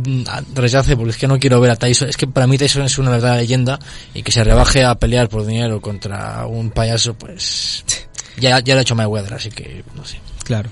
[0.56, 2.10] rechace, porque es que no quiero ver a Tyson.
[2.10, 3.78] Es que para mí Tyson es una verdadera leyenda
[4.16, 7.86] y que se rebaje a pelear por dinero contra un payaso, pues
[8.40, 10.20] ya, ya lo ha hecho Mayweather, así que no sé.
[10.44, 10.72] Claro.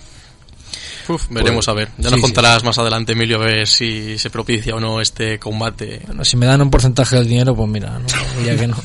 [1.08, 1.90] Uf, veremos Pues, a ver.
[1.98, 5.40] Ya sí, nos contarás más adelante, Emilio, a ver si se propicia o no este
[5.40, 6.02] combate.
[6.06, 8.06] Bueno, si me dan un porcentaje del dinero, pues mira, no,
[8.46, 8.78] ya que no.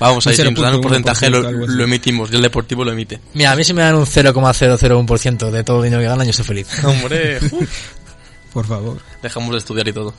[0.00, 2.30] Vamos a Un ir, si nos dan un 0.1%, porcentaje, lo, lo emitimos.
[2.32, 3.20] Y el deportivo lo emite.
[3.34, 6.30] Mira, a mí si me dan un 0,001% de todo el dinero que ganan, yo
[6.30, 6.68] estoy feliz.
[6.84, 7.38] Hombre,
[8.52, 8.98] Por favor.
[9.22, 10.14] dejamos de estudiar y todo.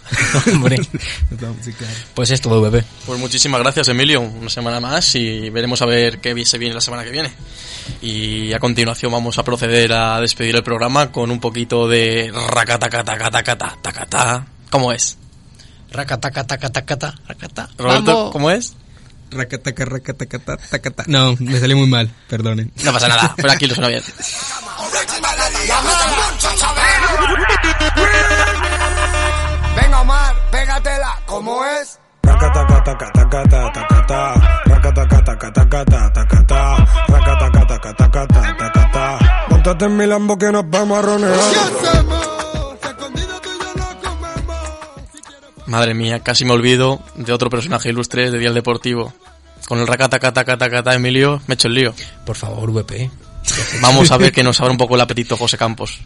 [0.53, 0.77] Hombre.
[0.83, 1.71] Sí.
[2.13, 2.83] Pues es todo, bebé.
[3.05, 4.21] Pues muchísimas gracias, Emilio.
[4.21, 7.31] Una semana más y veremos a ver qué se viene la semana que viene.
[8.01, 14.45] Y a continuación vamos a proceder a despedir el programa con un poquito de racatacatacatacata.
[14.69, 15.17] ¿Cómo es?
[15.91, 17.69] Racatacatacatacata, racata.
[17.77, 18.29] Roberto.
[18.31, 18.75] ¿cómo es?
[21.07, 22.71] No, me salió muy mal, perdonen.
[22.83, 24.03] No pasa nada, pero aquí lo suena bien.
[29.75, 31.99] Venga Omar, pégatela, ¿cómo es?
[39.49, 41.39] Montate en mi Lambo que nos vamos a ronear.
[45.65, 49.13] Madre mía, casi me olvido de otro personaje ilustre de Dial Deportivo.
[49.67, 51.93] Con el racatacatacatacata, Emilio, me he hecho el lío.
[52.25, 53.11] Por favor, VP.
[53.81, 55.99] Vamos a ver que nos abra un poco el apetito José Campos.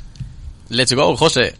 [0.69, 1.55] Let's go, José.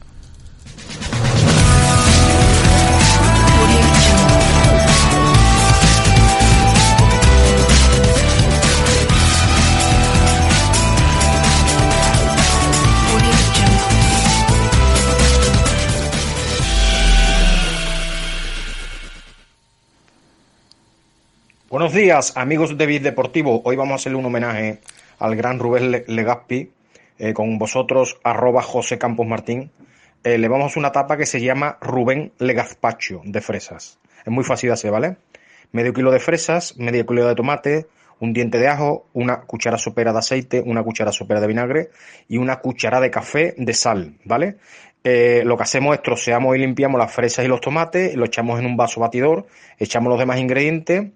[21.74, 23.64] Buenos días, amigos de Bit Deportivo.
[23.66, 24.78] Hoy vamos a hacerle un homenaje
[25.18, 26.70] al gran Rubén Le- Legazpi,
[27.18, 29.72] eh, con vosotros, arroba José Campos Martín.
[30.24, 33.98] Eh, le vamos a hacer una tapa que se llama Rubén Legazpacho de fresas.
[34.24, 35.16] Es muy fácil de hacer, ¿vale?
[35.72, 37.88] Medio kilo de fresas, medio kilo de tomate,
[38.20, 41.90] un diente de ajo, una cuchara sopera de aceite, una cuchara sopera de vinagre
[42.30, 44.58] y una cuchara de café de sal, ¿vale?
[45.04, 48.60] Eh, lo que hacemos es troceamos y limpiamos las fresas y los tomates, lo echamos
[48.60, 49.48] en un vaso batidor,
[49.80, 51.08] echamos los demás ingredientes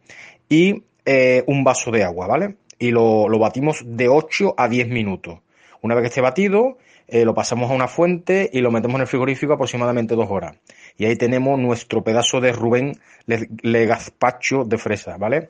[0.50, 2.56] y eh, un vaso de agua, ¿vale?
[2.80, 5.40] Y lo, lo batimos de 8 a 10 minutos.
[5.82, 9.02] Una vez que esté batido, eh, lo pasamos a una fuente y lo metemos en
[9.02, 10.58] el frigorífico aproximadamente dos horas.
[10.98, 15.50] Y ahí tenemos nuestro pedazo de Rubén Le- Legazpacho de fresa, ¿vale?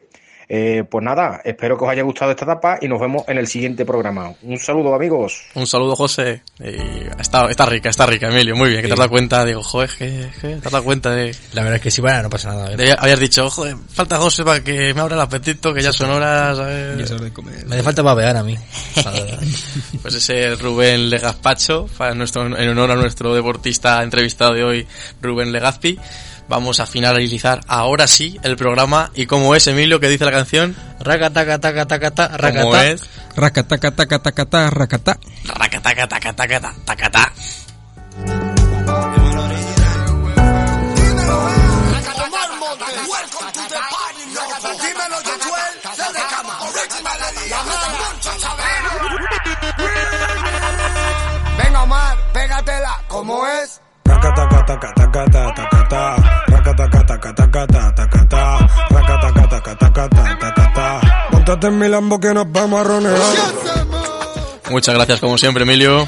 [0.49, 3.47] Eh, pues nada, espero que os haya gustado esta etapa y nos vemos en el
[3.47, 4.31] siguiente programa.
[4.43, 5.41] Un saludo, amigos.
[5.55, 6.41] Un saludo, José.
[6.59, 8.55] Y está, está rica, está rica, Emilio.
[8.55, 9.43] Muy bien, que te has dado cuenta.
[9.43, 11.35] Digo, joder, que, que te has dado cuenta de...
[11.53, 12.69] La verdad es que sí, bueno, no pasa nada.
[12.69, 16.11] de- habías dicho, joder, falta José para que me abra el apetito, que ya son
[16.11, 16.97] horas, ¿sabes?
[16.97, 17.65] Ya es hora de comer.
[17.65, 18.55] Me hace falta babear a mí.
[20.01, 24.87] Pues ese Rubén Legazpacho, para nuestro, en honor a nuestro deportista entrevistado de hoy,
[25.21, 25.97] Rubén Legazpi.
[26.47, 29.11] Vamos a finalizar ahora sí el programa.
[29.13, 30.75] ¿Y cómo es, Emilio, que dice la canción?
[30.99, 32.87] Racatacatacatacata, ¿Cómo racata.
[32.87, 33.03] es?
[33.35, 35.19] Racata.
[51.57, 53.81] Venga, Omar, pégatela, ¿cómo es?
[64.69, 66.07] Muchas gracias, como siempre, Emilio.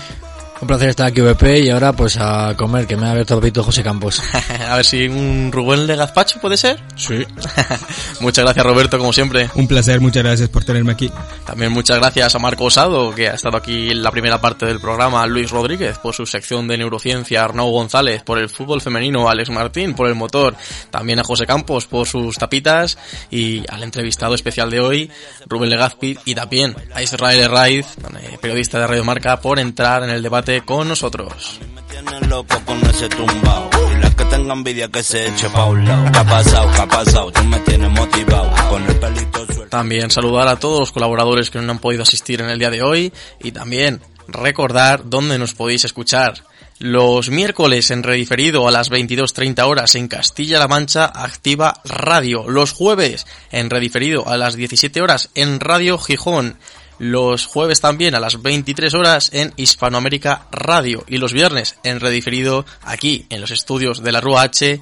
[0.61, 3.37] Un placer estar aquí, VP, y ahora pues a comer, que me ha abierto el
[3.37, 4.21] apetito José Campos.
[4.67, 6.77] a ver si un Rubén Legazpacho puede ser.
[6.97, 7.25] Sí.
[8.19, 9.49] muchas gracias, Roberto, como siempre.
[9.55, 11.09] Un placer, muchas gracias por tenerme aquí.
[11.45, 14.81] También muchas gracias a Marco Osado, que ha estado aquí en la primera parte del
[14.81, 19.49] programa, Luis Rodríguez por su sección de neurociencia, Arnau González por el fútbol femenino, Alex
[19.51, 20.55] Martín por el motor,
[20.91, 22.97] también a José Campos por sus tapitas
[23.31, 25.11] y al entrevistado especial de hoy,
[25.47, 27.85] Rubén Legazpi, y también a Israel Herraiz,
[28.21, 31.59] eh, periodista de Radio Marca, por entrar en el debate con nosotros.
[31.89, 33.69] Tienes loco con ese tumbao.
[33.93, 36.11] Y la que tenga envidia que se eche pa' un lado.
[36.11, 36.71] ¿Qué ha pasado?
[36.71, 37.31] ¿Qué ha pasado?
[37.31, 38.51] Tú me tienes motivado.
[38.69, 39.69] Con el pelito suelto.
[39.69, 42.81] También saludar a todos los colaboradores que no han podido asistir en el día de
[42.81, 43.13] hoy
[43.43, 46.43] y también recordar dónde nos podéis escuchar.
[46.79, 52.49] Los miércoles en rediferido a las 22.30 horas en Castilla-La Mancha Activa Radio.
[52.49, 56.57] Los jueves en rediferido a las 17 horas en Radio Gijón.
[56.99, 62.65] Los jueves también a las 23 horas en Hispanoamérica Radio y los viernes en rediferido
[62.83, 64.79] aquí en los estudios de la Rúa H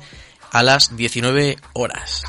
[0.52, 2.24] a las 19 horas.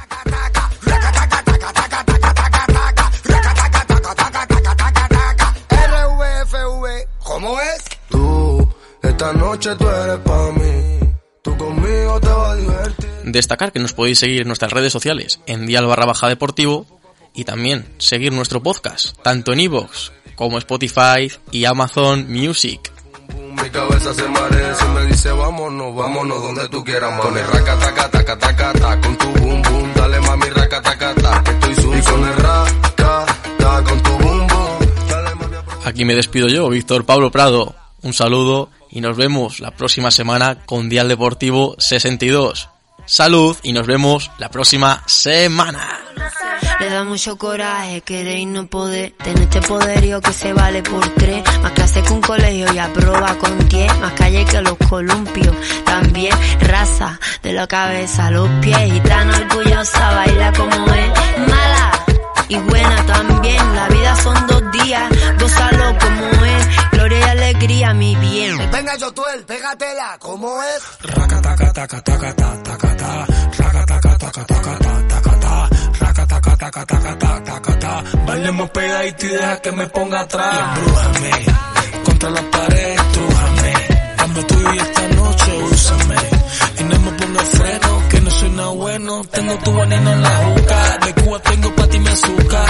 [7.39, 7.85] ¿cómo es?
[8.09, 8.69] Tú,
[9.03, 10.99] esta noche tú eres para mí.
[11.43, 13.11] Tú conmigo te vas a divertir.
[13.25, 16.98] Destacar que nos podéis seguir en nuestras redes sociales en Dial barra baja deportivo
[17.39, 22.93] y también seguir nuestro podcast tanto en iVoox como Spotify y Amazon Music.
[23.29, 27.23] Mi cabeza se marea si me dice vámonos, vámonos donde tú quieras, mami.
[27.23, 31.15] Con el raca, taca, taca, taca, ta, con tu boom, boom, dale mami, raca, taca,
[31.47, 33.27] estoy zoom, el raca,
[33.85, 34.79] con tu boom, boom.
[35.85, 37.77] Aquí me despido yo, Víctor Pablo Prado.
[38.03, 42.69] Un saludo y nos vemos la próxima semana con Dial Deportivo 62.
[43.07, 46.01] Salud y nos vemos la próxima semana.
[46.81, 51.07] Le da mucho coraje querer y no poder Tener este poderío que se vale por
[51.15, 51.43] tres.
[51.63, 53.99] Más clase que un colegio y aprueba con diez.
[53.99, 58.95] Más calle que los columpios También raza de la cabeza a los pies.
[58.95, 61.11] Y tan orgullosa baila como es
[61.49, 62.05] Mala
[62.49, 63.75] y buena también.
[63.75, 65.03] La vida son dos días
[65.41, 66.67] Gózalo como es.
[66.93, 68.71] Gloria y alegría mi bien.
[68.71, 71.09] Venga, Yotuel, pégatela, ¿cómo es?
[78.27, 80.79] Bailemos pegadito y deja que me ponga atrás.
[80.79, 81.31] Embrújame,
[82.05, 83.73] contra la pared, estrújame.
[84.17, 86.17] Dame tuyo y esta noche úsame.
[86.79, 89.23] Y no me ponga freno, que no soy nada bueno.
[89.31, 90.99] Tengo tu veneno en la juca.
[91.07, 92.67] De Cuba tengo pa' ti mi azúcar.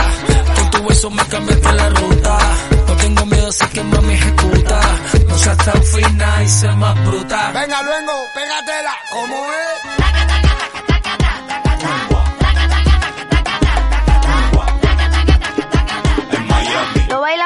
[0.55, 2.39] Con tu beso me cambiaste la ruta.
[2.87, 4.81] No tengo miedo, así que mami ejecuta.
[5.29, 7.53] No seas tan fina y sé más bruta.
[7.53, 9.98] Venga, luego, pégatela, ¿cómo es?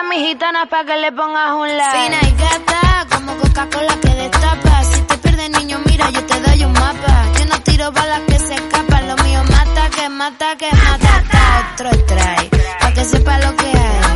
[0.02, 1.98] Lo bailan mis gitanas pa' que le pongas un like.
[1.98, 4.84] Fina y gata, como Coca-Cola que destapa.
[4.84, 7.24] Si te pierdes, niño, mira, yo te doy un mapa.
[7.38, 9.08] Yo no tiro balas que se escapan.
[9.08, 11.24] Lo mío mata, que mata, que mata.
[11.30, 12.50] Ta, otro trae,
[12.80, 14.10] pa' que sepa lo que hay.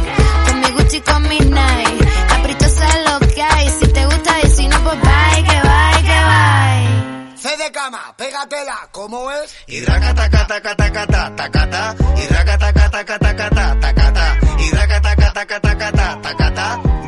[0.47, 2.07] Con mi Gucci, con mis Nike.
[2.29, 3.71] Caprichosa es lo que hay.
[3.71, 7.37] Si te gusta y si no, pues bye, que bye, que bye.
[7.37, 9.55] C de cama, pégatela, ¿cómo es?
[9.69, 14.13] Y raca taca taca taca ta taca ta y raca taca taca taca ta taca
[14.13, 15.76] ta y raca taca taca taca ta taca ta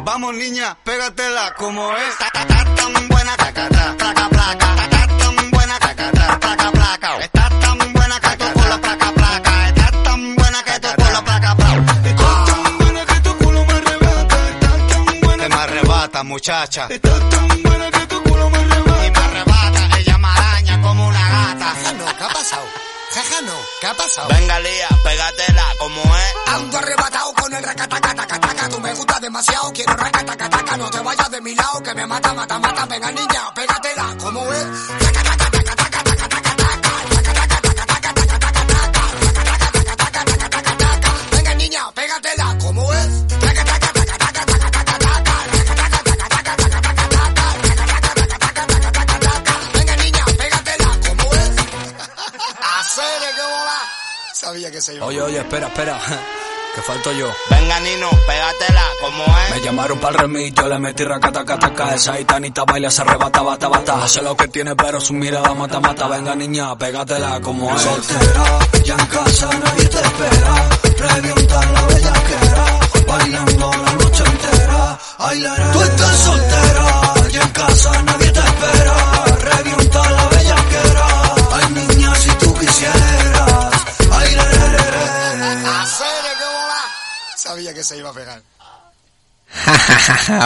[0.08, 2.16] Vamos niña, pégatela como es.
[2.16, 4.74] Ta, ta, ta, tan buena taca ta placa placa.
[4.74, 7.18] Ta, ta, tan buena taca ta placa placa.
[7.18, 9.68] Estás tan buena que tu culo placa placa.
[9.68, 12.08] Estás tan buena que tu culo placa placa.
[12.08, 14.48] Estás tan buena que tu culo me arrebata.
[14.48, 16.86] Estás tan buena que me arrebata muchacha.
[16.88, 19.06] Estás tan buena que tu culo me arrebata.
[19.06, 21.74] Y me arrebata, ella me araña como una gata.
[21.98, 22.64] No, ¿qué ha pasado?
[23.80, 24.28] ¿Qué ha pasado?
[24.28, 26.34] Venga Lía, pégatela como es.
[26.46, 31.40] Ando arrebatado con el racatacatacataca Tú me gustas demasiado, quiero racatacataca No te vayas de
[31.40, 35.07] mi lado, que me mata, mata, mata Venga niña, pégatela, ¿cómo es?
[55.48, 55.98] Espera, espera.
[56.74, 57.26] Que falto yo.
[57.50, 59.54] Venga Nino, pégatela como es.
[59.54, 61.94] Me llamaron para el remix, yo le metí racatacataca.
[61.94, 64.04] Esa gitanita baila, se arrebata, bata, bata.
[64.04, 66.06] Hace lo que tiene, pero su mirada mata, mata.
[66.06, 67.82] Venga niña, pégatela como es.
[67.82, 70.68] Soltera, ya en casa nadie te espera.
[70.98, 74.98] Pregunta la bellaquera, bailando la noche entera.
[75.18, 78.02] Ay, la, la, Tú estás soltera, ya en casa
[87.68, 88.40] Sabía que se iba a pegar.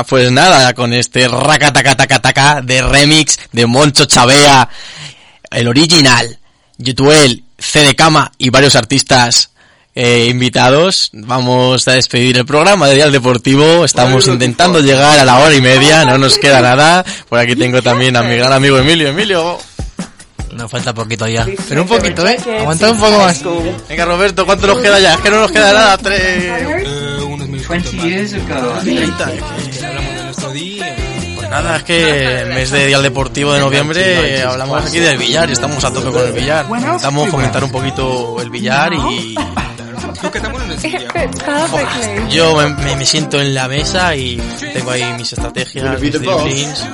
[0.09, 4.69] pues nada, con este racatacatacataca de remix de Moncho Chavea,
[5.53, 6.37] el original,
[6.79, 9.51] Yutuel, C de Cama y varios artistas
[9.95, 13.85] eh, invitados, vamos a despedir el programa de Dial Deportivo.
[13.85, 17.05] Estamos intentando llegar a la hora y media, no nos queda nada.
[17.29, 19.11] Por aquí tengo también a mi gran amigo Emilio.
[19.11, 19.59] Emilio,
[20.51, 21.47] Nos falta poquito ya.
[21.69, 22.37] pero un poquito, ¿eh?
[22.59, 23.43] Aguanta un poco más.
[23.89, 25.15] Venga, Roberto, ¿cuánto nos queda ya?
[25.15, 25.97] Es que no nos queda nada.
[25.99, 26.82] Tres...
[27.69, 28.79] 20 years ago.
[28.81, 29.33] 30,
[31.37, 35.19] Pues nada, es que el mes de Dial Deportivo de noviembre eh, hablamos aquí del
[35.19, 36.67] billar y estamos a tope con el billar.
[36.69, 39.35] Intentamos fomentar un poquito el billar y
[42.31, 44.37] yo me, siento en la mesa y
[44.73, 46.87] tengo ahí mis estrategias, mis driblings.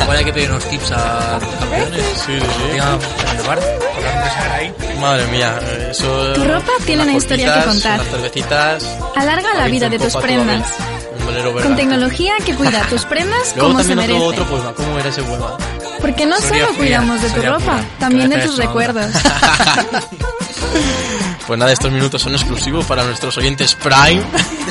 [0.00, 2.04] Igual hay que pedir unos tips a los campeones.
[2.26, 3.83] Sí, sí, sí.
[4.24, 5.00] El bar.
[5.00, 5.58] Madre mía,
[5.90, 6.32] eso...
[6.32, 8.00] Tu ropa tiene unas una historia que contar.
[8.00, 8.84] Unas cervecitas...
[9.16, 10.72] Alarga la vida de tus prendas.
[11.62, 14.20] Con tecnología que cuida tus prendas Luego como se otro, merece.
[14.20, 14.72] otro poema.
[14.74, 15.56] ¿Cómo era ese poema?
[16.00, 17.88] Porque no Soria solo fría, cuidamos de tu ropa, fría.
[17.98, 19.06] también de tus recuerdos.
[21.46, 24.22] Pues nada, estos minutos son exclusivos para nuestros oyentes Prime,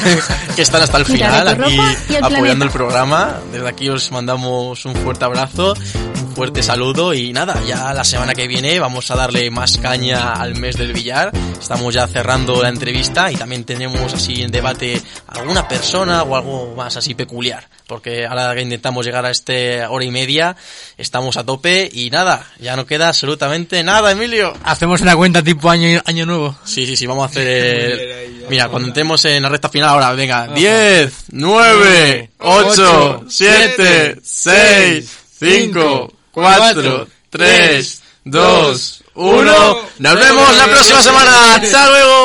[0.56, 1.78] que están hasta el final aquí
[2.10, 2.66] el apoyando planeta.
[2.66, 3.40] el programa.
[3.52, 8.34] Desde aquí os mandamos un fuerte abrazo, un fuerte saludo y nada, ya la semana
[8.34, 11.32] que viene vamos a darle más caña al mes del billar.
[11.60, 16.74] Estamos ya cerrando la entrevista y también tenemos así en debate alguna persona o algo
[16.76, 17.70] más así peculiar.
[17.88, 20.56] Porque ahora que intentamos llegar a este hora y media,
[20.98, 24.54] estamos a tope y nada, ya no queda absolutamente nada, Emilio.
[24.64, 26.56] Hacemos una cuenta tipo año, año nuevo.
[26.66, 28.30] Sí, sí, sí, vamos a hacer.
[28.50, 36.14] Mira, cuando entremos en la recta final ahora, venga, 10, 9, 8, 7, 6, 5,
[36.32, 39.80] 4, 3, 2, 1.
[40.00, 41.56] Nos vemos la próxima semana.
[41.56, 42.24] ¡Hasta luego!